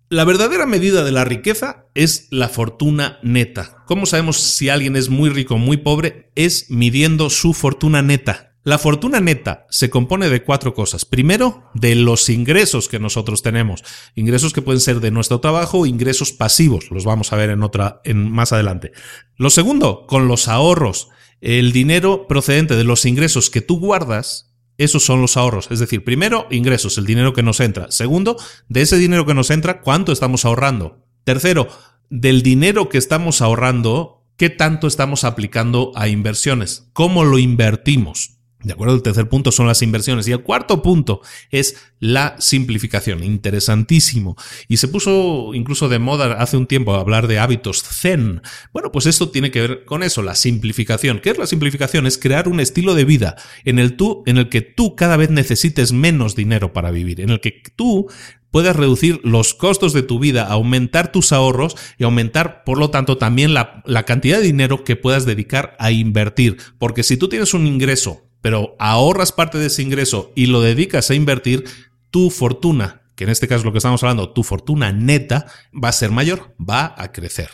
La 0.08 0.25
verdadera 0.25 0.67
medida 0.67 1.04
de 1.04 1.12
la 1.12 1.25
riqueza 1.25 1.88
es 1.95 2.28
la 2.30 2.49
fortuna 2.49 3.17
neta. 3.23 3.84
¿Cómo 3.88 4.06
sabemos 4.06 4.38
si 4.38 4.69
alguien 4.69 4.95
es 4.95 5.10
muy 5.10 5.32
rico 5.32 5.56
o 5.56 5.58
muy 5.58 5.78
pobre? 5.78 6.32
Es 6.36 6.69
midiendo 6.69 7.32
su 7.32 7.56
fortuna 7.56 8.04
neta. 8.04 8.49
La 8.63 8.78
fortuna 8.78 9.22
neta 9.22 9.65
se 9.69 9.89
compone 9.89 10.30
de 10.30 10.43
cuatro 10.43 10.74
cosas. 10.74 11.06
Primero, 11.06 11.63
de 11.74 11.95
los 11.95 12.28
ingresos 12.30 12.89
que 12.89 13.00
nosotros 13.00 13.41
tenemos. 13.41 13.84
Ingresos 14.15 14.52
que 14.52 14.62
pueden 14.62 14.82
ser 14.82 15.00
de 15.00 15.12
nuestro 15.12 15.40
trabajo, 15.40 15.86
ingresos 15.86 16.34
pasivos. 16.34 16.92
Los 16.92 17.06
vamos 17.06 17.31
a 17.31 17.38
ver 17.38 17.52
en 17.52 17.63
otra, 17.63 18.02
en 18.04 18.29
más 18.29 18.52
adelante. 18.52 18.92
Lo 19.38 19.50
segundo, 19.50 20.06
con 20.08 20.27
los 20.27 20.50
ahorros. 20.50 21.08
El 21.40 21.71
dinero 21.71 22.27
procedente 22.27 22.75
de 22.75 22.84
los 22.84 23.06
ingresos 23.06 23.50
que 23.50 23.62
tú 23.62 23.79
guardas 23.79 24.54
Esos 24.77 25.04
son 25.04 25.21
los 25.21 25.36
ahorros. 25.36 25.67
Es 25.71 25.79
decir, 25.79 26.06
primero, 26.06 26.48
ingresos, 26.52 26.98
el 26.98 27.06
dinero 27.06 27.34
que 27.34 27.44
nos 27.44 27.60
entra. 27.60 27.92
Segundo, 27.92 28.38
de 28.69 28.81
ese 28.81 28.98
dinero 28.98 29.25
que 29.25 29.34
nos 29.34 29.52
entra, 29.52 29.81
¿cuánto 29.81 30.13
estamos 30.13 30.46
ahorrando? 30.46 31.06
Tercero, 31.25 31.67
del 32.10 32.44
dinero 32.44 32.88
que 32.88 32.98
estamos 32.98 33.42
ahorrando, 33.42 34.25
¿qué 34.38 34.50
tanto 34.50 34.88
estamos 34.88 35.25
aplicando 35.25 35.92
a 35.96 36.08
inversiones? 36.08 36.90
¿Cómo 36.94 37.25
lo 37.25 37.40
invertimos? 37.40 38.38
De 38.62 38.74
acuerdo, 38.74 38.94
el 38.94 39.02
tercer 39.02 39.30
punto 39.30 39.54
son 39.54 39.68
las 39.68 39.82
inversiones. 39.82 40.28
Y 40.28 40.34
el 40.34 40.44
cuarto 40.44 40.82
punto 40.82 41.22
es 41.50 41.78
la 42.00 42.36
simplificación. 42.40 43.24
Interesantísimo. 43.24 44.36
Y 44.68 44.78
se 44.78 44.90
puso 44.90 45.54
incluso 45.54 45.88
de 45.88 46.00
moda 46.00 46.34
hace 46.34 46.58
un 46.58 46.68
tiempo 46.68 46.94
hablar 46.94 47.28
de 47.28 47.40
hábitos 47.40 47.82
zen. 47.84 48.42
Bueno, 48.74 48.92
pues 48.92 49.06
esto 49.06 49.30
tiene 49.30 49.50
que 49.50 49.62
ver 49.62 49.86
con 49.86 50.04
eso, 50.04 50.22
la 50.24 50.36
simplificación. 50.36 51.20
¿Qué 51.20 51.30
es 51.30 51.38
la 51.38 51.48
simplificación? 51.48 52.06
Es 52.06 52.18
crear 52.18 52.50
un 52.50 52.60
estilo 52.60 52.96
de 52.96 53.06
vida 53.06 53.38
en 53.64 53.80
el, 53.80 53.96
tú, 53.96 54.24
en 54.26 54.38
el 54.38 54.50
que 54.50 54.62
tú 54.62 54.94
cada 54.96 55.16
vez 55.16 55.30
necesites 55.30 55.94
menos 55.94 56.36
dinero 56.36 56.74
para 56.74 56.92
vivir, 56.92 57.22
en 57.22 57.30
el 57.30 57.40
que 57.40 57.64
tú 57.78 58.10
puedes 58.52 58.76
reducir 58.76 59.22
los 59.24 59.54
costos 59.54 59.94
de 59.94 60.02
tu 60.02 60.20
vida, 60.20 60.48
aumentar 60.48 61.12
tus 61.12 61.32
ahorros 61.32 61.78
y 61.98 62.04
aumentar, 62.04 62.64
por 62.66 62.78
lo 62.78 62.90
tanto, 62.90 63.18
también 63.18 63.54
la, 63.54 63.84
la 63.86 64.04
cantidad 64.04 64.40
de 64.40 64.44
dinero 64.44 64.84
que 64.84 64.96
puedas 64.98 65.26
dedicar 65.26 65.78
a 65.80 65.92
invertir. 65.92 66.58
Porque 66.78 67.04
si 67.04 67.16
tú 67.16 67.30
tienes 67.30 67.54
un 67.54 67.68
ingreso 67.68 68.29
pero 68.42 68.75
ahorras 68.79 69.31
parte 69.31 69.58
de 69.58 69.67
ese 69.67 69.81
ingreso 69.81 70.31
y 70.35 70.48
lo 70.48 70.62
dedicas 70.62 71.10
a 71.10 71.15
invertir, 71.15 71.65
tu 72.12 72.29
fortuna, 72.29 73.02
que 73.15 73.25
en 73.25 73.29
este 73.29 73.48
caso 73.48 73.60
es 73.60 73.65
lo 73.65 73.71
que 73.71 73.79
estamos 73.79 74.02
hablando, 74.04 74.31
tu 74.31 74.44
fortuna 74.44 74.92
neta, 74.92 75.46
va 75.71 75.90
a 75.90 75.94
ser 75.94 76.12
mayor, 76.12 76.56
va 76.58 76.96
a 76.98 77.12
crecer. 77.12 77.50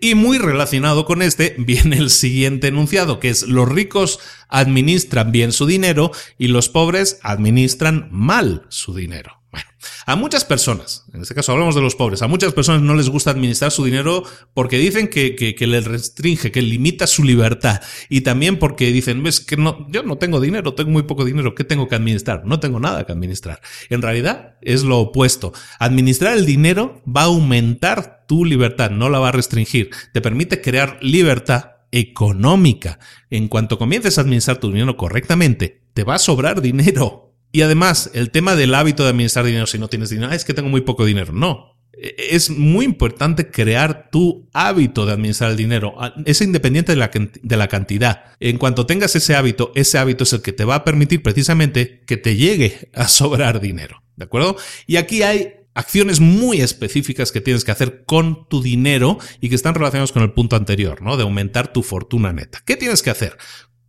Y 0.00 0.14
muy 0.14 0.38
relacionado 0.38 1.04
con 1.04 1.22
este 1.22 1.54
viene 1.58 1.96
el 1.96 2.10
siguiente 2.10 2.68
enunciado, 2.68 3.20
que 3.20 3.30
es 3.30 3.42
los 3.42 3.68
ricos 3.68 4.20
administran 4.48 5.32
bien 5.32 5.52
su 5.52 5.66
dinero 5.66 6.10
y 6.38 6.48
los 6.48 6.68
pobres 6.68 7.18
administran 7.22 8.08
mal 8.10 8.66
su 8.68 8.94
dinero. 8.94 9.39
Bueno, 9.52 9.66
a 10.06 10.14
muchas 10.14 10.44
personas, 10.44 11.04
en 11.12 11.22
este 11.22 11.34
caso 11.34 11.52
hablamos 11.52 11.74
de 11.74 11.80
los 11.80 11.96
pobres, 11.96 12.22
a 12.22 12.28
muchas 12.28 12.52
personas 12.52 12.82
no 12.82 12.94
les 12.94 13.08
gusta 13.08 13.32
administrar 13.32 13.72
su 13.72 13.84
dinero 13.84 14.22
porque 14.54 14.78
dicen 14.78 15.08
que, 15.08 15.34
que, 15.34 15.66
les 15.66 15.84
restringe, 15.84 16.52
que 16.52 16.62
limita 16.62 17.06
su 17.06 17.24
libertad. 17.24 17.80
Y 18.08 18.20
también 18.20 18.58
porque 18.58 18.92
dicen, 18.92 19.22
ves 19.22 19.40
que 19.40 19.56
no, 19.56 19.86
yo 19.90 20.02
no 20.04 20.18
tengo 20.18 20.40
dinero, 20.40 20.74
tengo 20.74 20.90
muy 20.90 21.02
poco 21.02 21.24
dinero, 21.24 21.54
¿qué 21.54 21.64
tengo 21.64 21.88
que 21.88 21.96
administrar? 21.96 22.44
No 22.44 22.60
tengo 22.60 22.78
nada 22.78 23.04
que 23.04 23.12
administrar. 23.12 23.60
En 23.88 24.02
realidad 24.02 24.54
es 24.62 24.84
lo 24.84 24.98
opuesto. 24.98 25.52
Administrar 25.78 26.36
el 26.36 26.46
dinero 26.46 27.02
va 27.04 27.22
a 27.22 27.24
aumentar 27.24 28.24
tu 28.28 28.44
libertad, 28.44 28.90
no 28.90 29.08
la 29.08 29.18
va 29.18 29.30
a 29.30 29.32
restringir. 29.32 29.90
Te 30.12 30.20
permite 30.20 30.60
crear 30.60 30.98
libertad 31.00 31.72
económica. 31.90 33.00
En 33.30 33.48
cuanto 33.48 33.78
comiences 33.78 34.18
a 34.18 34.20
administrar 34.20 34.58
tu 34.58 34.68
dinero 34.68 34.96
correctamente, 34.96 35.82
te 35.92 36.04
va 36.04 36.14
a 36.14 36.18
sobrar 36.18 36.60
dinero 36.62 37.29
y 37.52 37.62
además, 37.62 38.10
el 38.14 38.30
tema 38.30 38.54
del 38.54 38.74
hábito 38.74 39.02
de 39.02 39.10
administrar 39.10 39.44
dinero 39.44 39.66
si 39.66 39.78
no 39.78 39.88
tienes 39.88 40.10
dinero, 40.10 40.30
ah, 40.30 40.34
es 40.34 40.44
que 40.44 40.54
tengo 40.54 40.68
muy 40.68 40.82
poco 40.82 41.04
dinero. 41.04 41.32
No. 41.32 41.76
E, 41.92 42.14
es 42.30 42.50
muy 42.50 42.84
importante 42.84 43.50
crear 43.50 44.08
tu 44.10 44.48
hábito 44.52 45.04
de 45.04 45.12
administrar 45.12 45.50
el 45.50 45.56
dinero. 45.56 45.94
Es 46.24 46.40
independiente 46.40 46.92
de 46.92 46.96
la, 46.96 47.10
de 47.10 47.56
la 47.56 47.68
cantidad. 47.68 48.24
En 48.38 48.58
cuanto 48.58 48.86
tengas 48.86 49.16
ese 49.16 49.34
hábito, 49.34 49.72
ese 49.74 49.98
hábito 49.98 50.24
es 50.24 50.32
el 50.32 50.42
que 50.42 50.52
te 50.52 50.64
va 50.64 50.76
a 50.76 50.84
permitir 50.84 51.22
precisamente 51.22 52.02
que 52.06 52.16
te 52.16 52.36
llegue 52.36 52.90
a 52.94 53.08
sobrar 53.08 53.60
dinero. 53.60 54.02
¿De 54.16 54.24
acuerdo? 54.24 54.56
Y 54.86 54.96
aquí 54.96 55.22
hay 55.22 55.54
acciones 55.74 56.20
muy 56.20 56.60
específicas 56.60 57.32
que 57.32 57.40
tienes 57.40 57.64
que 57.64 57.70
hacer 57.72 58.04
con 58.04 58.48
tu 58.48 58.62
dinero 58.62 59.18
y 59.40 59.48
que 59.48 59.54
están 59.54 59.74
relacionadas 59.74 60.12
con 60.12 60.22
el 60.22 60.32
punto 60.32 60.56
anterior, 60.56 61.02
¿no? 61.02 61.16
De 61.16 61.22
aumentar 61.22 61.72
tu 61.72 61.82
fortuna 61.82 62.32
neta. 62.32 62.62
¿Qué 62.64 62.76
tienes 62.76 63.02
que 63.02 63.10
hacer? 63.10 63.36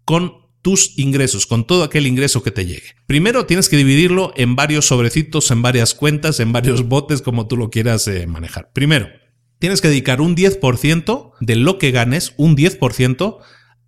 Con 0.06 0.41
tus 0.62 0.98
ingresos, 0.98 1.48
con 1.48 1.66
todo 1.66 1.84
aquel 1.84 2.08
ingreso 2.08 2.44
que 2.44 2.52
te 2.52 2.66
llegue. 2.66 2.96
Primero 3.08 3.46
tienes 3.46 3.70
que 3.70 3.78
dividirlo 3.78 4.34
en 4.36 4.56
varios 4.56 4.86
sobrecitos, 4.86 5.50
en 5.52 5.62
varias 5.62 5.94
cuentas, 5.94 6.40
en 6.40 6.52
varios 6.52 6.88
botes, 6.88 7.22
como 7.22 7.48
tú 7.48 7.58
lo 7.58 7.70
quieras 7.70 8.08
eh, 8.08 8.28
manejar. 8.28 8.72
Primero, 8.74 9.08
tienes 9.60 9.82
que 9.82 9.88
dedicar 9.88 10.22
un 10.22 10.36
10% 10.36 11.34
de 11.40 11.56
lo 11.56 11.78
que 11.78 11.92
ganes, 11.92 12.34
un 12.38 12.56
10%, 12.56 13.40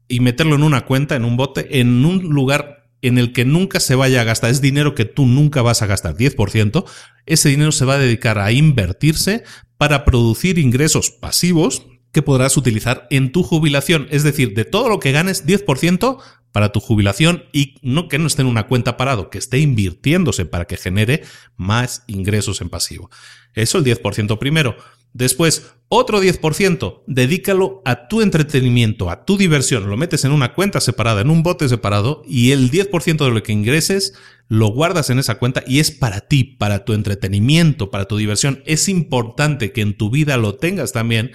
y 0.07 0.19
meterlo 0.19 0.55
en 0.55 0.63
una 0.63 0.85
cuenta, 0.85 1.15
en 1.15 1.25
un 1.25 1.37
bote, 1.37 1.79
en 1.79 2.05
un 2.05 2.29
lugar 2.29 2.89
en 3.01 3.17
el 3.17 3.33
que 3.33 3.45
nunca 3.45 3.79
se 3.79 3.95
vaya 3.95 4.21
a 4.21 4.23
gastar. 4.23 4.49
Es 4.49 4.61
dinero 4.61 4.95
que 4.95 5.05
tú 5.05 5.25
nunca 5.25 5.61
vas 5.61 5.81
a 5.81 5.87
gastar, 5.87 6.15
10%. 6.15 6.85
Ese 7.25 7.49
dinero 7.49 7.71
se 7.71 7.85
va 7.85 7.95
a 7.95 7.99
dedicar 7.99 8.39
a 8.39 8.51
invertirse 8.51 9.43
para 9.77 10.05
producir 10.05 10.57
ingresos 10.57 11.11
pasivos 11.11 11.85
que 12.11 12.21
podrás 12.21 12.57
utilizar 12.57 13.07
en 13.09 13.31
tu 13.31 13.43
jubilación. 13.43 14.07
Es 14.11 14.23
decir, 14.23 14.53
de 14.53 14.65
todo 14.65 14.87
lo 14.87 14.99
que 14.99 15.11
ganes, 15.11 15.45
10% 15.45 16.19
para 16.53 16.71
tu 16.71 16.79
jubilación 16.79 17.43
y 17.51 17.75
no 17.81 18.07
que 18.07 18.19
no 18.19 18.27
esté 18.27 18.43
en 18.43 18.47
una 18.47 18.67
cuenta 18.67 18.95
parado, 18.95 19.29
que 19.29 19.39
esté 19.39 19.59
invirtiéndose 19.59 20.45
para 20.45 20.65
que 20.65 20.77
genere 20.77 21.23
más 21.57 22.03
ingresos 22.07 22.61
en 22.61 22.69
pasivo. 22.69 23.09
Eso 23.55 23.79
el 23.79 23.83
10% 23.83 24.37
primero. 24.37 24.77
Después, 25.13 25.73
otro 25.89 26.23
10%, 26.23 27.03
dedícalo 27.05 27.81
a 27.85 28.07
tu 28.07 28.21
entretenimiento, 28.21 29.11
a 29.11 29.25
tu 29.25 29.37
diversión. 29.37 29.87
Lo 29.89 29.97
metes 29.97 30.25
en 30.25 30.31
una 30.31 30.53
cuenta 30.53 30.79
separada, 30.79 31.21
en 31.21 31.29
un 31.29 31.43
bote 31.43 31.69
separado, 31.69 32.23
y 32.27 32.51
el 32.51 32.71
10% 32.71 33.23
de 33.23 33.31
lo 33.31 33.43
que 33.43 33.51
ingreses 33.51 34.13
lo 34.47 34.67
guardas 34.67 35.09
en 35.09 35.19
esa 35.19 35.39
cuenta 35.39 35.63
y 35.65 35.79
es 35.79 35.91
para 35.91 36.21
ti, 36.21 36.43
para 36.43 36.83
tu 36.85 36.93
entretenimiento, 36.93 37.91
para 37.91 38.05
tu 38.05 38.17
diversión. 38.17 38.61
Es 38.65 38.89
importante 38.89 39.71
que 39.71 39.81
en 39.81 39.95
tu 39.95 40.09
vida 40.09 40.37
lo 40.37 40.55
tengas 40.55 40.93
también 40.93 41.31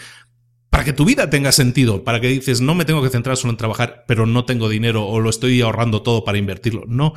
para 0.70 0.84
que 0.84 0.92
tu 0.92 1.04
vida 1.04 1.30
tenga 1.30 1.52
sentido, 1.52 2.04
para 2.04 2.20
que 2.20 2.28
dices, 2.28 2.60
no 2.60 2.74
me 2.74 2.84
tengo 2.84 3.02
que 3.02 3.10
centrar 3.10 3.36
solo 3.36 3.52
en 3.52 3.56
trabajar, 3.56 4.04
pero 4.06 4.26
no 4.26 4.44
tengo 4.44 4.68
dinero 4.68 5.06
o 5.06 5.20
lo 5.20 5.30
estoy 5.30 5.60
ahorrando 5.60 6.02
todo 6.02 6.24
para 6.24 6.38
invertirlo. 6.38 6.84
No, 6.86 7.14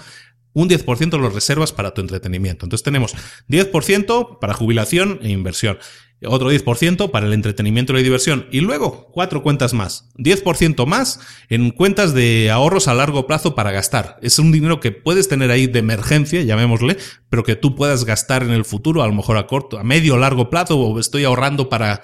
un 0.53 0.69
10% 0.69 1.17
lo 1.19 1.29
reservas 1.29 1.71
para 1.71 1.93
tu 1.93 2.01
entretenimiento. 2.01 2.65
Entonces 2.65 2.83
tenemos 2.83 3.15
10% 3.49 4.39
para 4.39 4.53
jubilación 4.53 5.19
e 5.21 5.29
inversión, 5.29 5.77
otro 6.25 6.51
10% 6.51 7.09
para 7.09 7.25
el 7.25 7.33
entretenimiento 7.33 7.93
y 7.93 7.95
la 7.95 8.01
diversión 8.03 8.47
y 8.51 8.59
luego 8.59 9.09
cuatro 9.11 9.43
cuentas 9.43 9.73
más. 9.73 10.09
10% 10.17 10.85
más 10.85 11.19
en 11.49 11.71
cuentas 11.71 12.13
de 12.13 12.51
ahorros 12.51 12.87
a 12.87 12.93
largo 12.93 13.27
plazo 13.27 13.55
para 13.55 13.71
gastar. 13.71 14.17
Es 14.21 14.39
un 14.39 14.51
dinero 14.51 14.79
que 14.79 14.91
puedes 14.91 15.27
tener 15.27 15.51
ahí 15.51 15.67
de 15.67 15.79
emergencia, 15.79 16.41
llamémosle, 16.41 16.97
pero 17.29 17.43
que 17.43 17.55
tú 17.55 17.75
puedas 17.75 18.05
gastar 18.05 18.43
en 18.43 18.51
el 18.51 18.65
futuro, 18.65 19.03
a 19.03 19.07
lo 19.07 19.13
mejor 19.13 19.37
a 19.37 19.47
corto, 19.47 19.79
a 19.79 19.83
medio 19.83 20.15
o 20.15 20.17
largo 20.17 20.49
plazo 20.49 20.77
o 20.77 20.99
estoy 20.99 21.23
ahorrando 21.23 21.69
para 21.69 22.01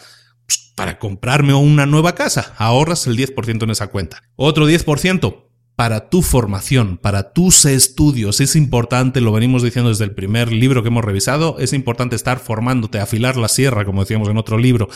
para 0.78 1.00
comprarme 1.00 1.56
una 1.56 1.88
nueva 1.88 2.14
casa. 2.14 2.54
Ahorras 2.56 3.08
el 3.08 3.18
10% 3.18 3.64
en 3.64 3.72
esa 3.72 3.88
cuenta. 3.88 4.22
Otro 4.36 4.70
10% 4.70 5.46
para 5.76 6.10
tu 6.10 6.22
formación, 6.22 6.98
para 6.98 7.34
tus 7.34 7.66
estudios. 7.66 8.42
Es 8.42 8.56
importante, 8.56 9.20
lo 9.20 9.32
venimos 9.32 9.64
diciendo 9.64 9.90
desde 9.90 10.04
el 10.04 10.14
primer 10.14 10.54
libro 10.54 10.84
que 10.84 10.90
hemos 10.90 11.04
revisado, 11.04 11.58
es 11.58 11.74
importante 11.74 12.16
estar 12.16 12.38
formándote, 12.38 13.00
afilar 13.00 13.38
la 13.38 13.48
sierra, 13.48 13.86
como 13.86 14.02
decíamos 14.02 14.30
en 14.30 14.38
otro 14.38 14.60
libro, 14.60 14.88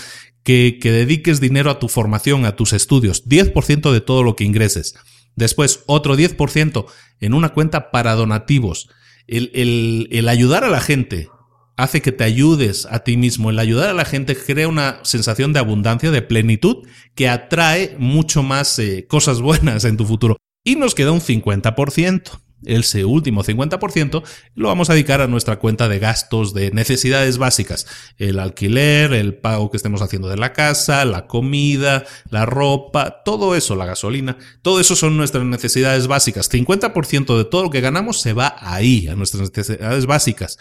que, 0.43 0.77
que 0.79 0.91
dediques 0.91 1.41
dinero 1.41 1.71
a 1.71 1.79
tu 1.79 1.87
formación, 1.87 2.45
a 2.45 2.55
tus 2.55 2.73
estudios. 2.73 3.27
10% 3.27 3.91
de 3.91 4.01
todo 4.01 4.21
lo 4.21 4.35
que 4.35 4.43
ingreses. 4.43 4.93
Después, 5.35 5.83
otro 5.87 6.15
10% 6.15 6.85
en 7.21 7.33
una 7.33 7.49
cuenta 7.49 7.89
para 7.89 8.13
donativos. 8.13 8.87
El, 9.25 9.49
el, 9.55 10.09
el 10.11 10.29
ayudar 10.29 10.63
a 10.63 10.69
la 10.69 10.79
gente, 10.79 11.29
hace 11.81 12.01
que 12.01 12.11
te 12.11 12.23
ayudes 12.23 12.87
a 12.91 12.99
ti 12.99 13.17
mismo. 13.17 13.49
El 13.49 13.57
ayudar 13.57 13.89
a 13.89 13.93
la 13.93 14.05
gente 14.05 14.35
crea 14.35 14.67
una 14.67 14.99
sensación 15.03 15.51
de 15.51 15.59
abundancia, 15.59 16.11
de 16.11 16.21
plenitud, 16.21 16.87
que 17.15 17.27
atrae 17.27 17.95
mucho 17.97 18.43
más 18.43 18.77
eh, 18.77 19.07
cosas 19.07 19.41
buenas 19.41 19.83
en 19.85 19.97
tu 19.97 20.05
futuro. 20.05 20.37
Y 20.63 20.75
nos 20.75 20.93
queda 20.93 21.11
un 21.11 21.21
50%. 21.21 22.39
Ese 22.63 23.05
último 23.05 23.43
50% 23.43 24.21
lo 24.53 24.67
vamos 24.67 24.91
a 24.91 24.93
dedicar 24.93 25.19
a 25.21 25.25
nuestra 25.25 25.57
cuenta 25.57 25.89
de 25.89 25.97
gastos 25.97 26.53
de 26.53 26.69
necesidades 26.69 27.39
básicas. 27.39 27.87
El 28.19 28.37
alquiler, 28.37 29.13
el 29.13 29.33
pago 29.33 29.71
que 29.71 29.77
estemos 29.77 30.03
haciendo 30.03 30.29
de 30.29 30.37
la 30.37 30.53
casa, 30.53 31.03
la 31.05 31.25
comida, 31.25 32.05
la 32.29 32.45
ropa, 32.45 33.23
todo 33.25 33.55
eso, 33.55 33.75
la 33.75 33.87
gasolina, 33.87 34.37
todo 34.61 34.79
eso 34.79 34.95
son 34.95 35.17
nuestras 35.17 35.43
necesidades 35.43 36.05
básicas. 36.05 36.51
50% 36.51 37.35
de 37.35 37.45
todo 37.45 37.63
lo 37.63 37.71
que 37.71 37.81
ganamos 37.81 38.21
se 38.21 38.33
va 38.33 38.55
ahí, 38.59 39.07
a 39.07 39.15
nuestras 39.15 39.49
necesidades 39.49 40.05
básicas. 40.05 40.59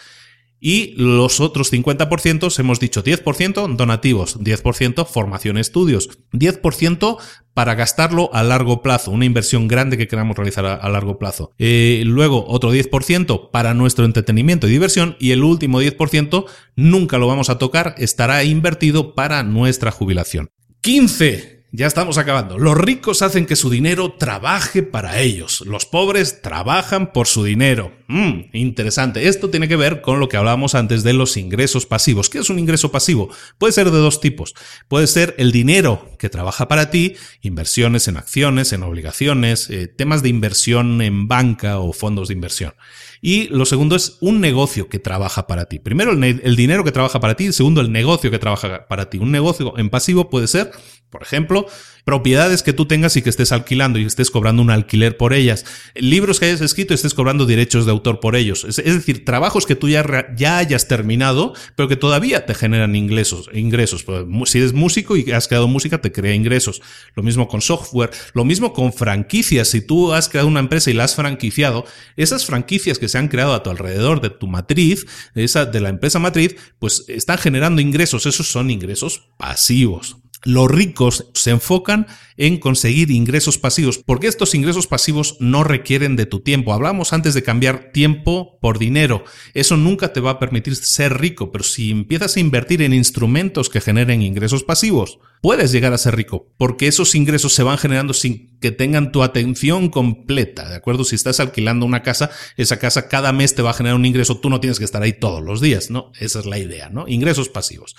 Y 0.63 0.93
los 0.95 1.39
otros 1.39 1.73
50% 1.73 2.59
hemos 2.59 2.79
dicho 2.79 3.03
10% 3.03 3.75
donativos, 3.75 4.39
10% 4.39 5.07
formación 5.07 5.57
estudios, 5.57 6.19
10% 6.33 7.17
para 7.55 7.73
gastarlo 7.73 8.29
a 8.31 8.43
largo 8.43 8.83
plazo, 8.83 9.09
una 9.09 9.25
inversión 9.25 9.67
grande 9.67 9.97
que 9.97 10.07
queramos 10.07 10.37
realizar 10.37 10.65
a, 10.65 10.89
largo 10.89 11.17
plazo. 11.17 11.51
Eh, 11.57 12.03
luego 12.05 12.45
otro 12.47 12.73
10% 12.73 13.49
para 13.49 13.73
nuestro 13.73 14.05
entretenimiento 14.05 14.67
y 14.67 14.71
diversión 14.71 15.17
y 15.19 15.31
el 15.31 15.43
último 15.43 15.81
10% 15.81 16.45
nunca 16.75 17.17
lo 17.17 17.27
vamos 17.27 17.49
a 17.49 17.57
tocar, 17.57 17.95
estará 17.97 18.43
invertido 18.43 19.15
para 19.15 19.41
nuestra 19.41 19.91
jubilación. 19.91 20.51
15 20.81 21.60
ya 21.73 21.87
estamos 21.87 22.17
acabando. 22.17 22.57
Los 22.57 22.77
ricos 22.77 23.21
hacen 23.21 23.45
que 23.45 23.55
su 23.55 23.69
dinero 23.69 24.11
trabaje 24.13 24.83
para 24.83 25.19
ellos. 25.19 25.61
Los 25.65 25.85
pobres 25.85 26.41
trabajan 26.41 27.13
por 27.13 27.27
su 27.27 27.45
dinero. 27.45 27.93
Mmm, 28.07 28.49
interesante. 28.51 29.29
Esto 29.29 29.49
tiene 29.49 29.69
que 29.69 29.77
ver 29.77 30.01
con 30.01 30.19
lo 30.19 30.27
que 30.27 30.35
hablábamos 30.35 30.75
antes 30.75 31.03
de 31.03 31.13
los 31.13 31.37
ingresos 31.37 31.85
pasivos. 31.85 32.29
¿Qué 32.29 32.39
es 32.39 32.49
un 32.49 32.59
ingreso 32.59 32.91
pasivo? 32.91 33.29
Puede 33.57 33.71
ser 33.71 33.89
de 33.89 33.99
dos 33.99 34.19
tipos. 34.19 34.53
Puede 34.89 35.07
ser 35.07 35.33
el 35.37 35.53
dinero 35.53 36.09
que 36.19 36.29
trabaja 36.29 36.67
para 36.67 36.89
ti, 36.89 37.15
inversiones 37.41 38.09
en 38.09 38.17
acciones, 38.17 38.73
en 38.73 38.83
obligaciones, 38.83 39.69
eh, 39.69 39.87
temas 39.87 40.23
de 40.23 40.29
inversión 40.29 41.01
en 41.01 41.29
banca 41.29 41.79
o 41.79 41.93
fondos 41.93 42.27
de 42.27 42.33
inversión. 42.33 42.73
Y 43.21 43.49
lo 43.49 43.65
segundo 43.65 43.95
es 43.95 44.17
un 44.19 44.41
negocio 44.41 44.89
que 44.89 44.97
trabaja 44.97 45.45
para 45.45 45.65
ti. 45.65 45.77
Primero 45.77 46.11
el, 46.11 46.55
dinero 46.55 46.83
que 46.83 46.91
trabaja 46.91 47.19
para 47.19 47.35
ti 47.35 47.45
y 47.45 47.53
segundo 47.53 47.79
el 47.79 47.91
negocio 47.91 48.31
que 48.31 48.39
trabaja 48.39 48.87
para 48.87 49.09
ti. 49.11 49.19
Un 49.19 49.31
negocio 49.31 49.77
en 49.77 49.91
pasivo 49.91 50.29
puede 50.31 50.47
ser, 50.47 50.71
por 51.11 51.21
ejemplo, 51.21 51.67
propiedades 52.03 52.63
que 52.63 52.73
tú 52.73 52.87
tengas 52.87 53.15
y 53.17 53.21
que 53.21 53.29
estés 53.29 53.51
alquilando 53.51 53.99
y 53.99 54.05
estés 54.05 54.31
cobrando 54.31 54.61
un 54.61 54.71
alquiler 54.71 55.17
por 55.17 55.33
ellas. 55.33 55.65
Libros 55.93 56.39
que 56.39 56.47
hayas 56.47 56.61
escrito 56.61 56.93
y 56.93 56.95
estés 56.95 57.13
cobrando 57.13 57.45
derechos 57.45 57.85
de 57.85 57.91
autor 57.91 58.19
por 58.19 58.35
ellos. 58.35 58.63
Es, 58.63 58.77
decir, 58.77 59.23
trabajos 59.23 59.65
que 59.65 59.75
tú 59.75 59.87
ya, 59.87 60.03
ya 60.35 60.57
hayas 60.57 60.87
terminado, 60.87 61.53
pero 61.75 61.87
que 61.87 61.95
todavía 61.95 62.45
te 62.45 62.55
generan 62.55 62.95
ingresos. 62.95 63.49
ingresos. 63.53 64.03
Pues, 64.03 64.25
si 64.45 64.57
eres 64.57 64.73
músico 64.73 65.15
y 65.15 65.31
has 65.31 65.47
creado 65.47 65.67
música, 65.67 66.01
te 66.01 66.11
crea 66.11 66.33
ingresos. 66.33 66.81
Lo 67.15 67.21
mismo 67.21 67.47
con 67.47 67.61
software. 67.61 68.09
Lo 68.33 68.45
mismo 68.45 68.73
con 68.73 68.93
franquicias. 68.93 69.67
Si 69.67 69.81
tú 69.81 70.11
has 70.13 70.27
creado 70.27 70.47
una 70.47 70.59
empresa 70.59 70.89
y 70.89 70.93
la 70.93 71.03
has 71.03 71.15
franquiciado, 71.15 71.85
esas 72.15 72.45
franquicias 72.45 72.97
que 72.97 73.09
se 73.11 73.17
han 73.17 73.27
creado 73.27 73.53
a 73.53 73.63
tu 73.63 73.69
alrededor 73.69 74.21
de 74.21 74.29
tu 74.29 74.47
matriz, 74.47 75.05
de, 75.35 75.43
esa, 75.43 75.65
de 75.65 75.81
la 75.81 75.89
empresa 75.89 76.19
matriz, 76.19 76.55
pues 76.79 77.05
están 77.07 77.37
generando 77.37 77.81
ingresos. 77.81 78.25
Esos 78.25 78.47
son 78.47 78.71
ingresos 78.71 79.29
pasivos. 79.37 80.17
Los 80.43 80.71
ricos 80.71 81.27
se 81.35 81.51
enfocan 81.51 82.07
en 82.35 82.57
conseguir 82.57 83.11
ingresos 83.11 83.59
pasivos, 83.59 83.99
porque 83.99 84.25
estos 84.25 84.55
ingresos 84.55 84.87
pasivos 84.87 85.37
no 85.39 85.63
requieren 85.63 86.15
de 86.15 86.25
tu 86.25 86.39
tiempo. 86.39 86.73
Hablamos 86.73 87.13
antes 87.13 87.35
de 87.35 87.43
cambiar 87.43 87.91
tiempo 87.91 88.57
por 88.59 88.79
dinero. 88.79 89.23
Eso 89.53 89.77
nunca 89.77 90.13
te 90.13 90.19
va 90.19 90.31
a 90.31 90.39
permitir 90.39 90.75
ser 90.75 91.19
rico, 91.19 91.51
pero 91.51 91.63
si 91.63 91.91
empiezas 91.91 92.35
a 92.35 92.39
invertir 92.39 92.81
en 92.81 92.93
instrumentos 92.93 93.69
que 93.69 93.81
generen 93.81 94.23
ingresos 94.23 94.63
pasivos, 94.63 95.19
puedes 95.41 95.71
llegar 95.71 95.93
a 95.93 95.99
ser 95.99 96.15
rico, 96.15 96.51
porque 96.57 96.87
esos 96.87 97.13
ingresos 97.13 97.53
se 97.53 97.61
van 97.61 97.77
generando 97.77 98.15
sin 98.15 98.50
que 98.61 98.71
tengan 98.71 99.11
tu 99.11 99.23
atención 99.23 99.89
completa, 99.89 100.69
¿de 100.69 100.75
acuerdo? 100.75 101.03
Si 101.03 101.15
estás 101.15 101.39
alquilando 101.39 101.85
una 101.85 102.03
casa, 102.03 102.29
esa 102.55 102.77
casa 102.77 103.09
cada 103.09 103.33
mes 103.33 103.55
te 103.55 103.63
va 103.63 103.71
a 103.71 103.73
generar 103.73 103.95
un 103.95 104.05
ingreso, 104.05 104.39
tú 104.39 104.49
no 104.49 104.59
tienes 104.59 104.77
que 104.77 104.85
estar 104.85 105.01
ahí 105.01 105.13
todos 105.13 105.41
los 105.41 105.59
días, 105.59 105.89
¿no? 105.89 106.11
Esa 106.19 106.39
es 106.39 106.45
la 106.45 106.59
idea, 106.59 106.89
¿no? 106.89 107.07
Ingresos 107.07 107.49
pasivos. 107.49 107.95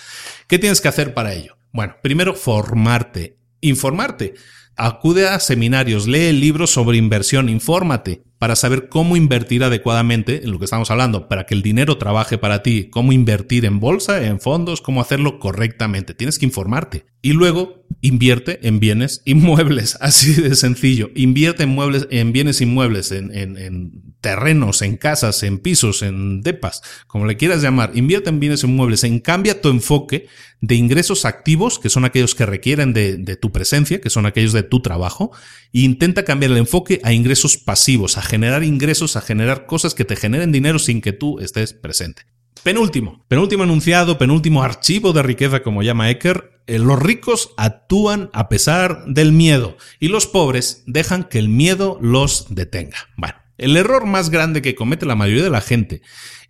¿Qué 0.47 0.59
tienes 0.59 0.81
que 0.81 0.89
hacer 0.89 1.13
para 1.15 1.35
ello? 1.35 1.59
Bueno, 1.73 1.97
primero 2.01 2.35
formarte, 2.35 3.39
informarte. 3.61 4.35
Acude 4.77 5.29
a 5.29 5.39
seminarios, 5.39 6.07
lee 6.07 6.33
libros 6.33 6.70
sobre 6.70 6.97
inversión, 6.97 7.49
infórmate 7.49 8.23
para 8.39 8.57
saber 8.57 8.89
cómo 8.89 9.16
invertir 9.16 9.62
adecuadamente 9.62 10.43
en 10.43 10.51
lo 10.51 10.59
que 10.59 10.64
estamos 10.64 10.91
hablando, 10.91 11.29
para 11.29 11.47
que 11.47 11.55
el 11.55 11.62
dinero 11.62 11.99
trabaje 11.99 12.39
para 12.39 12.62
ti, 12.62 12.89
cómo 12.91 13.12
invertir 13.12 13.64
en 13.64 13.79
bolsa, 13.79 14.27
en 14.27 14.41
fondos, 14.41 14.81
cómo 14.81 15.01
hacerlo 15.01 15.39
correctamente. 15.39 16.14
Tienes 16.14 16.39
que 16.39 16.47
informarte. 16.47 17.07
Y 17.23 17.35
luego 17.35 17.85
invierte 18.01 18.66
en 18.66 18.81
bienes 18.81 19.23
inmuebles, 19.27 19.97
así 20.01 20.35
de 20.35 20.57
sencillo. 20.57 21.11
Invierte 21.14 21.62
en 21.62 21.68
muebles, 21.68 22.09
en 22.11 22.33
bienes 22.33 22.61
inmuebles, 22.61 23.12
en, 23.12 23.31
en 23.33 24.12
terrenos, 24.23 24.81
en 24.81 24.97
casas, 24.97 25.43
en 25.43 25.59
pisos, 25.59 26.01
en 26.01 26.41
depas, 26.41 26.81
como 27.07 27.27
le 27.27 27.37
quieras 27.37 27.61
llamar. 27.61 27.91
Invierte 27.95 28.31
en 28.31 28.41
bienes 28.41 28.64
inmuebles. 28.64 29.05
En 29.05 29.20
cambia 29.20 29.61
tu 29.61 29.68
enfoque 29.68 30.29
de 30.62 30.77
ingresos 30.77 31.27
activos, 31.27 31.79
que 31.79 31.91
son 31.91 32.07
aquellos 32.07 32.35
que 32.35 32.47
requieren 32.47 32.95
de, 32.95 33.37
tu 33.37 33.53
presencia, 33.53 34.01
que 34.01 34.09
son 34.09 34.25
aquellos 34.25 34.55
de 34.55 34.62
tu 34.62 34.81
trabajo, 34.81 35.33
e 35.75 35.81
intenta 35.81 36.25
cambiar 36.25 36.53
el 36.53 36.59
enfoque 36.59 37.01
a 37.05 37.12
ingresos 37.12 37.59
pasivos, 37.59 38.16
a 38.16 38.23
generar 38.23 38.64
ingresos, 38.64 39.16
a 39.16 39.20
generar 39.20 39.66
cosas 39.66 39.95
que 39.95 40.07
te 40.07 40.16
generen 40.16 40.53
dinero 40.53 40.79
sin 40.79 41.03
que 41.03 41.12
tú 41.12 41.41
estés 41.41 41.75
presente. 41.75 42.23
Penúltimo, 42.62 43.25
penúltimo 43.27 43.64
enunciado, 43.64 44.18
penúltimo 44.18 44.62
archivo 44.62 45.12
de 45.12 45.25
riqueza, 45.25 45.64
como 45.64 45.83
llama 45.83 46.11
Ecker, 46.11 46.62
eh, 46.68 46.79
los 46.79 47.03
ricos 47.03 47.51
actúan 47.57 48.31
a 48.33 48.49
pesar 48.49 49.05
del 49.07 49.33
miedo 49.33 49.77
y 49.99 50.09
los 50.09 50.29
pobres 50.29 50.85
dejan 50.87 51.25
que 51.25 51.41
el 51.41 51.49
miedo 51.49 51.99
los 52.01 52.47
detenga. 52.55 52.99
Bueno, 53.16 53.41
el 53.63 53.77
error 53.77 54.07
más 54.07 54.31
grande 54.31 54.61
que 54.61 54.75
comete 54.75 55.07
la 55.07 55.15
mayoría 55.15 55.45
de 55.45 55.51
la 55.51 55.61
gente 55.61 56.03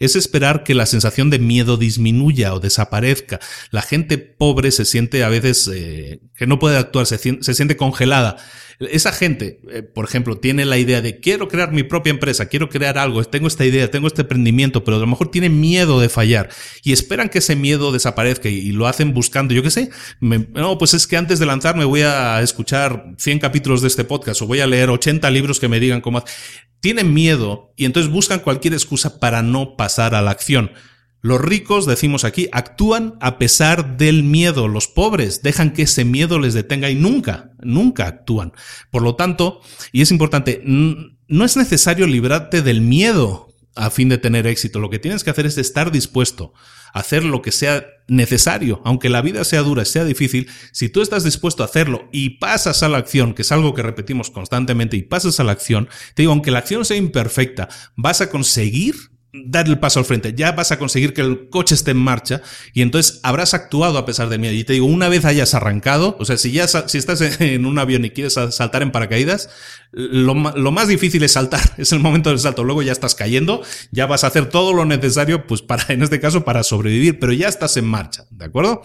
es 0.03 0.17
esperar 0.17 0.65
que 0.65 0.75
la 0.75 0.87
sensación 0.87 1.31
de 1.31 1.39
miedo 1.39 1.77
disminuya 1.77 2.55
o 2.55 2.61
desaparezca. 2.61 3.39
La 3.71 3.83
gente 3.83 4.19
pobre 4.19 4.73
se 4.73 4.85
siente 4.85 5.23
a 5.23 5.29
veces 5.29 5.71
eh, 5.73 6.19
que 6.37 6.49
no 6.49 6.59
puede 6.59 6.77
actuar, 6.77 7.07
se, 7.07 7.19
siente 7.19 7.77
congelada. 7.77 8.37
Esa 8.81 9.13
gente, 9.13 9.61
eh, 9.71 9.83
por 9.83 10.05
ejemplo, 10.05 10.39
tiene 10.39 10.65
la 10.65 10.77
idea 10.77 11.01
de 11.01 11.21
quiero 11.21 11.47
crear 11.47 11.71
mi 11.71 11.85
propia 11.85 12.11
empresa, 12.11 12.47
quiero 12.47 12.69
crear 12.69 12.99
algo, 12.99 13.23
tengo 13.23 13.47
esta 13.47 13.65
idea, 13.65 13.89
tengo 13.93 14.09
este 14.09 14.23
emprendimiento, 14.23 14.83
pero 14.83 14.97
a 14.97 15.01
lo 15.01 15.07
mejor 15.07 15.31
tienen 15.31 15.61
miedo 15.61 16.01
de 16.01 16.09
fallar 16.09 16.49
y 16.83 16.93
esperan 16.93 17.29
que 17.29 17.39
ese 17.39 17.55
miedo 17.55 17.93
desaparezca 17.93 18.49
y, 18.49 18.73
lo 18.73 18.89
hacen 18.89 19.15
buscando, 19.15 19.55
yo 19.55 19.63
qué 19.63 19.71
sé, 19.71 19.91
no, 20.21 20.79
pues 20.79 20.95
es 20.95 21.07
que 21.07 21.17
antes 21.17 21.39
de 21.39 21.47
lanzarme 21.47 21.85
voy 21.85 22.01
a 22.01 22.43
escuchar 22.43 23.15
100 23.19 23.39
capítulos 23.39 23.83
de 23.83 23.89
este 23.89 24.03
podcast 24.03 24.43
o 24.43 24.49
voy 24.49 24.59
a 24.59 24.67
leer 24.67 24.91
80 24.91 25.31
libros 25.31 25.61
que 25.61 25.69
me 25.69 25.79
digan 25.79 26.01
cómo... 26.01 26.25
Tienen 26.81 27.15
miedo 27.15 27.73
y 27.77 27.85
entonces 27.85 28.11
buscan 28.11 28.41
cualquier 28.41 28.75
excusa 28.75 29.21
para 29.21 29.41
no 29.41 29.77
pasar 29.77 29.92
a 29.99 30.23
la 30.23 30.31
acción. 30.31 30.73
Los 31.21 31.41
ricos, 31.41 31.87
decimos 31.87 32.25
aquí, 32.25 32.49
actúan 32.51 33.15
a 33.21 33.39
pesar 33.39 33.97
del 33.97 34.25
miedo. 34.25 34.67
Los 34.67 34.89
pobres 34.89 35.43
dejan 35.43 35.73
que 35.73 35.83
ese 35.83 36.05
miedo 36.05 36.41
les 36.41 36.53
detenga 36.53 36.91
y 36.91 36.97
nunca, 36.97 37.53
nunca 37.61 38.09
actúan. 38.09 38.53
Por 38.91 39.03
lo 39.03 39.15
tanto, 39.15 39.61
y 39.93 40.03
es 40.03 40.11
importante, 40.11 40.63
no 40.65 41.45
es 41.45 41.57
necesario 41.57 42.09
librarte 42.09 42.61
del 42.61 42.81
miedo 42.81 43.49
a 43.77 43.91
fin 43.91 44.09
de 44.09 44.19
tener 44.19 44.49
éxito. 44.49 44.81
Lo 44.81 44.91
que 44.91 44.99
tienes 44.99 45.23
que 45.23 45.31
hacer 45.31 45.47
es 45.47 45.59
estar 45.59 45.93
dispuesto 45.93 46.53
a 46.93 46.99
hacer 47.01 47.25
lo 47.25 47.41
que 47.41 47.53
sea 47.53 47.87
necesario, 48.09 48.83
aunque 48.85 49.09
la 49.09 49.23
vida 49.23 49.45
sea 49.45 49.63
dura, 49.63 49.85
sea 49.85 50.05
difícil, 50.05 50.51
si 50.73 50.89
tú 50.89 51.01
estás 51.01 51.25
dispuesto 51.25 51.63
a 51.63 51.67
hacerlo 51.67 52.09
y 52.13 52.39
pasas 52.39 52.83
a 52.83 52.89
la 52.89 52.99
acción, 52.99 53.33
que 53.33 53.43
es 53.43 53.53
algo 53.53 53.73
que 53.75 53.83
repetimos 53.83 54.31
constantemente, 54.31 54.97
y 54.97 55.03
pasas 55.03 55.41
a 55.41 55.45
la 55.45 55.53
acción, 55.53 55.89
te 56.15 56.23
digo, 56.23 56.33
aunque 56.33 56.51
la 56.51 56.59
acción 56.59 56.85
sea 56.85 56.97
imperfecta, 56.97 57.69
vas 57.97 58.21
a 58.21 58.29
conseguir 58.29 59.12
dar 59.33 59.67
el 59.67 59.79
paso 59.79 59.99
al 59.99 60.05
frente, 60.05 60.35
ya 60.35 60.53
vas 60.53 60.73
a 60.73 60.79
conseguir 60.79 61.15
que 61.15 61.23
el 61.23 61.49
coche 61.49 61.75
esté 61.75 61.93
en 61.93 61.97
marcha 61.97 62.43
y 62.75 62.83
entonces 62.83 63.21
habrás 63.23 63.55
actuado 63.55 63.97
a 63.97 64.05
pesar 64.05 64.29
del 64.29 64.41
miedo. 64.41 64.55
Y 64.55 64.65
te 64.65 64.75
digo, 64.75 64.87
una 64.87 65.09
vez 65.09 65.25
hayas 65.25 65.55
arrancado, 65.55 66.17
o 66.21 66.25
sea, 66.25 66.37
si 66.37 66.53
ya 66.53 66.69
si 66.69 66.99
estás 66.99 67.21
en 67.41 67.65
un 67.65 67.79
avión 67.79 68.05
y 68.05 68.11
quieres 68.11 68.35
saltar 68.35 68.83
en 68.83 68.93
paracaídas, 68.93 69.49
lo, 69.93 70.35
más 70.35 70.89
difícil 70.89 71.23
es 71.23 71.33
saltar, 71.33 71.61
es 71.77 71.93
el 71.93 72.01
momento 72.01 72.31
del 72.31 72.39
salto. 72.39 72.65
Luego 72.65 72.83
ya 72.83 72.93
estás 72.93 73.15
cayendo, 73.15 73.63
ya 73.91 74.07
vas 74.07 74.25
a 74.25 74.29
hacer 74.29 74.47
todo 74.47 74.73
lo 74.73 74.85
necesario, 74.85 75.47
pues 75.47 75.63
para, 75.63 75.85
en 75.89 76.03
este 76.03 76.19
caso, 76.19 76.45
para 76.45 76.63
sobrevivir, 76.63 77.19
pero 77.19 77.33
ya 77.33 77.49
estás 77.49 77.77
en 77.77 77.85
marcha, 77.85 78.27
¿de 78.31 78.47
acuerdo? 78.47 78.83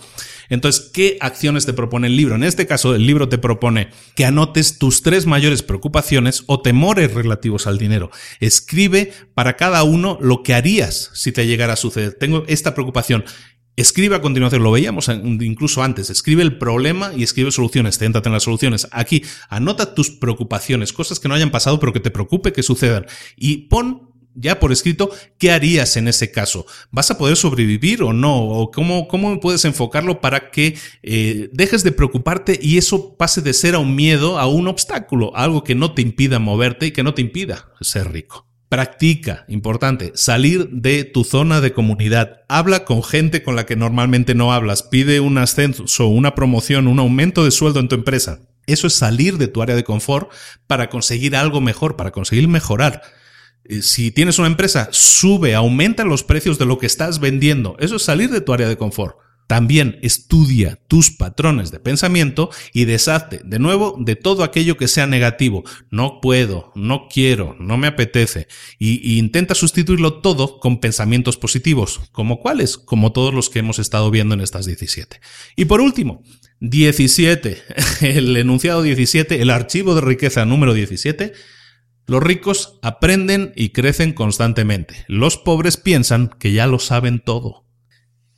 Entonces, 0.49 0.89
¿qué 0.93 1.17
acciones 1.21 1.65
te 1.65 1.73
propone 1.73 2.07
el 2.07 2.17
libro? 2.17 2.35
En 2.35 2.43
este 2.43 2.67
caso, 2.67 2.93
el 2.93 3.05
libro 3.05 3.29
te 3.29 3.37
propone 3.37 3.89
que 4.15 4.25
anotes 4.25 4.77
tus 4.77 5.01
tres 5.01 5.25
mayores 5.25 5.63
preocupaciones 5.63 6.43
o 6.47 6.61
temores 6.61 7.13
relativos 7.13 7.67
al 7.67 7.77
dinero. 7.77 8.11
Escribe 8.39 9.13
para 9.33 9.55
cada 9.55 9.83
uno 9.83 10.17
lo 10.21 10.43
que 10.43 10.53
harías 10.53 11.09
si 11.13 11.31
te 11.31 11.47
llegara 11.47 11.73
a 11.73 11.77
suceder. 11.77 12.13
Tengo 12.13 12.43
esta 12.47 12.73
preocupación 12.73 13.23
Escribe 13.77 14.15
a 14.15 14.21
continuación, 14.21 14.63
lo 14.63 14.71
veíamos 14.71 15.07
incluso 15.07 15.83
antes, 15.83 16.09
escribe 16.09 16.41
el 16.41 16.57
problema 16.57 17.13
y 17.15 17.21
escribe 17.21 17.51
soluciones, 17.51 17.99
céntrate 17.99 18.27
en 18.27 18.33
las 18.33 18.41
soluciones. 18.41 18.87
Aquí, 18.91 19.23
anota 19.49 19.93
tus 19.93 20.09
preocupaciones, 20.09 20.91
cosas 20.91 21.19
que 21.19 21.27
no 21.27 21.35
hayan 21.35 21.51
pasado 21.51 21.79
pero 21.79 21.93
que 21.93 21.99
te 21.99 22.09
preocupe 22.09 22.53
que 22.53 22.63
sucedan 22.63 23.05
y 23.35 23.67
pon 23.67 24.09
ya 24.33 24.59
por 24.59 24.71
escrito 24.71 25.11
qué 25.37 25.51
harías 25.51 25.95
en 25.95 26.07
ese 26.07 26.31
caso. 26.31 26.65
¿Vas 26.89 27.11
a 27.11 27.19
poder 27.19 27.37
sobrevivir 27.37 28.01
o 28.01 28.13
no? 28.13 28.43
¿O 28.43 28.71
cómo, 28.71 29.07
cómo 29.07 29.39
puedes 29.39 29.63
enfocarlo 29.63 30.21
para 30.21 30.49
que 30.49 30.75
eh, 31.03 31.49
dejes 31.53 31.83
de 31.83 31.91
preocuparte 31.91 32.57
y 32.59 32.79
eso 32.79 33.15
pase 33.15 33.43
de 33.43 33.53
ser 33.53 33.75
a 33.75 33.79
un 33.79 33.95
miedo 33.95 34.39
a 34.39 34.47
un 34.47 34.67
obstáculo, 34.67 35.35
algo 35.35 35.63
que 35.63 35.75
no 35.75 35.93
te 35.93 36.01
impida 36.01 36.39
moverte 36.39 36.87
y 36.87 36.91
que 36.91 37.03
no 37.03 37.13
te 37.13 37.21
impida 37.21 37.71
ser 37.79 38.11
rico? 38.11 38.46
Practica, 38.69 39.45
importante, 39.47 40.11
salir 40.15 40.69
de 40.69 41.05
tu 41.05 41.23
zona 41.23 41.61
de 41.61 41.71
comunidad. 41.71 42.41
Habla 42.49 42.83
con 42.83 43.01
gente 43.01 43.41
con 43.41 43.55
la 43.55 43.65
que 43.65 43.77
normalmente 43.77 44.35
no 44.35 44.51
hablas. 44.51 44.83
Pide 44.83 45.21
un 45.21 45.37
ascenso, 45.37 46.07
una 46.07 46.35
promoción, 46.35 46.87
un 46.87 46.99
aumento 46.99 47.45
de 47.45 47.51
sueldo 47.51 47.79
en 47.79 47.87
tu 47.87 47.95
empresa. 47.95 48.41
Eso 48.65 48.87
es 48.87 48.93
salir 48.93 49.37
de 49.37 49.47
tu 49.47 49.61
área 49.61 49.77
de 49.77 49.85
confort 49.85 50.29
para 50.67 50.89
conseguir 50.89 51.37
algo 51.37 51.61
mejor, 51.61 51.95
para 51.95 52.11
conseguir 52.11 52.49
mejorar. 52.49 53.03
Eh, 53.63 53.81
si 53.81 54.11
tienes 54.11 54.37
una 54.37 54.47
empresa, 54.47 54.89
sube, 54.91 55.55
aumenta 55.55 56.03
los 56.03 56.23
precios 56.23 56.59
de 56.59 56.65
lo 56.65 56.77
que 56.77 56.87
estás 56.87 57.21
vendiendo. 57.21 57.77
Eso 57.79 57.95
es 57.95 58.01
salir 58.01 58.29
de 58.29 58.41
tu 58.41 58.53
área 58.53 58.67
de 58.67 58.77
confort. 58.77 59.17
También 59.47 59.97
estudia 60.01 60.77
tus 60.89 61.09
patrones 61.09 61.71
de 61.71 61.79
pensamiento 61.79 62.49
y 62.73 62.83
deshazte 62.83 63.39
de 63.45 63.59
nuevo 63.59 63.95
de 63.97 64.17
todo 64.17 64.43
aquello 64.43 64.75
que 64.75 64.89
sea 64.89 65.07
negativo. 65.07 65.63
No 65.89 66.19
puedo, 66.21 66.73
no 66.75 67.07
quiero, 67.09 67.55
no 67.57 67.77
me 67.77 67.87
apetece. 67.87 68.47
Y, 68.77 69.17
intenta 69.17 69.55
sustituirlo 69.55 70.19
todo 70.19 70.59
con 70.59 70.81
pensamientos 70.81 71.37
positivos. 71.37 72.01
¿Como 72.11 72.41
cuáles? 72.41 72.77
Como 72.77 73.13
todos 73.13 73.33
los 73.33 73.49
que 73.49 73.59
hemos 73.59 73.79
estado 73.79 74.11
viendo 74.11 74.35
en 74.35 74.41
estas 74.41 74.65
17. 74.65 75.21
Y 75.55 75.65
por 75.65 75.79
último, 75.79 76.23
17, 76.59 77.61
el 78.01 78.35
enunciado 78.35 78.81
17, 78.81 79.41
el 79.41 79.49
archivo 79.49 79.95
de 79.95 80.01
riqueza 80.01 80.45
número 80.45 80.73
17, 80.73 81.31
los 82.05 82.21
ricos 82.21 82.79
aprenden 82.81 83.53
y 83.55 83.69
crecen 83.69 84.11
constantemente. 84.11 85.05
Los 85.07 85.37
pobres 85.37 85.77
piensan 85.77 86.29
que 86.37 86.51
ya 86.51 86.67
lo 86.67 86.79
saben 86.79 87.19
todo. 87.19 87.66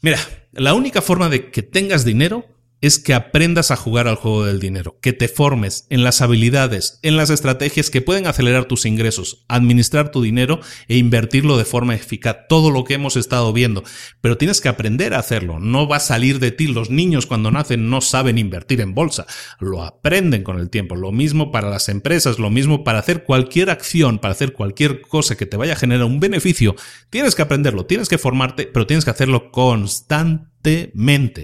Mira, 0.02 0.20
la 0.54 0.74
única 0.74 1.02
forma 1.02 1.30
de 1.30 1.52
que 1.52 1.62
tengas 1.62 2.06
dinero 2.06 2.46
es 2.82 3.00
que 3.00 3.14
aprendas 3.14 3.72
a 3.72 3.76
jugar 3.76 4.08
al 4.08 4.16
juego 4.16 4.46
del 4.46 4.60
dinero, 4.60 4.98
que 5.02 5.14
te 5.14 5.28
formes 5.28 5.86
en 5.90 6.04
las 6.04 6.22
habilidades, 6.22 7.00
en 7.02 7.18
las 7.18 7.30
estrategias 7.30 7.90
que 7.90 8.02
pueden 8.02 8.28
acelerar 8.28 8.66
tus 8.66 8.86
ingresos, 8.86 9.46
administrar 9.48 10.12
tu 10.12 10.22
dinero 10.22 10.60
e 10.88 10.98
invertirlo 10.98 11.58
de 11.58 11.66
forma 11.66 11.96
eficaz, 11.96 12.48
todo 12.48 12.72
lo 12.72 12.84
que 12.84 12.94
hemos 12.94 13.18
estado 13.18 13.52
viendo. 13.52 13.84
Pero 14.22 14.38
tienes 14.38 14.62
que 14.62 14.70
aprender 14.70 15.14
a 15.14 15.20
hacerlo, 15.20 15.60
no 15.60 15.88
va 15.88 15.98
a 15.98 16.02
salir 16.02 16.40
de 16.40 16.52
ti. 16.52 16.68
Los 16.68 16.90
niños 16.90 17.26
cuando 17.26 17.52
nacen 17.52 17.90
no 17.90 18.02
saben 18.02 18.38
invertir 18.38 18.82
en 18.82 18.96
bolsa, 18.96 19.26
lo 19.60 19.84
aprenden 19.84 20.44
con 20.44 20.60
el 20.60 20.70
tiempo. 20.70 20.96
Lo 20.96 21.12
mismo 21.12 21.52
para 21.52 21.70
las 21.70 21.90
empresas, 21.90 22.40
lo 22.40 22.50
mismo 22.50 22.84
para 22.84 23.00
hacer 23.00 23.24
cualquier 23.24 23.70
acción, 23.70 24.20
para 24.20 24.32
hacer 24.34 24.54
cualquier 24.54 25.02
cosa 25.02 25.36
que 25.36 25.46
te 25.46 25.58
vaya 25.58 25.74
a 25.74 25.78
generar 25.78 26.06
un 26.06 26.20
beneficio. 26.20 26.76
Tienes 27.10 27.36
que 27.36 27.42
aprenderlo, 27.42 27.86
tienes 27.86 28.08
que 28.08 28.18
formarte, 28.18 28.68
pero 28.68 28.88
tienes 28.88 29.04
que 29.04 29.12
hacerlo 29.12 29.52
constantemente 29.52 30.59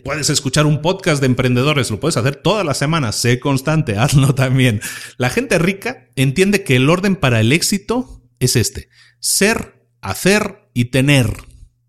Puedes 0.03 0.29
escuchar 0.29 0.65
un 0.65 0.81
podcast 0.81 1.21
de 1.21 1.27
emprendedores, 1.27 1.89
lo 1.89 1.99
puedes 1.99 2.17
hacer 2.17 2.35
todas 2.35 2.65
las 2.65 2.77
semanas, 2.77 3.15
sé 3.15 3.39
constante, 3.39 3.97
hazlo 3.97 4.35
también. 4.35 4.81
La 5.17 5.29
gente 5.29 5.57
rica 5.57 6.09
entiende 6.15 6.63
que 6.63 6.75
el 6.75 6.89
orden 6.89 7.15
para 7.15 7.39
el 7.39 7.51
éxito 7.51 8.23
es 8.39 8.55
este, 8.55 8.89
ser, 9.19 9.87
hacer 10.01 10.69
y 10.73 10.85
tener. 10.85 11.33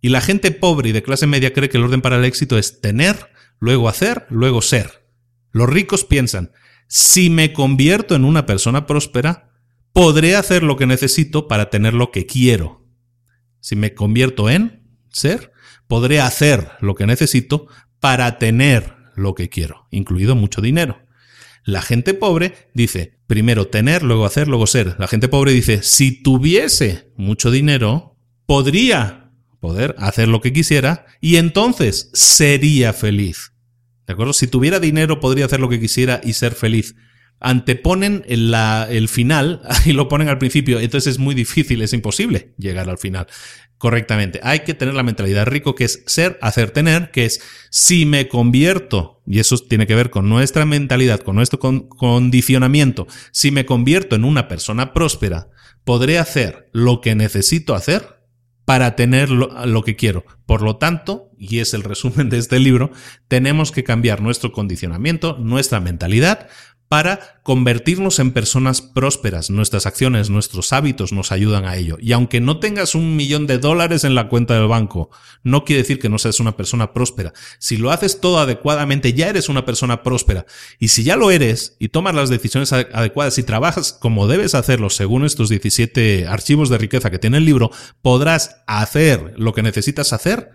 Y 0.00 0.10
la 0.10 0.20
gente 0.20 0.52
pobre 0.52 0.90
y 0.90 0.92
de 0.92 1.02
clase 1.02 1.26
media 1.26 1.52
cree 1.52 1.68
que 1.68 1.78
el 1.78 1.84
orden 1.84 2.00
para 2.00 2.16
el 2.16 2.24
éxito 2.24 2.58
es 2.58 2.80
tener, 2.80 3.30
luego 3.58 3.88
hacer, 3.88 4.26
luego 4.30 4.62
ser. 4.62 5.06
Los 5.50 5.68
ricos 5.68 6.04
piensan, 6.04 6.52
si 6.86 7.30
me 7.30 7.52
convierto 7.52 8.14
en 8.14 8.24
una 8.24 8.46
persona 8.46 8.86
próspera, 8.86 9.50
podré 9.92 10.36
hacer 10.36 10.62
lo 10.62 10.76
que 10.76 10.86
necesito 10.86 11.48
para 11.48 11.70
tener 11.70 11.94
lo 11.94 12.12
que 12.12 12.26
quiero. 12.26 12.86
Si 13.60 13.74
me 13.74 13.94
convierto 13.94 14.48
en 14.48 14.86
ser, 15.08 15.52
podré 15.88 16.20
hacer 16.20 16.70
lo 16.80 16.94
que 16.94 17.06
necesito 17.06 17.66
para 18.00 18.38
tener 18.38 18.94
lo 19.14 19.34
que 19.34 19.48
quiero, 19.48 19.86
incluido 19.90 20.36
mucho 20.36 20.60
dinero. 20.60 21.02
La 21.64 21.82
gente 21.82 22.14
pobre 22.14 22.54
dice, 22.74 23.18
primero 23.26 23.66
tener, 23.66 24.02
luego 24.02 24.24
hacer, 24.24 24.46
luego 24.46 24.66
ser. 24.66 24.94
La 24.98 25.08
gente 25.08 25.28
pobre 25.28 25.52
dice, 25.52 25.82
si 25.82 26.22
tuviese 26.22 27.10
mucho 27.16 27.50
dinero, 27.50 28.16
podría 28.46 29.32
poder 29.58 29.96
hacer 29.98 30.28
lo 30.28 30.40
que 30.40 30.52
quisiera 30.52 31.06
y 31.20 31.36
entonces 31.36 32.10
sería 32.12 32.92
feliz. 32.92 33.52
¿De 34.06 34.12
acuerdo? 34.12 34.32
Si 34.32 34.46
tuviera 34.46 34.78
dinero, 34.78 35.18
podría 35.18 35.46
hacer 35.46 35.58
lo 35.58 35.68
que 35.68 35.80
quisiera 35.80 36.20
y 36.22 36.34
ser 36.34 36.54
feliz. 36.54 36.94
Anteponen 37.40 38.24
el 38.28 39.08
final 39.08 39.62
y 39.84 39.92
lo 39.92 40.08
ponen 40.08 40.28
al 40.28 40.38
principio, 40.38 40.78
entonces 40.78 41.14
es 41.14 41.18
muy 41.18 41.34
difícil, 41.34 41.82
es 41.82 41.92
imposible 41.92 42.54
llegar 42.58 42.88
al 42.88 42.98
final 42.98 43.26
correctamente. 43.78 44.40
Hay 44.42 44.60
que 44.60 44.74
tener 44.74 44.94
la 44.94 45.02
mentalidad 45.02 45.46
rico, 45.46 45.74
que 45.74 45.84
es 45.84 46.02
ser, 46.06 46.38
hacer, 46.42 46.70
tener, 46.70 47.10
que 47.10 47.24
es 47.24 47.40
si 47.70 48.06
me 48.06 48.28
convierto, 48.28 49.22
y 49.26 49.38
eso 49.38 49.56
tiene 49.58 49.86
que 49.86 49.94
ver 49.94 50.10
con 50.10 50.28
nuestra 50.28 50.64
mentalidad, 50.64 51.20
con 51.20 51.36
nuestro 51.36 51.58
condicionamiento, 51.58 53.06
si 53.32 53.50
me 53.50 53.66
convierto 53.66 54.16
en 54.16 54.24
una 54.24 54.48
persona 54.48 54.92
próspera, 54.92 55.48
podré 55.84 56.18
hacer 56.18 56.68
lo 56.72 57.00
que 57.00 57.14
necesito 57.14 57.74
hacer 57.74 58.16
para 58.66 58.96
tener 58.96 59.30
lo, 59.30 59.82
que 59.84 59.94
quiero. 59.94 60.24
Por 60.44 60.60
lo 60.60 60.76
tanto, 60.76 61.30
y 61.38 61.60
es 61.60 61.72
el 61.72 61.84
resumen 61.84 62.28
de 62.28 62.38
este 62.38 62.58
libro, 62.58 62.90
tenemos 63.28 63.70
que 63.70 63.84
cambiar 63.84 64.20
nuestro 64.20 64.50
condicionamiento, 64.50 65.38
nuestra 65.38 65.78
mentalidad, 65.78 66.48
para 66.88 67.40
convertirnos 67.42 68.18
en 68.18 68.32
personas 68.32 68.80
prósperas. 68.80 69.50
Nuestras 69.50 69.86
acciones, 69.86 70.30
nuestros 70.30 70.72
hábitos 70.72 71.12
nos 71.12 71.32
ayudan 71.32 71.64
a 71.64 71.76
ello. 71.76 71.96
Y 72.00 72.12
aunque 72.12 72.40
no 72.40 72.60
tengas 72.60 72.94
un 72.94 73.16
millón 73.16 73.46
de 73.46 73.58
dólares 73.58 74.04
en 74.04 74.14
la 74.14 74.28
cuenta 74.28 74.54
del 74.54 74.68
banco, 74.68 75.10
no 75.42 75.64
quiere 75.64 75.82
decir 75.82 75.98
que 75.98 76.08
no 76.08 76.18
seas 76.18 76.40
una 76.40 76.56
persona 76.56 76.92
próspera. 76.92 77.32
Si 77.58 77.76
lo 77.76 77.90
haces 77.90 78.20
todo 78.20 78.38
adecuadamente, 78.38 79.12
ya 79.12 79.28
eres 79.28 79.48
una 79.48 79.64
persona 79.64 80.02
próspera. 80.02 80.46
Y 80.78 80.88
si 80.88 81.02
ya 81.02 81.16
lo 81.16 81.30
eres 81.30 81.76
y 81.78 81.88
tomas 81.88 82.14
las 82.14 82.30
decisiones 82.30 82.72
adecuadas 82.72 83.38
y 83.38 83.42
trabajas 83.42 83.92
como 83.92 84.28
debes 84.28 84.54
hacerlo 84.54 84.90
según 84.90 85.24
estos 85.24 85.48
17 85.48 86.26
archivos 86.26 86.68
de 86.68 86.78
riqueza 86.78 87.10
que 87.10 87.18
tiene 87.18 87.38
el 87.38 87.44
libro, 87.44 87.70
podrás 88.02 88.62
hacer 88.66 89.34
lo 89.36 89.52
que 89.52 89.62
necesitas 89.62 90.12
hacer 90.12 90.50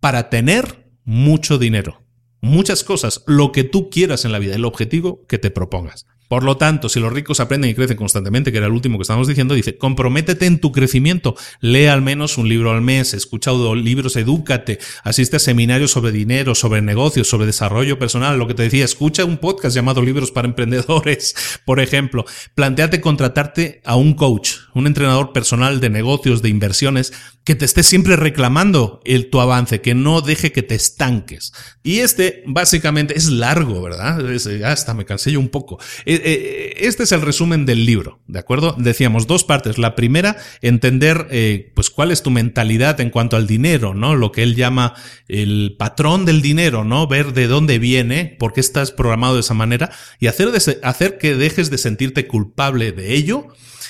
para 0.00 0.30
tener 0.30 0.90
mucho 1.04 1.58
dinero 1.58 2.05
muchas 2.40 2.84
cosas, 2.84 3.22
lo 3.26 3.52
que 3.52 3.64
tú 3.64 3.90
quieras 3.90 4.24
en 4.24 4.32
la 4.32 4.38
vida, 4.38 4.54
el 4.54 4.64
objetivo 4.64 5.24
que 5.26 5.38
te 5.38 5.50
propongas. 5.50 6.06
Por 6.28 6.42
lo 6.42 6.56
tanto, 6.56 6.88
si 6.88 6.98
los 6.98 7.12
ricos 7.12 7.38
aprenden 7.38 7.70
y 7.70 7.74
crecen 7.74 7.96
constantemente, 7.96 8.50
que 8.50 8.58
era 8.58 8.66
el 8.66 8.72
último 8.72 8.98
que 8.98 9.02
estábamos 9.02 9.28
diciendo, 9.28 9.54
dice, 9.54 9.78
comprométete 9.78 10.46
en 10.46 10.58
tu 10.58 10.72
crecimiento, 10.72 11.36
lee 11.60 11.86
al 11.86 12.02
menos 12.02 12.36
un 12.36 12.48
libro 12.48 12.72
al 12.72 12.82
mes, 12.82 13.14
escucha 13.14 13.52
libros, 13.52 14.16
edúcate, 14.16 14.78
asiste 15.04 15.36
a 15.36 15.38
seminarios 15.38 15.92
sobre 15.92 16.10
dinero, 16.10 16.56
sobre 16.56 16.82
negocios, 16.82 17.28
sobre 17.28 17.46
desarrollo 17.46 17.98
personal, 17.98 18.38
lo 18.38 18.48
que 18.48 18.54
te 18.54 18.64
decía, 18.64 18.84
escucha 18.84 19.24
un 19.24 19.38
podcast 19.38 19.76
llamado 19.76 20.02
Libros 20.02 20.32
para 20.32 20.48
Emprendedores, 20.48 21.60
por 21.64 21.78
ejemplo, 21.78 22.24
planteate 22.54 23.00
contratarte 23.00 23.80
a 23.84 23.94
un 23.94 24.14
coach, 24.14 24.54
un 24.74 24.88
entrenador 24.88 25.32
personal 25.32 25.80
de 25.80 25.90
negocios, 25.90 26.42
de 26.42 26.48
inversiones, 26.48 27.12
que 27.46 27.54
te 27.54 27.64
esté 27.64 27.84
siempre 27.84 28.16
reclamando 28.16 29.00
el, 29.04 29.30
tu 29.30 29.40
avance, 29.40 29.80
que 29.80 29.94
no 29.94 30.20
deje 30.20 30.50
que 30.50 30.64
te 30.64 30.74
estanques. 30.74 31.52
Y 31.84 32.00
este 32.00 32.42
básicamente 32.44 33.16
es 33.16 33.28
largo, 33.28 33.80
¿verdad? 33.80 34.18
hasta 34.64 34.94
me 34.94 35.04
cansé 35.04 35.30
yo 35.30 35.38
un 35.38 35.48
poco. 35.48 35.78
Eh, 36.06 36.20
eh, 36.24 36.74
este 36.80 37.04
es 37.04 37.12
el 37.12 37.22
resumen 37.22 37.64
del 37.64 37.86
libro, 37.86 38.18
¿de 38.26 38.40
acuerdo? 38.40 38.74
Decíamos 38.76 39.28
dos 39.28 39.44
partes. 39.44 39.78
La 39.78 39.94
primera, 39.94 40.36
entender 40.60 41.28
eh, 41.30 41.70
pues 41.76 41.88
cuál 41.88 42.10
es 42.10 42.24
tu 42.24 42.32
mentalidad 42.32 43.00
en 43.00 43.10
cuanto 43.10 43.36
al 43.36 43.46
dinero, 43.46 43.94
¿no? 43.94 44.16
Lo 44.16 44.32
que 44.32 44.42
él 44.42 44.56
llama 44.56 44.94
el 45.28 45.76
patrón 45.78 46.24
del 46.24 46.42
dinero, 46.42 46.82
¿no? 46.82 47.06
Ver 47.06 47.32
de 47.32 47.46
dónde 47.46 47.78
viene, 47.78 48.36
por 48.40 48.54
qué 48.54 48.60
estás 48.60 48.90
programado 48.90 49.34
de 49.34 49.42
esa 49.42 49.54
manera 49.54 49.92
y 50.18 50.26
hacer, 50.26 50.48
hacer 50.82 51.18
que 51.18 51.36
dejes 51.36 51.70
de 51.70 51.78
sentirte 51.78 52.26
culpable 52.26 52.90
de 52.90 53.14
ello 53.14 53.46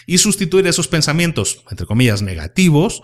y 0.07 0.19
sustituir 0.19 0.67
esos 0.67 0.89
pensamientos, 0.89 1.65
entre 1.71 1.87
comillas, 1.87 2.23
negativos 2.23 3.03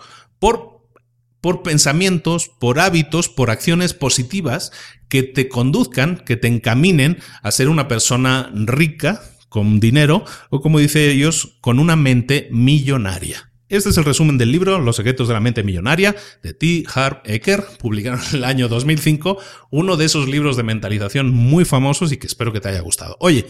por, 1.41 1.63
pensamientos, 1.63 2.49
por 2.59 2.81
hábitos, 2.81 3.29
por 3.29 3.49
acciones 3.49 3.93
positivas 3.93 4.73
que 5.07 5.23
te 5.23 5.47
conduzcan, 5.47 6.17
que 6.17 6.35
te 6.35 6.49
encaminen 6.49 7.19
a 7.41 7.51
ser 7.51 7.69
una 7.69 7.87
persona 7.87 8.51
rica, 8.53 9.21
con 9.47 9.79
dinero, 9.79 10.25
o 10.49 10.59
como 10.59 10.79
dice 10.79 11.11
ellos, 11.11 11.57
con 11.61 11.79
una 11.79 11.95
mente 11.95 12.49
millonaria. 12.51 13.51
Este 13.69 13.89
es 13.89 13.97
el 13.97 14.03
resumen 14.03 14.37
del 14.37 14.51
libro 14.51 14.79
Los 14.79 14.97
secretos 14.97 15.29
de 15.29 15.33
la 15.33 15.39
mente 15.39 15.63
millonaria 15.63 16.13
de 16.43 16.53
T. 16.53 16.83
Harv 16.93 17.21
Eker, 17.23 17.63
publicado 17.79 18.19
en 18.29 18.35
el 18.35 18.43
año 18.43 18.67
2005, 18.67 19.37
uno 19.71 19.95
de 19.95 20.05
esos 20.05 20.27
libros 20.27 20.57
de 20.57 20.63
mentalización 20.63 21.31
muy 21.31 21.63
famosos 21.63 22.11
y 22.11 22.17
que 22.17 22.27
espero 22.27 22.51
que 22.51 22.59
te 22.59 22.67
haya 22.67 22.81
gustado. 22.81 23.15
Oye, 23.21 23.45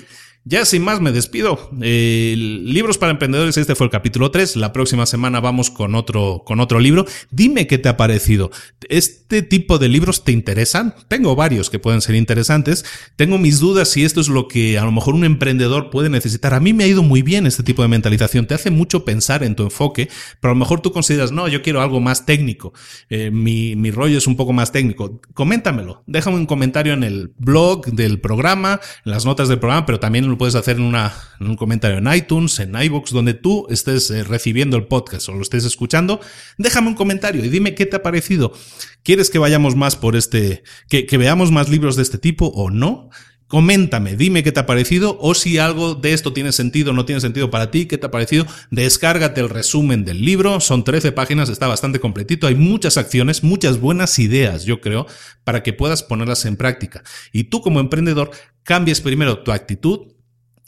ya 0.46 0.66
sin 0.66 0.84
más 0.84 1.00
me 1.00 1.14
despido. 1.14 1.70
Eh, 1.82 2.36
libros 2.38 2.98
para 2.98 3.12
emprendedores, 3.12 3.56
este 3.56 3.76
fue 3.76 3.86
el 3.86 3.92
capítulo 3.92 4.30
3. 4.30 4.58
La 4.58 4.74
próxima 4.74 5.06
semana 5.06 5.40
vamos 5.40 5.70
con 5.70 5.96
otro, 5.96 6.44
con 6.46 6.60
otro 6.60 6.80
libro. 6.80 7.06
Dime 7.32 7.66
qué 7.66 7.78
te 7.78 7.88
ha 7.88 7.96
parecido. 7.96 8.52
¿Este 8.90 9.42
tipo 9.42 9.78
de 9.78 9.88
libros 9.88 10.26
te 10.26 10.34
interesan? 10.34 10.96
Tengo 11.08 11.38
varios 11.38 11.70
que 11.70 11.80
pueden 11.80 12.02
ser 12.02 12.16
interesantes. 12.16 12.84
Tengo 13.16 13.38
mis 13.38 13.60
dudas 13.60 13.88
si 13.88 14.04
esto 14.04 14.20
es 14.20 14.28
lo 14.28 14.50
que 14.50 14.78
a 14.78 14.84
lo 14.84 14.92
mejor 14.92 15.16
un 15.16 15.24
emprendedor 15.24 15.90
puede 15.90 16.10
necesitar. 16.10 16.54
A 16.54 16.60
mí 16.60 16.74
me 16.74 16.84
ha 16.84 16.88
ido 16.88 17.04
muy 17.04 17.22
bien 17.22 17.48
este 17.48 17.64
tipo 17.64 17.82
de 17.82 17.88
mentalización. 17.88 18.46
Te 18.46 18.56
hace 18.56 18.70
mucho 18.70 19.06
pensar 19.06 19.44
en 19.44 19.56
tu 19.56 19.64
enfoque, 19.64 20.10
pero 20.42 20.52
a 20.52 20.56
lo 20.56 20.60
mejor 20.60 20.82
tú 20.82 20.92
consideras, 20.92 21.32
no, 21.32 21.48
yo 21.48 21.62
quiero 21.62 21.82
algo 21.82 22.02
más 22.02 22.26
técnico. 22.26 22.74
Eh, 23.10 23.32
mi, 23.32 23.78
mi 23.78 23.92
rollo 23.92 24.18
es 24.18 24.28
un 24.28 24.36
poco 24.36 24.52
más 24.52 24.74
técnico. 24.74 25.22
Coméntamelo. 25.34 26.04
Déjame 26.06 26.36
un 26.36 26.46
comentario 26.46 26.92
en 26.92 27.04
el 27.04 27.34
blog 27.38 27.86
del 27.86 28.20
programa, 28.20 28.82
en 29.06 29.12
las 29.12 29.24
notas 29.24 29.48
del 29.48 29.60
programa, 29.60 29.86
pero 29.86 30.02
también 30.02 30.33
lo 30.34 30.38
puedes 30.38 30.56
hacer 30.56 30.78
en, 30.78 30.96
un 31.40 31.56
comentario 31.56 32.00
en 32.00 32.14
iTunes, 32.14 32.60
en 32.60 32.76
iVoox, 32.76 33.12
donde 33.12 33.36
tú 33.36 33.68
estés 33.70 34.10
eh, 34.10 34.24
recibiendo 34.24 34.78
el 34.78 34.88
podcast 34.88 35.30
o 35.30 35.34
lo 35.34 35.42
estés 35.44 35.64
escuchando. 35.64 36.20
Déjame 36.58 36.88
un 36.88 36.96
comentario 36.96 37.46
y 37.46 37.50
dime 37.50 37.76
qué 37.76 37.86
te 37.86 37.96
ha 37.96 38.04
parecido. 38.04 38.52
¿Quieres 39.04 39.30
que 39.30 39.38
vayamos 39.38 39.76
más 39.76 39.96
por 39.96 40.16
este, 40.16 40.64
que, 40.90 41.06
que 41.06 41.18
veamos 41.18 41.52
más 41.52 41.70
libros 41.70 41.96
de 41.96 42.02
este 42.04 42.18
tipo 42.18 42.48
o 42.48 42.72
no? 42.72 43.10
Coméntame, 43.48 44.16
dime 44.16 44.42
qué 44.42 44.52
te 44.52 44.62
ha 44.62 44.66
parecido 44.66 45.16
o 45.22 45.36
si 45.36 45.60
algo 45.60 45.94
de 45.94 46.14
esto 46.14 46.34
tiene 46.34 46.52
sentido 46.52 46.90
o 46.90 46.94
no 46.96 47.06
tiene 47.06 47.22
sentido 47.22 47.52
para 47.52 47.70
ti, 47.70 47.86
qué 47.86 48.00
te 48.00 48.08
ha 48.08 48.10
parecido. 48.10 48.48
Descárgate 48.72 49.42
el 49.42 49.50
resumen 49.50 50.06
del 50.06 50.26
libro, 50.26 50.60
son 50.60 50.84
13 50.84 51.12
páginas, 51.12 51.50
está 51.50 51.68
bastante 51.68 52.00
completito, 52.00 52.48
hay 52.48 52.56
muchas 52.56 52.98
acciones, 52.98 53.44
muchas 53.44 53.80
buenas 53.80 54.18
ideas, 54.18 54.66
yo 54.66 54.82
creo, 54.82 55.06
para 55.44 55.62
que 55.62 55.74
puedas 55.74 56.02
ponerlas 56.02 56.46
en 56.46 56.56
práctica. 56.56 57.04
Y 57.32 57.44
tú 57.44 57.62
como 57.62 57.80
emprendedor 57.80 58.32
cambies 58.64 59.02
primero 59.02 59.44
tu 59.44 59.52
actitud, 59.52 60.13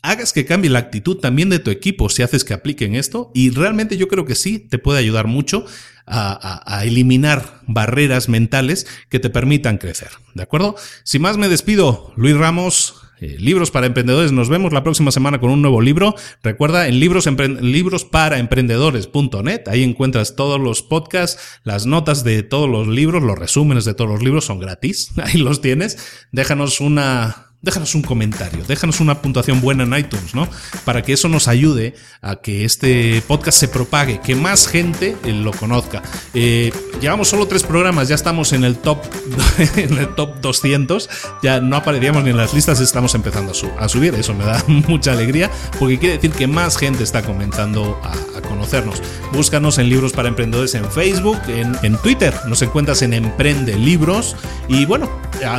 hagas 0.09 0.33
que 0.33 0.45
cambie 0.45 0.69
la 0.69 0.79
actitud 0.79 1.17
también 1.17 1.49
de 1.49 1.59
tu 1.59 1.71
equipo 1.71 2.09
si 2.09 2.23
haces 2.23 2.43
que 2.43 2.53
apliquen 2.53 2.95
esto. 2.95 3.31
Y 3.33 3.49
realmente 3.51 3.97
yo 3.97 4.07
creo 4.07 4.25
que 4.25 4.35
sí 4.35 4.59
te 4.59 4.77
puede 4.77 4.99
ayudar 4.99 5.27
mucho 5.27 5.65
a, 6.07 6.83
eliminar 6.83 7.61
barreras 7.67 8.29
mentales 8.29 8.85
que 9.09 9.19
te 9.19 9.29
permitan 9.29 9.77
crecer. 9.77 10.09
¿De 10.33 10.43
acuerdo? 10.43 10.75
Sin 11.03 11.21
más 11.21 11.37
me 11.37 11.49
despido, 11.49 12.13
Luis 12.15 12.35
Ramos. 12.35 13.01
Eh, 13.21 13.37
libros 13.39 13.71
para 13.71 13.87
emprendedores. 13.87 14.33
Nos 14.33 14.49
vemos 14.49 14.73
la 14.73 14.83
próxima 14.83 15.09
semana 15.09 15.39
con 15.39 15.49
un 15.49 15.61
nuevo 15.61 15.81
libro. 15.81 16.15
Recuerda 16.43 16.89
en 16.89 16.99
libros, 16.99 17.29
libros 17.61 18.03
para 18.03 18.39
emprendedores.net. 18.39 19.61
Ahí 19.67 19.83
encuentras 19.83 20.35
todos 20.35 20.59
los 20.59 20.83
podcasts, 20.83 21.61
las 21.63 21.85
notas 21.85 22.25
de 22.25 22.43
todos 22.43 22.69
los 22.69 22.89
libros, 22.89 23.23
los 23.23 23.39
resúmenes 23.39 23.85
de 23.85 23.93
todos 23.93 24.11
los 24.11 24.21
libros 24.21 24.43
son 24.43 24.59
gratis. 24.59 25.11
Ahí 25.23 25.39
los 25.39 25.61
tienes. 25.61 26.27
Déjanos 26.33 26.81
una 26.81 27.44
déjanos 27.65 27.95
un 27.95 28.03
comentario, 28.03 28.63
déjanos 28.63 28.99
una 28.99 29.21
puntuación 29.23 29.59
buena 29.59 29.83
en 29.83 29.97
iTunes, 29.97 30.35
¿no? 30.35 30.47
Para 30.85 31.01
que 31.01 31.13
eso 31.13 31.27
nos 31.29 31.47
ayude 31.47 31.95
a 32.21 32.35
que 32.35 32.63
este 32.63 33.23
podcast 33.27 33.59
se 33.59 33.67
propague, 33.67 34.21
que 34.21 34.35
más 34.35 34.67
gente 34.67 35.17
eh, 35.25 35.33
lo 35.33 35.51
conozca. 35.51 36.03
Eh, 36.35 36.71
llevamos 37.01 37.27
solo 37.27 37.47
tres 37.47 37.63
programas, 37.63 38.07
ya 38.07 38.13
estamos 38.13 38.53
en 38.53 38.63
el 38.63 38.77
top, 38.77 38.99
en 39.77 39.97
el 39.97 40.13
top 40.13 40.39
200, 40.41 41.09
ya 41.41 41.59
no 41.59 41.77
aparecíamos 41.77 42.23
ni 42.23 42.29
en 42.29 42.37
las 42.37 42.53
listas, 42.53 42.79
estamos 42.79 43.15
empezando 43.15 43.51
a, 43.79 43.89
subir, 43.89 44.13
eso 44.13 44.35
me 44.35 44.45
da 44.45 44.63
mucha 44.67 45.13
alegría, 45.13 45.49
porque 45.79 45.97
quiere 45.97 46.15
decir 46.15 46.31
que 46.31 46.45
más 46.45 46.77
gente 46.77 47.03
está 47.03 47.23
comenzando 47.23 47.99
a, 48.03 48.13
conocernos. 48.45 49.01
Búscanos 49.33 49.79
en 49.79 49.89
Libros 49.89 50.13
para 50.13 50.27
Emprendedores 50.29 50.75
en 50.75 50.89
Facebook, 50.91 51.39
en, 51.47 51.75
en 51.81 51.97
Twitter, 51.97 52.31
nos 52.47 52.61
encuentras 52.61 53.01
en 53.01 53.13
Emprende 53.13 53.75
Libros, 53.75 54.35
y 54.67 54.85
bueno, 54.85 55.09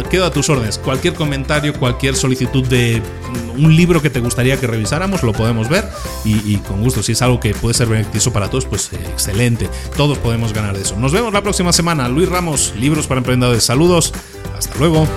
quedo 0.09 0.27
a 0.27 0.31
tus 0.31 0.49
órdenes, 0.49 0.79
cualquier 0.79 1.15
comentario, 1.15 1.75
cualquier 1.75 1.96
cualquier 1.97 2.15
solicitud 2.15 2.63
de 2.67 3.01
un 3.57 3.75
libro 3.75 4.03
que 4.03 4.11
te 4.11 4.21
gustaría 4.21 4.61
que 4.61 4.67
revisáramos, 4.67 5.23
lo 5.23 5.33
podemos 5.33 5.71
ver 5.71 5.89
y, 6.27 6.59
con 6.59 6.83
gusto. 6.83 7.03
Si 7.03 7.13
es 7.13 7.23
algo 7.23 7.41
que 7.41 7.55
puede 7.55 7.73
ser 7.73 7.89
beneficioso 7.89 8.35
para 8.35 8.51
todos, 8.51 8.67
pues 8.67 8.93
eh, 8.93 8.99
excelente. 9.11 9.71
Todos 9.97 10.19
podemos 10.19 10.53
ganar 10.53 10.77
de 10.77 10.83
eso. 10.83 10.95
Nos 10.99 11.13
vemos 11.13 11.33
la 11.33 11.43
próxima 11.43 11.73
semana. 11.73 12.07
Luis 12.11 12.29
Ramos, 12.29 12.75
Libros 12.79 13.07
para 13.07 13.19
Emprendedores. 13.19 13.65
Saludos. 13.65 14.13
Hasta 14.55 14.79
luego. 14.79 15.09